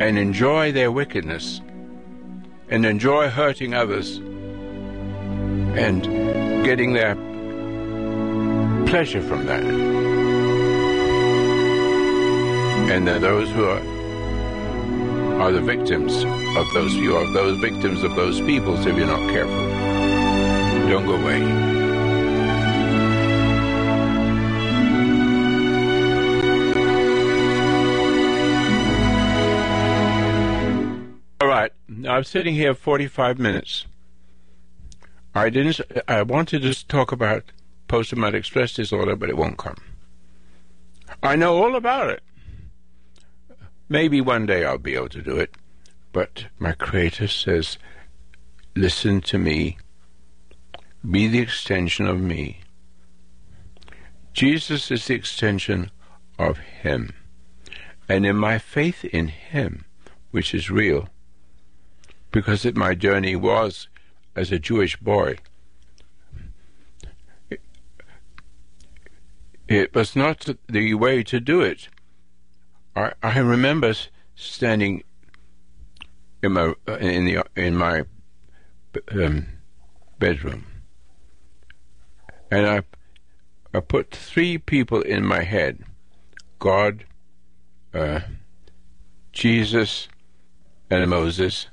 and 0.00 0.18
enjoy 0.18 0.72
their 0.72 0.90
wickedness 0.90 1.60
and 2.68 2.86
enjoy 2.86 3.28
hurting 3.28 3.74
others 3.74 4.16
and 5.76 6.04
getting 6.64 6.92
their 6.92 7.14
pleasure 8.86 9.22
from 9.22 9.46
that. 9.46 9.62
And 12.90 13.06
then 13.06 13.20
those 13.20 13.48
who 13.50 13.64
are 13.64 13.80
are 15.40 15.50
the 15.50 15.60
victims 15.60 16.24
of 16.56 16.66
those 16.72 16.94
you 16.94 17.16
are 17.16 17.26
those 17.32 17.58
victims 17.58 18.02
of 18.04 18.14
those 18.14 18.40
people 18.42 18.76
so 18.76 18.88
if 18.90 18.96
you're 18.96 19.06
not 19.06 19.30
careful. 19.30 19.68
Don't 20.88 21.06
go 21.06 21.14
away. 21.14 21.71
I'm 32.06 32.24
sitting 32.24 32.54
here 32.54 32.74
45 32.74 33.38
minutes. 33.38 33.86
I 35.34 35.50
didn't. 35.50 35.80
I 36.08 36.22
wanted 36.22 36.62
to 36.62 36.86
talk 36.86 37.12
about 37.12 37.44
post-traumatic 37.88 38.44
stress 38.44 38.74
disorder, 38.74 39.16
but 39.16 39.30
it 39.30 39.36
won't 39.36 39.58
come. 39.58 39.78
I 41.22 41.36
know 41.36 41.62
all 41.62 41.74
about 41.76 42.10
it. 42.10 42.22
Maybe 43.88 44.20
one 44.20 44.46
day 44.46 44.64
I'll 44.64 44.78
be 44.78 44.94
able 44.94 45.08
to 45.10 45.22
do 45.22 45.36
it, 45.36 45.54
but 46.12 46.46
my 46.58 46.72
Creator 46.72 47.28
says, 47.28 47.78
"Listen 48.74 49.20
to 49.22 49.38
me. 49.38 49.78
Be 51.08 51.28
the 51.28 51.40
extension 51.40 52.06
of 52.06 52.20
me." 52.20 52.60
Jesus 54.32 54.90
is 54.90 55.06
the 55.06 55.14
extension 55.14 55.90
of 56.38 56.58
Him, 56.58 57.12
and 58.08 58.24
in 58.24 58.36
my 58.36 58.58
faith 58.58 59.04
in 59.04 59.28
Him, 59.28 59.84
which 60.30 60.54
is 60.54 60.70
real 60.70 61.08
because 62.32 62.64
it, 62.64 62.76
my 62.76 62.94
journey 62.94 63.36
was 63.36 63.88
as 64.34 64.50
a 64.50 64.58
Jewish 64.58 64.96
boy. 64.96 65.36
It, 67.50 67.60
it 69.68 69.94
was 69.94 70.16
not 70.16 70.48
the 70.68 70.94
way 70.94 71.22
to 71.22 71.38
do 71.38 71.60
it. 71.60 71.88
I, 72.96 73.12
I 73.22 73.38
remember 73.38 73.94
standing 74.34 75.04
in 76.42 76.52
my 76.52 76.74
in 76.98 77.26
the 77.26 77.44
in 77.54 77.76
my 77.76 78.04
um, 79.12 79.46
bedroom, 80.18 80.66
and 82.50 82.66
I 82.66 82.82
I 83.74 83.80
put 83.80 84.10
three 84.10 84.58
people 84.58 85.00
in 85.02 85.24
my 85.24 85.42
head: 85.42 85.84
God, 86.58 87.04
uh, 87.94 88.20
Jesus, 89.32 90.08
and 90.90 91.08
Moses 91.08 91.68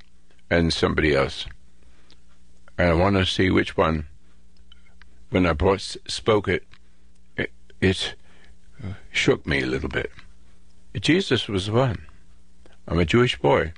and 0.50 0.72
somebody 0.72 1.14
else. 1.14 1.46
And 2.76 2.88
I 2.88 2.94
want 2.94 3.16
to 3.16 3.24
see 3.24 3.50
which 3.50 3.76
one, 3.76 4.06
when 5.30 5.46
I 5.46 5.52
brought, 5.52 5.80
spoke 5.80 6.48
it, 6.48 6.64
it, 7.36 7.52
it 7.80 8.14
shook 9.12 9.46
me 9.46 9.62
a 9.62 9.66
little 9.66 9.88
bit. 9.88 10.10
Jesus 11.00 11.46
was 11.46 11.66
the 11.66 11.72
one. 11.72 12.06
I'm 12.88 12.98
a 12.98 13.04
Jewish 13.04 13.38
boy. 13.38 13.72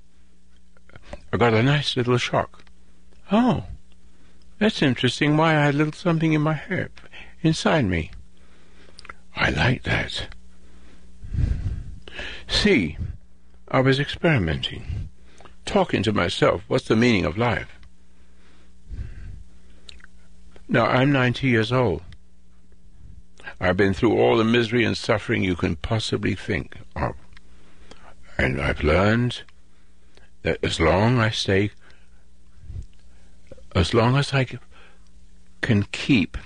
I 1.32 1.36
got 1.36 1.52
a 1.52 1.62
nice 1.62 1.96
little 1.96 2.16
shock. 2.16 2.64
Oh, 3.30 3.64
that's 4.58 4.80
interesting. 4.80 5.36
Why 5.36 5.50
I 5.50 5.64
had 5.64 5.74
a 5.74 5.78
little 5.78 5.92
something 5.92 6.32
in 6.32 6.40
my 6.40 6.54
head, 6.54 6.90
inside 7.42 7.84
me. 7.84 8.10
I 9.36 9.50
like 9.50 9.82
that. 9.82 10.28
See, 12.46 12.96
I 13.68 13.80
was 13.80 13.98
experimenting 13.98 15.08
talking 15.72 16.02
to 16.02 16.12
myself, 16.12 16.62
what's 16.68 16.86
the 16.86 16.94
meaning 16.94 17.24
of 17.24 17.38
life? 17.38 17.78
Now, 20.68 20.84
I'm 20.84 21.10
90 21.10 21.48
years 21.48 21.72
old. 21.72 22.02
I've 23.58 23.78
been 23.78 23.94
through 23.94 24.18
all 24.18 24.36
the 24.36 24.44
misery 24.44 24.84
and 24.84 24.94
suffering 24.94 25.42
you 25.42 25.56
can 25.56 25.76
possibly 25.76 26.34
think 26.34 26.76
of. 26.94 27.14
And 28.36 28.60
I've 28.60 28.82
learned 28.82 29.44
that 30.42 30.58
as 30.62 30.78
long 30.78 31.18
I 31.18 31.30
stay, 31.30 31.70
as 33.74 33.94
long 33.94 34.16
as 34.16 34.34
I 34.34 34.46
can 35.62 35.84
keep, 35.84 36.36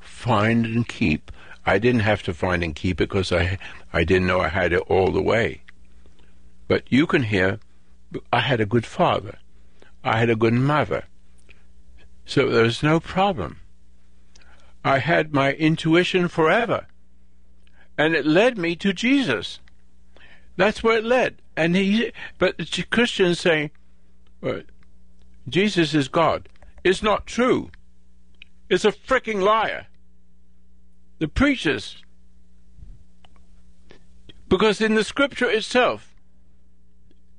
find 0.00 0.66
and 0.66 0.86
keep, 0.86 1.32
I 1.64 1.78
didn't 1.78 2.00
have 2.00 2.22
to 2.24 2.34
find 2.34 2.62
and 2.62 2.74
keep 2.74 3.00
it 3.00 3.08
because 3.08 3.32
I, 3.32 3.58
I 3.94 4.04
didn't 4.04 4.26
know 4.26 4.40
I 4.40 4.48
had 4.48 4.74
it 4.74 4.82
all 4.86 5.12
the 5.12 5.22
way. 5.22 5.62
But 6.68 6.84
you 6.90 7.06
can 7.06 7.22
hear 7.22 7.58
I 8.32 8.40
had 8.40 8.60
a 8.60 8.66
good 8.66 8.86
father. 8.86 9.38
I 10.04 10.18
had 10.18 10.30
a 10.30 10.36
good 10.36 10.54
mother. 10.54 11.04
So 12.24 12.48
there 12.48 12.64
was 12.64 12.82
no 12.82 13.00
problem. 13.00 13.60
I 14.84 14.98
had 14.98 15.32
my 15.32 15.52
intuition 15.52 16.28
forever. 16.28 16.86
And 17.98 18.14
it 18.14 18.26
led 18.26 18.58
me 18.58 18.76
to 18.76 18.92
Jesus. 18.92 19.58
That's 20.56 20.82
where 20.82 20.98
it 20.98 21.04
led. 21.04 21.42
And 21.56 21.74
he, 21.74 22.12
but 22.38 22.58
the 22.58 22.84
Christians 22.90 23.40
say, 23.40 23.70
well, 24.40 24.58
uh, 24.58 24.60
Jesus 25.48 25.94
is 25.94 26.08
God. 26.08 26.48
It's 26.84 27.02
not 27.02 27.26
true. 27.26 27.70
It's 28.68 28.84
a 28.84 28.92
freaking 28.92 29.42
liar. 29.42 29.86
The 31.18 31.28
preachers, 31.28 32.02
because 34.48 34.80
in 34.80 34.94
the 34.94 35.04
scripture 35.04 35.50
itself, 35.50 36.14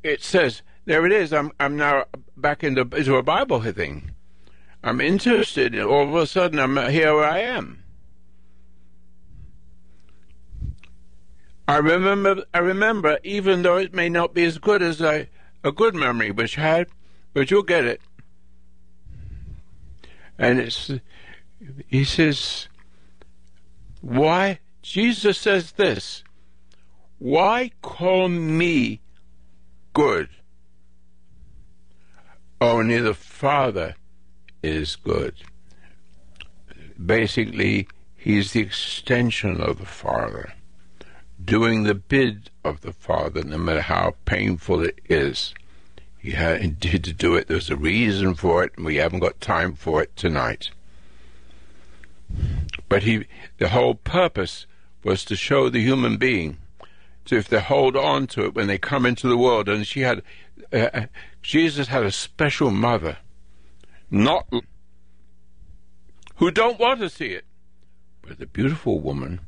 it 0.03 0.23
says, 0.23 0.61
there 0.87 1.05
it 1.05 1.11
is. 1.11 1.33
I'm 1.33 1.51
I'm 1.59 1.75
now 1.75 2.05
back 2.37 2.63
into 2.63 2.81
into 2.81 3.17
a 3.17 3.23
Bible 3.23 3.61
thing. 3.61 4.11
I'm 4.81 5.01
interested. 5.01 5.75
In, 5.75 5.83
all 5.83 6.07
of 6.07 6.15
a 6.15 6.25
sudden, 6.25 6.59
I'm 6.59 6.77
here 6.89 7.13
where 7.13 7.29
I 7.29 7.39
am. 7.39 7.83
I 11.67 11.75
remember. 11.77 12.45
I 12.53 12.59
remember, 12.59 13.19
even 13.25 13.63
though 13.63 13.75
it 13.75 13.93
may 13.93 14.07
not 14.07 14.33
be 14.33 14.45
as 14.45 14.59
good 14.59 14.81
as 14.81 15.01
I, 15.01 15.27
a 15.61 15.73
good 15.73 15.93
memory 15.93 16.31
which 16.31 16.55
had, 16.55 16.87
but 17.33 17.51
you'll 17.51 17.63
get 17.63 17.83
it. 17.83 17.99
And 20.39 20.57
it's. 20.57 20.89
He 21.87 22.05
says, 22.05 22.69
"Why?" 23.99 24.59
Jesus 24.81 25.37
says 25.37 25.73
this. 25.73 26.23
Why 27.19 27.71
call 27.81 28.29
me 28.29 29.01
good? 29.97 30.29
Oh, 32.61 32.77
Only 32.77 32.99
the 32.99 33.15
Father 33.15 33.95
is 34.61 34.95
good. 34.95 35.33
Basically, 37.03 37.87
he's 38.15 38.53
the 38.53 38.59
extension 38.59 39.59
of 39.59 39.79
the 39.79 39.87
Father, 39.87 40.53
doing 41.43 41.81
the 41.81 41.95
bid 41.95 42.51
of 42.63 42.81
the 42.81 42.93
Father, 42.93 43.41
no 43.41 43.57
matter 43.57 43.81
how 43.81 44.13
painful 44.25 44.81
it 44.83 44.99
is. 45.09 45.55
He 46.19 46.31
had 46.31 46.61
indeed 46.67 47.03
to 47.05 47.13
do 47.13 47.35
it. 47.35 47.47
There's 47.47 47.71
a 47.71 47.75
reason 47.75 48.35
for 48.35 48.63
it, 48.63 48.73
and 48.77 48.85
we 48.85 48.97
haven't 48.97 49.21
got 49.21 49.41
time 49.41 49.73
for 49.73 50.03
it 50.03 50.15
tonight. 50.15 50.69
But 52.87 53.01
he, 53.01 53.25
the 53.57 53.69
whole 53.69 53.95
purpose 53.95 54.67
was 55.03 55.25
to 55.25 55.35
show 55.35 55.69
the 55.69 55.81
human 55.81 56.17
being, 56.17 56.57
so 57.27 57.35
if 57.35 57.47
they 57.49 57.59
hold 57.59 57.95
on 57.95 58.27
to 58.27 58.45
it 58.45 58.55
when 58.55 58.67
they 58.67 58.77
come 58.77 59.05
into 59.05 59.27
the 59.27 59.37
world, 59.37 59.67
and 59.67 59.85
she 59.85 60.01
had 60.01 60.21
uh, 60.71 60.89
uh, 60.93 61.05
Jesus 61.41 61.87
had 61.87 62.03
a 62.03 62.11
special 62.11 62.71
mother, 62.71 63.17
not 64.09 64.47
who 66.35 66.51
don't 66.51 66.79
want 66.79 66.99
to 67.01 67.09
see 67.09 67.27
it, 67.27 67.45
but 68.21 68.39
the 68.39 68.45
beautiful 68.45 68.99
woman 68.99 69.41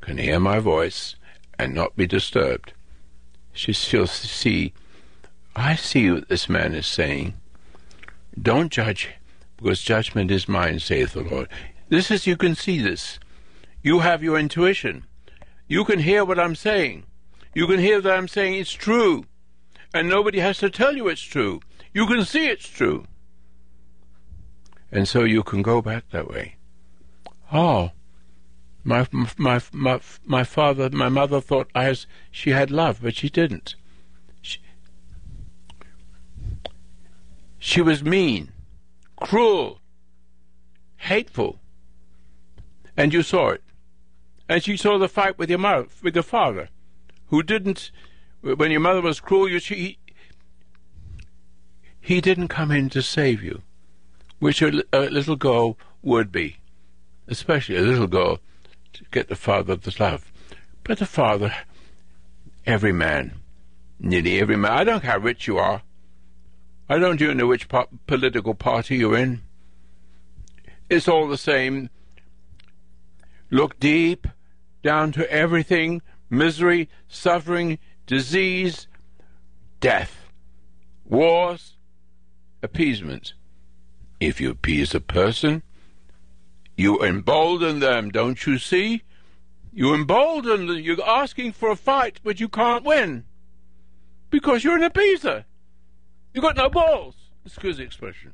can 0.00 0.18
hear 0.18 0.38
my 0.38 0.58
voice 0.58 1.16
and 1.58 1.74
not 1.74 1.96
be 1.96 2.06
disturbed. 2.06 2.72
She, 3.52 3.72
she'll 3.72 4.06
see, 4.06 4.74
I 5.54 5.76
see 5.76 6.10
what 6.10 6.28
this 6.28 6.48
man 6.48 6.74
is 6.74 6.86
saying. 6.86 7.34
Don't 8.40 8.70
judge, 8.70 9.10
because 9.56 9.80
judgment 9.80 10.30
is 10.30 10.46
mine, 10.46 10.78
saith 10.78 11.14
the 11.14 11.22
Lord. 11.22 11.48
This 11.88 12.10
is, 12.10 12.26
you 12.26 12.36
can 12.36 12.54
see 12.54 12.80
this. 12.80 13.18
You 13.82 14.00
have 14.00 14.22
your 14.22 14.38
intuition. 14.38 15.04
You 15.68 15.84
can 15.84 16.00
hear 16.00 16.24
what 16.24 16.38
I'm 16.38 16.54
saying. 16.54 17.04
You 17.56 17.66
can 17.66 17.78
hear 17.78 18.02
that 18.02 18.12
I'm 18.12 18.28
saying 18.28 18.52
it's 18.52 18.70
true 18.70 19.24
and 19.94 20.10
nobody 20.10 20.40
has 20.40 20.58
to 20.58 20.68
tell 20.68 20.94
you 20.94 21.08
it's 21.08 21.22
true. 21.22 21.62
You 21.94 22.06
can 22.06 22.22
see 22.26 22.48
it's 22.48 22.68
true. 22.68 23.06
And 24.92 25.08
so 25.08 25.24
you 25.24 25.42
can 25.42 25.62
go 25.62 25.80
back 25.80 26.10
that 26.10 26.28
way. 26.28 26.56
Oh, 27.50 27.92
my 28.84 29.08
my 29.38 29.62
my 29.72 30.00
my 30.26 30.44
father, 30.44 30.90
my 30.90 31.08
mother 31.08 31.40
thought 31.40 31.70
I 31.74 31.88
was, 31.88 32.06
she 32.30 32.50
had 32.50 32.70
love, 32.70 33.00
but 33.00 33.16
she 33.16 33.30
didn't. 33.30 33.74
She, 34.42 34.58
she 37.58 37.80
was 37.80 38.04
mean, 38.04 38.52
cruel, 39.18 39.80
hateful, 40.98 41.58
and 42.98 43.14
you 43.14 43.22
saw 43.22 43.48
it. 43.48 43.62
And 44.46 44.62
she 44.62 44.76
saw 44.76 44.98
the 44.98 45.08
fight 45.08 45.38
with 45.38 45.48
your 45.48 45.58
mother, 45.58 45.88
with 46.02 46.14
your 46.14 46.22
father, 46.22 46.68
who 47.28 47.42
didn't 47.42 47.90
when 48.54 48.70
your 48.70 48.80
mother 48.80 49.00
was 49.00 49.20
cruel, 49.20 49.48
you 49.48 49.58
he, 49.58 49.98
he 52.00 52.20
didn't 52.20 52.48
come 52.48 52.70
in 52.70 52.88
to 52.90 53.02
save 53.02 53.42
you, 53.42 53.62
which 54.38 54.62
a, 54.62 54.84
a 54.92 55.10
little 55.10 55.36
girl 55.36 55.76
would 56.02 56.30
be, 56.30 56.58
especially 57.26 57.76
a 57.76 57.80
little 57.80 58.06
girl 58.06 58.38
to 58.92 59.04
get 59.10 59.28
the 59.28 59.34
father 59.34 59.74
father's 59.74 59.98
love. 59.98 60.32
But 60.84 60.98
the 60.98 61.06
father, 61.06 61.52
every 62.64 62.92
man, 62.92 63.40
nearly 63.98 64.38
every 64.38 64.56
man, 64.56 64.72
I 64.72 64.84
don't 64.84 65.00
care 65.00 65.12
how 65.12 65.18
rich 65.18 65.48
you 65.48 65.58
are, 65.58 65.82
I 66.88 66.98
don't 66.98 67.20
you 67.20 67.34
know 67.34 67.48
which 67.48 67.68
po- 67.68 67.88
political 68.06 68.54
party 68.54 68.98
you're 68.98 69.16
in. 69.16 69.42
It's 70.88 71.08
all 71.08 71.26
the 71.26 71.36
same. 71.36 71.90
Look 73.50 73.80
deep 73.80 74.28
down 74.84 75.10
to 75.12 75.28
everything 75.28 76.00
misery, 76.30 76.88
suffering, 77.08 77.78
disease, 78.06 78.86
death, 79.80 80.30
wars, 81.04 81.76
appeasement. 82.62 83.34
If 84.20 84.40
you 84.40 84.50
appease 84.50 84.94
a 84.94 85.00
person, 85.00 85.62
you 86.76 87.02
embolden 87.02 87.80
them, 87.80 88.10
don't 88.10 88.46
you 88.46 88.58
see? 88.58 89.02
You 89.72 89.94
embolden 89.94 90.66
them. 90.66 90.78
You're 90.78 91.06
asking 91.06 91.52
for 91.52 91.70
a 91.70 91.76
fight, 91.76 92.20
but 92.24 92.40
you 92.40 92.48
can't 92.48 92.84
win. 92.84 93.24
Because 94.30 94.64
you're 94.64 94.76
an 94.76 94.90
appeaser. 94.90 95.44
You've 96.32 96.42
got 96.42 96.56
no 96.56 96.68
balls. 96.68 97.14
Excuse 97.44 97.76
the 97.76 97.82
expression. 97.82 98.32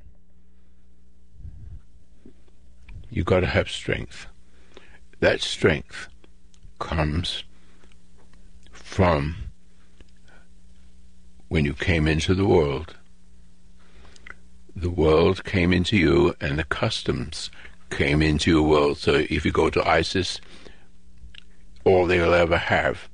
You've 3.11 3.27
got 3.27 3.41
to 3.41 3.47
have 3.47 3.71
strength. 3.71 4.27
That 5.21 5.41
strength 5.41 6.09
comes 6.79 7.45
from 8.93 9.35
when 11.49 11.65
you 11.65 11.73
came 11.73 12.07
into 12.07 12.35
the 12.35 12.45
world. 12.45 12.95
The 14.77 14.91
world 14.91 15.45
came 15.45 15.73
into 15.73 15.97
you, 15.97 16.35
and 16.43 16.59
the 16.59 16.65
customs 16.65 17.51
came 17.89 18.21
into 18.21 18.51
your 18.51 18.63
world. 18.65 18.99
So 18.99 19.25
if 19.31 19.47
you 19.47 19.51
go 19.51 19.71
to 19.71 19.89
ISIS, 19.89 20.43
all 21.85 22.07
they'll 22.07 22.35
ever 22.35 22.59
have 22.59 23.09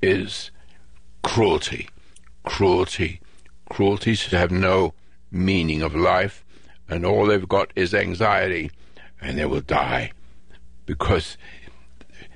is 0.00 0.52
cruelty, 1.24 1.88
cruelty, 2.44 3.20
cruelty 3.68 4.14
should 4.14 4.34
have 4.34 4.52
no 4.52 4.94
meaning 5.32 5.82
of 5.82 5.96
life, 5.96 6.44
and 6.88 7.04
all 7.04 7.26
they've 7.26 7.48
got 7.48 7.72
is 7.74 7.92
anxiety, 7.92 8.70
and 9.20 9.36
they 9.36 9.46
will 9.46 9.62
die 9.62 10.12
because 10.86 11.36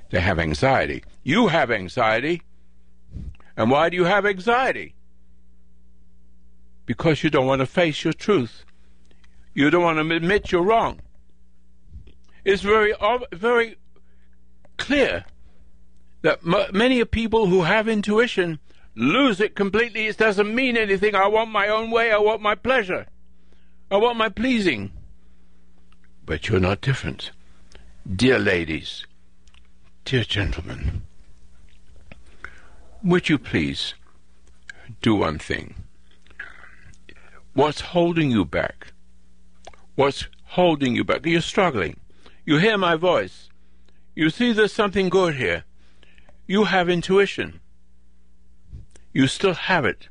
they 0.09 0.19
have 0.19 0.37
anxiety. 0.37 1.01
You 1.23 1.47
have 1.47 1.71
anxiety. 1.71 2.41
And 3.57 3.69
why 3.69 3.89
do 3.89 3.97
you 3.97 4.05
have 4.05 4.25
anxiety? 4.25 4.93
because 6.87 7.21
you 7.21 7.29
don't 7.29 7.45
want 7.45 7.59
to 7.59 7.65
face 7.67 8.03
your 8.03 8.13
truth. 8.13 8.65
You 9.53 9.69
don't 9.69 9.83
want 9.83 9.99
to 9.99 10.15
admit 10.15 10.51
you're 10.51 10.63
wrong. 10.63 11.01
It's 12.43 12.63
very, 12.63 12.93
very 13.33 13.75
clear 14.77 15.25
that 16.21 16.39
m- 16.47 16.71
many 16.73 17.03
people 17.05 17.47
who 17.47 17.63
have 17.63 17.87
intuition 17.87 18.59
lose 18.95 19.41
it 19.41 19.53
completely. 19.53 20.07
It 20.07 20.17
doesn't 20.17 20.55
mean 20.55 20.77
anything. 20.77 21.13
I 21.13 21.27
want 21.27 21.51
my 21.51 21.67
own 21.67 21.91
way. 21.91 22.11
I 22.11 22.17
want 22.17 22.41
my 22.41 22.55
pleasure. 22.55 23.05
I 23.91 23.97
want 23.97 24.17
my 24.17 24.29
pleasing. 24.29 24.93
But 26.25 26.47
you're 26.47 26.61
not 26.61 26.79
different. 26.81 27.31
Dear 28.09 28.39
ladies, 28.39 29.05
dear 30.05 30.23
gentlemen, 30.23 31.01
would 33.07 33.29
you 33.29 33.37
please 33.37 33.93
do 35.01 35.15
one 35.15 35.39
thing? 35.39 35.75
What's 37.53 37.79
holding 37.79 38.31
you 38.31 38.43
back? 38.43 38.87
What's 39.95 40.27
holding 40.43 40.93
you 40.93 41.05
back? 41.05 41.25
You're 41.25 41.41
struggling. 41.41 42.01
You 42.43 42.57
hear 42.57 42.77
my 42.77 42.97
voice. 42.97 43.47
You 44.13 44.29
see 44.29 44.51
there's 44.51 44.73
something 44.73 45.07
good 45.07 45.35
here. 45.35 45.63
You 46.47 46.65
have 46.65 46.89
intuition. 46.89 47.61
You 49.13 49.27
still 49.27 49.53
have 49.53 49.85
it. 49.85 50.09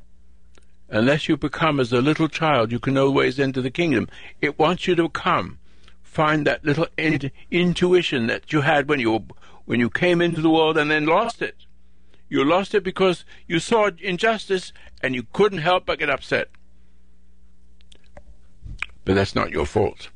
Unless 0.89 1.29
you 1.29 1.37
become 1.37 1.79
as 1.79 1.93
a 1.93 2.01
little 2.01 2.27
child, 2.27 2.71
you 2.71 2.79
can 2.79 2.97
always 2.97 3.39
enter 3.39 3.61
the 3.61 3.69
kingdom. 3.69 4.09
It 4.41 4.57
wants 4.57 4.87
you 4.87 4.95
to 4.95 5.09
come. 5.09 5.59
Find 6.01 6.47
that 6.47 6.65
little 6.65 6.87
in- 6.97 7.31
intuition 7.51 8.25
that 8.25 8.51
you 8.51 8.61
had 8.61 8.89
when 8.89 8.99
you 8.99 9.27
when 9.65 9.79
you 9.79 9.89
came 9.91 10.19
into 10.19 10.41
the 10.41 10.49
world 10.49 10.79
and 10.79 10.89
then 10.89 11.05
lost 11.05 11.43
it. 11.43 11.66
You 12.29 12.43
lost 12.43 12.75
it 12.75 12.83
because 12.83 13.25
you 13.47 13.59
saw 13.59 13.89
injustice 13.99 14.73
and 15.01 15.15
you 15.15 15.23
couldn't 15.33 15.59
help 15.59 15.85
but 15.85 15.99
get 15.99 16.09
upset. 16.09 16.49
But 19.05 19.15
that's 19.15 19.35
not 19.35 19.51
your 19.51 19.65
fault. 19.65 20.09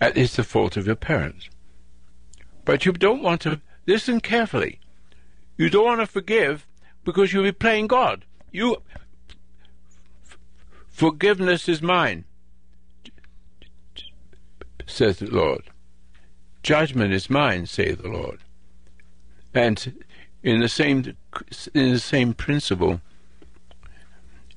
It's 0.00 0.36
the 0.36 0.44
fault 0.44 0.76
of 0.76 0.86
your 0.86 0.96
parents. 0.96 1.48
But 2.64 2.84
you 2.84 2.92
don't 2.92 3.22
want 3.22 3.40
to 3.42 3.60
listen 3.86 4.20
carefully. 4.20 4.80
You 5.56 5.70
don't 5.70 5.86
want 5.86 6.00
to 6.00 6.06
forgive 6.06 6.66
because 7.04 7.32
you'll 7.32 7.44
be 7.44 7.52
playing 7.52 7.86
God. 7.86 8.24
You 8.52 8.82
forgiveness 10.88 11.68
is 11.68 11.80
mine, 11.80 12.24
says 14.86 15.18
the 15.20 15.30
Lord. 15.30 15.70
Judgment 16.62 17.12
is 17.14 17.30
mine, 17.30 17.66
saith 17.66 18.02
the 18.02 18.08
Lord. 18.08 18.40
And 19.58 20.04
in 20.44 20.60
the 20.60 20.68
same 20.68 21.16
in 21.74 21.92
the 21.94 21.98
same 21.98 22.32
principle, 22.32 23.00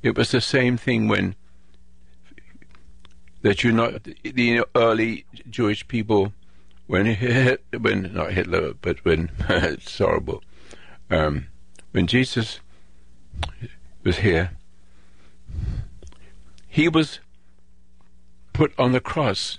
it 0.03 0.15
was 0.15 0.29
the 0.29 0.41
same 0.41 0.77
thing 0.77 1.07
when 1.07 1.33
that 3.41 3.63
you 3.63 3.71
not 3.71 4.03
the 4.23 4.63
early 4.75 5.25
Jewish 5.49 5.87
people 5.87 6.33
when 6.85 7.07
when 7.79 8.13
not 8.13 8.33
Hitler 8.33 8.75
but 8.79 9.03
when 9.03 9.31
it's 9.49 9.97
horrible. 9.97 10.43
Um, 11.09 11.47
when 11.93 12.05
Jesus 12.05 12.59
was 14.03 14.17
here 14.19 14.51
he 16.67 16.87
was 16.87 17.19
put 18.53 18.71
on 18.77 18.91
the 18.91 19.01
cross 19.01 19.57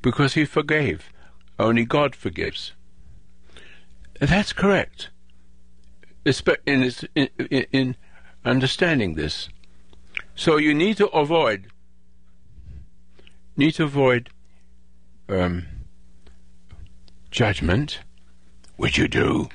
because 0.00 0.32
he 0.32 0.46
forgave. 0.46 1.12
Only 1.58 1.84
God 1.84 2.16
forgives 2.16 2.72
that's 4.28 4.52
correct 4.52 5.10
in, 6.66 6.90
in, 7.14 7.28
in 7.72 7.96
understanding 8.44 9.14
this 9.14 9.48
so 10.34 10.56
you 10.56 10.74
need 10.74 10.96
to 10.96 11.06
avoid 11.08 11.66
need 13.56 13.72
to 13.72 13.84
avoid 13.84 14.30
um, 15.28 15.66
judgment, 17.30 18.00
which 18.76 18.98
you 18.98 19.08
do, 19.08 19.48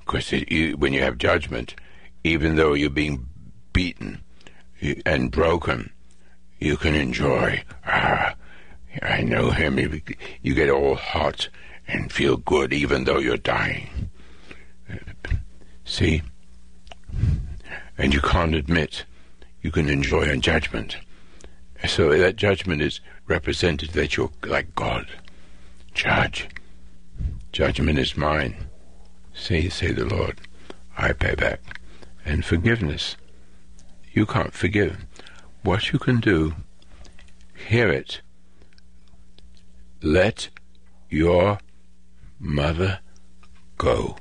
because 0.00 0.32
you, 0.32 0.76
when 0.76 0.92
you 0.92 1.02
have 1.02 1.18
judgment, 1.18 1.74
even 2.24 2.56
though 2.56 2.74
you're 2.74 2.90
being 2.90 3.26
beaten 3.72 4.22
and 5.04 5.30
broken, 5.30 5.90
you 6.58 6.76
can 6.76 6.94
enjoy. 6.94 7.62
Ah, 7.86 8.34
I 9.02 9.22
know 9.22 9.50
him. 9.50 9.78
You 10.42 10.54
get 10.54 10.70
all 10.70 10.94
hot 10.94 11.48
and 11.90 12.12
feel 12.12 12.36
good, 12.36 12.72
even 12.72 13.04
though 13.04 13.18
you're 13.18 13.36
dying. 13.36 14.10
See, 15.84 16.22
and 17.98 18.14
you 18.14 18.20
can't 18.20 18.54
admit 18.54 19.04
you 19.62 19.70
can 19.70 19.88
enjoy 19.88 20.22
a 20.22 20.36
judgment. 20.36 20.96
So 21.86 22.16
that 22.16 22.36
judgment 22.36 22.82
is 22.82 23.00
represented 23.26 23.90
that 23.90 24.16
you're 24.16 24.30
like 24.44 24.74
God. 24.74 25.06
Judge. 25.94 26.48
Judgment 27.52 27.98
is 27.98 28.16
mine. 28.16 28.56
Say, 29.34 29.68
say 29.68 29.92
the 29.92 30.04
Lord. 30.04 30.40
I 30.96 31.12
pay 31.12 31.34
back. 31.34 31.80
And 32.24 32.44
forgiveness. 32.44 33.16
You 34.12 34.26
can't 34.26 34.54
forgive. 34.54 35.04
What 35.62 35.92
you 35.92 35.98
can 35.98 36.20
do, 36.20 36.54
hear 37.68 37.88
it. 37.88 38.20
Let 40.02 40.48
your 41.08 41.58
mother 42.40 43.00
go. 43.76 44.16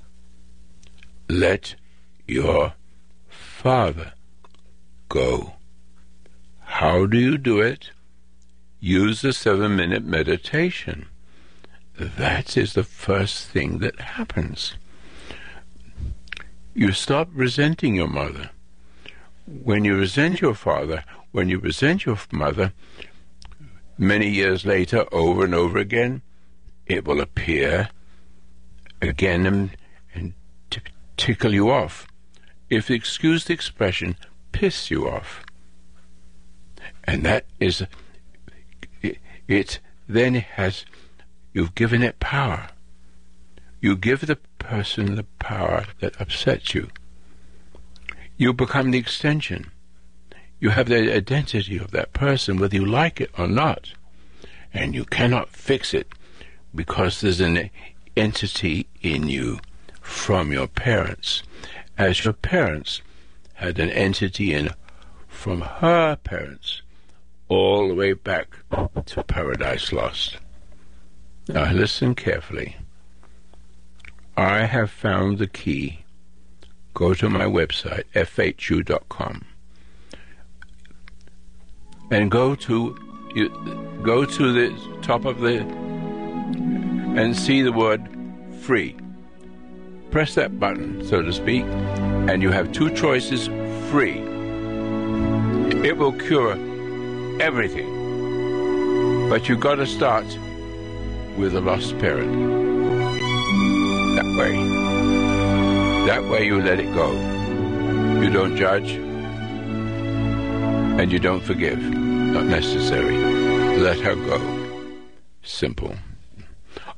Let 1.30 1.76
your 2.28 2.74
father 3.30 4.14
go. 5.08 5.54
How 6.62 7.06
do 7.06 7.18
you 7.18 7.38
do 7.38 7.62
it? 7.62 7.92
Use 8.80 9.22
the 9.22 9.34
seven 9.34 9.76
minute 9.76 10.04
meditation. 10.04 11.08
That 11.98 12.56
is 12.56 12.74
the 12.74 12.84
first 12.84 13.48
thing 13.48 13.80
that 13.80 14.00
happens. 14.00 14.76
You 16.74 16.92
stop 16.92 17.30
resenting 17.34 17.96
your 17.96 18.08
mother. 18.08 18.52
When 19.46 19.84
you 19.84 19.98
resent 19.98 20.40
your 20.40 20.54
father, 20.54 21.04
when 21.32 21.50
you 21.50 21.60
resent 21.60 22.06
your 22.06 22.18
mother, 22.32 22.72
many 23.98 24.30
years 24.30 24.66
later, 24.66 25.06
over 25.12 25.44
and 25.44 25.56
over 25.56 25.78
again, 25.78 26.22
it 26.86 27.06
will 27.06 27.20
appear 27.20 27.90
again 29.02 29.45
and, 29.45 30.34
t- 30.70 30.82
tickle 31.18 31.54
you 31.54 31.70
off. 31.70 32.08
If 32.70 32.91
excuse 32.91 33.45
the 33.45 33.54
expression, 33.54 34.16
piss 34.52 34.91
you 34.91 35.08
off. 35.08 35.43
And 37.04 37.26
that 37.26 37.45
is, 37.60 37.84
it, 39.02 39.18
it 39.47 39.80
then 40.08 40.36
has, 40.36 40.86
you've 41.54 41.76
given 41.76 42.04
it 42.04 42.20
power. 42.20 42.70
You 43.82 43.95
give 43.95 44.28
the 44.28 44.38
person 44.60 45.16
the 45.16 45.24
power 45.39 45.86
that 46.00 46.20
upsets 46.20 46.74
you. 46.76 46.89
You 48.38 48.54
become 48.54 48.91
the 48.91 48.97
extension. 48.97 49.72
You 50.60 50.70
have 50.70 50.88
the 50.88 51.14
identity 51.14 51.78
of 51.78 51.91
that 51.91 52.14
person, 52.14 52.58
whether 52.58 52.76
you 52.76 52.86
like 52.86 53.22
it 53.22 53.32
or 53.38 53.47
not. 53.47 53.93
And 54.74 54.93
you 54.93 55.06
cannot 55.06 55.50
fix 55.50 55.93
it 55.93 56.14
because 56.76 57.22
there's 57.22 57.39
an 57.39 57.70
entity 58.20 58.88
in 59.02 59.30
you 59.30 59.60
from 60.02 60.52
your 60.52 60.68
parents, 60.68 61.42
as 61.98 62.26
your 62.26 62.34
parents 62.34 63.02
had 63.54 63.80
an 63.80 63.90
entity 63.90 64.54
in 64.54 64.70
from 65.28 65.62
her 65.62 66.18
parents 66.18 66.82
all 67.48 67.88
the 67.88 67.96
way 67.96 68.14
back 68.14 68.58
to 69.06 69.24
Paradise 69.24 69.94
Lost. 69.94 70.38
Now 71.48 71.72
listen 71.72 72.14
carefully. 72.14 72.76
I 74.36 74.66
have 74.66 74.92
found 74.92 75.38
the 75.38 75.48
key. 75.48 76.04
Go 76.94 77.14
to 77.14 77.30
my 77.30 77.46
website, 77.46 78.04
fhu.com, 78.14 79.46
and 82.12 82.30
go 82.30 82.56
to 82.56 82.98
you, 83.36 83.50
go 84.04 84.26
to 84.26 84.52
the 84.52 85.00
top 85.02 85.26
of 85.26 85.40
the 85.40 85.89
and 87.18 87.36
see 87.36 87.62
the 87.62 87.72
word 87.72 88.10
free. 88.62 88.95
Press 90.12 90.36
that 90.36 90.60
button, 90.60 91.05
so 91.05 91.22
to 91.22 91.34
speak, 91.34 91.64
and 91.64 92.41
you 92.41 92.51
have 92.51 92.72
two 92.72 92.89
choices 92.95 93.47
free. 93.91 94.20
It 95.84 95.97
will 95.97 96.14
cure 96.14 96.53
everything. 97.41 99.30
But 99.30 99.47
you've 99.47 99.60
got 99.60 99.76
to 99.76 99.86
start 99.86 100.26
with 101.38 101.55
a 101.55 101.62
lost 101.62 101.97
parent. 101.99 102.34
That 104.16 104.26
way. 104.38 104.53
That 106.07 106.24
way 106.26 106.45
you 106.45 106.62
let 106.62 106.80
it 106.80 106.93
go. 106.93 107.12
You 108.20 108.30
don't 108.30 108.57
judge 108.57 108.99
and 110.99 111.12
you 111.12 111.20
don't 111.20 111.41
forgive. 111.41 111.80
Not 111.80 112.45
necessary. 112.45 113.18
Let 113.78 113.99
her 113.99 114.16
go. 114.16 114.39
Simple. 115.43 115.95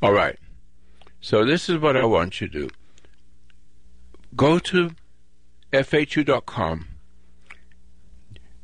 All 0.02 0.14
right. 0.14 0.38
So 1.20 1.46
this 1.46 1.70
is 1.70 1.78
what 1.78 1.96
I 1.96 2.06
want 2.06 2.42
you 2.42 2.48
to 2.48 2.60
do. 2.62 2.70
Go 4.36 4.60
to 4.60 4.96
fhu.com 5.72 6.88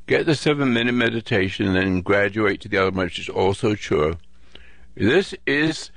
get 0.08 0.26
the 0.26 0.36
seven 0.36 0.74
minute 0.74 0.94
meditation 0.94 1.68
and 1.68 1.76
then 1.76 2.02
graduate 2.02 2.62
to 2.62 2.70
the 2.70 2.78
other 2.78 2.92
one, 2.92 3.06
which 3.06 3.20
is 3.20 3.30
also 3.30 3.76
true. 3.76 4.18
This 4.96 5.36
is, 5.46 5.92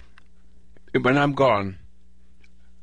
when 1.01 1.17
I'm 1.17 1.33
gone, 1.33 1.79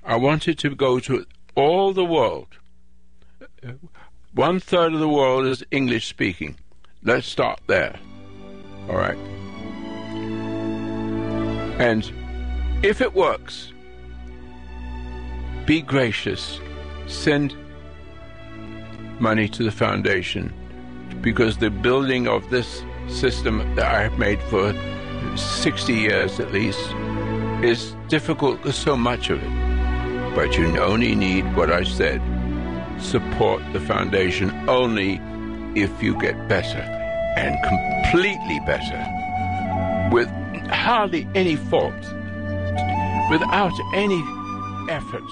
I 0.04 0.16
want 0.16 0.48
it 0.48 0.58
to 0.60 0.74
go 0.74 1.00
to 1.02 1.26
all 1.54 1.94
the 1.94 2.06
world. 2.06 2.48
One 4.34 4.60
third 4.60 4.94
of 4.94 5.00
the 5.00 5.10
world 5.10 5.46
is 5.46 5.66
English 5.70 6.08
speaking. 6.08 6.56
Let's 7.04 7.28
start 7.28 7.60
there. 7.68 8.00
All 8.90 8.96
right. 8.96 9.18
And 11.78 12.12
if 12.84 13.02
it 13.02 13.14
works, 13.14 13.74
be 15.66 15.82
gracious. 15.82 16.60
Send 17.08 17.56
money 19.20 19.48
to 19.50 19.64
the 19.64 19.72
foundation 19.72 20.54
because 21.22 21.58
the 21.58 21.70
building 21.70 22.28
of 22.28 22.50
this 22.50 22.84
system 23.08 23.76
that 23.76 23.86
I 23.86 24.04
have 24.04 24.18
made 24.20 24.42
for 24.44 24.74
60 25.36 25.94
years 25.94 26.40
at 26.40 26.52
least 26.52 26.80
is 27.64 27.96
difficult, 28.08 28.66
so 28.74 28.96
much 28.96 29.30
of 29.30 29.42
it. 29.42 30.36
But 30.36 30.58
you 30.58 30.80
only 30.80 31.16
need 31.16 31.44
what 31.56 31.72
I 31.72 31.84
said 31.84 32.22
support 33.00 33.62
the 33.74 33.80
foundation 33.80 34.50
only 34.68 35.20
if 35.80 36.02
you 36.02 36.20
get 36.20 36.48
better 36.48 36.82
and 37.38 37.56
completely 37.64 38.60
better 38.66 39.06
with 40.12 40.28
hardly 40.70 41.28
any 41.36 41.56
fault, 41.56 41.94
without 43.30 43.74
any 43.94 44.24
effort. 44.90 45.24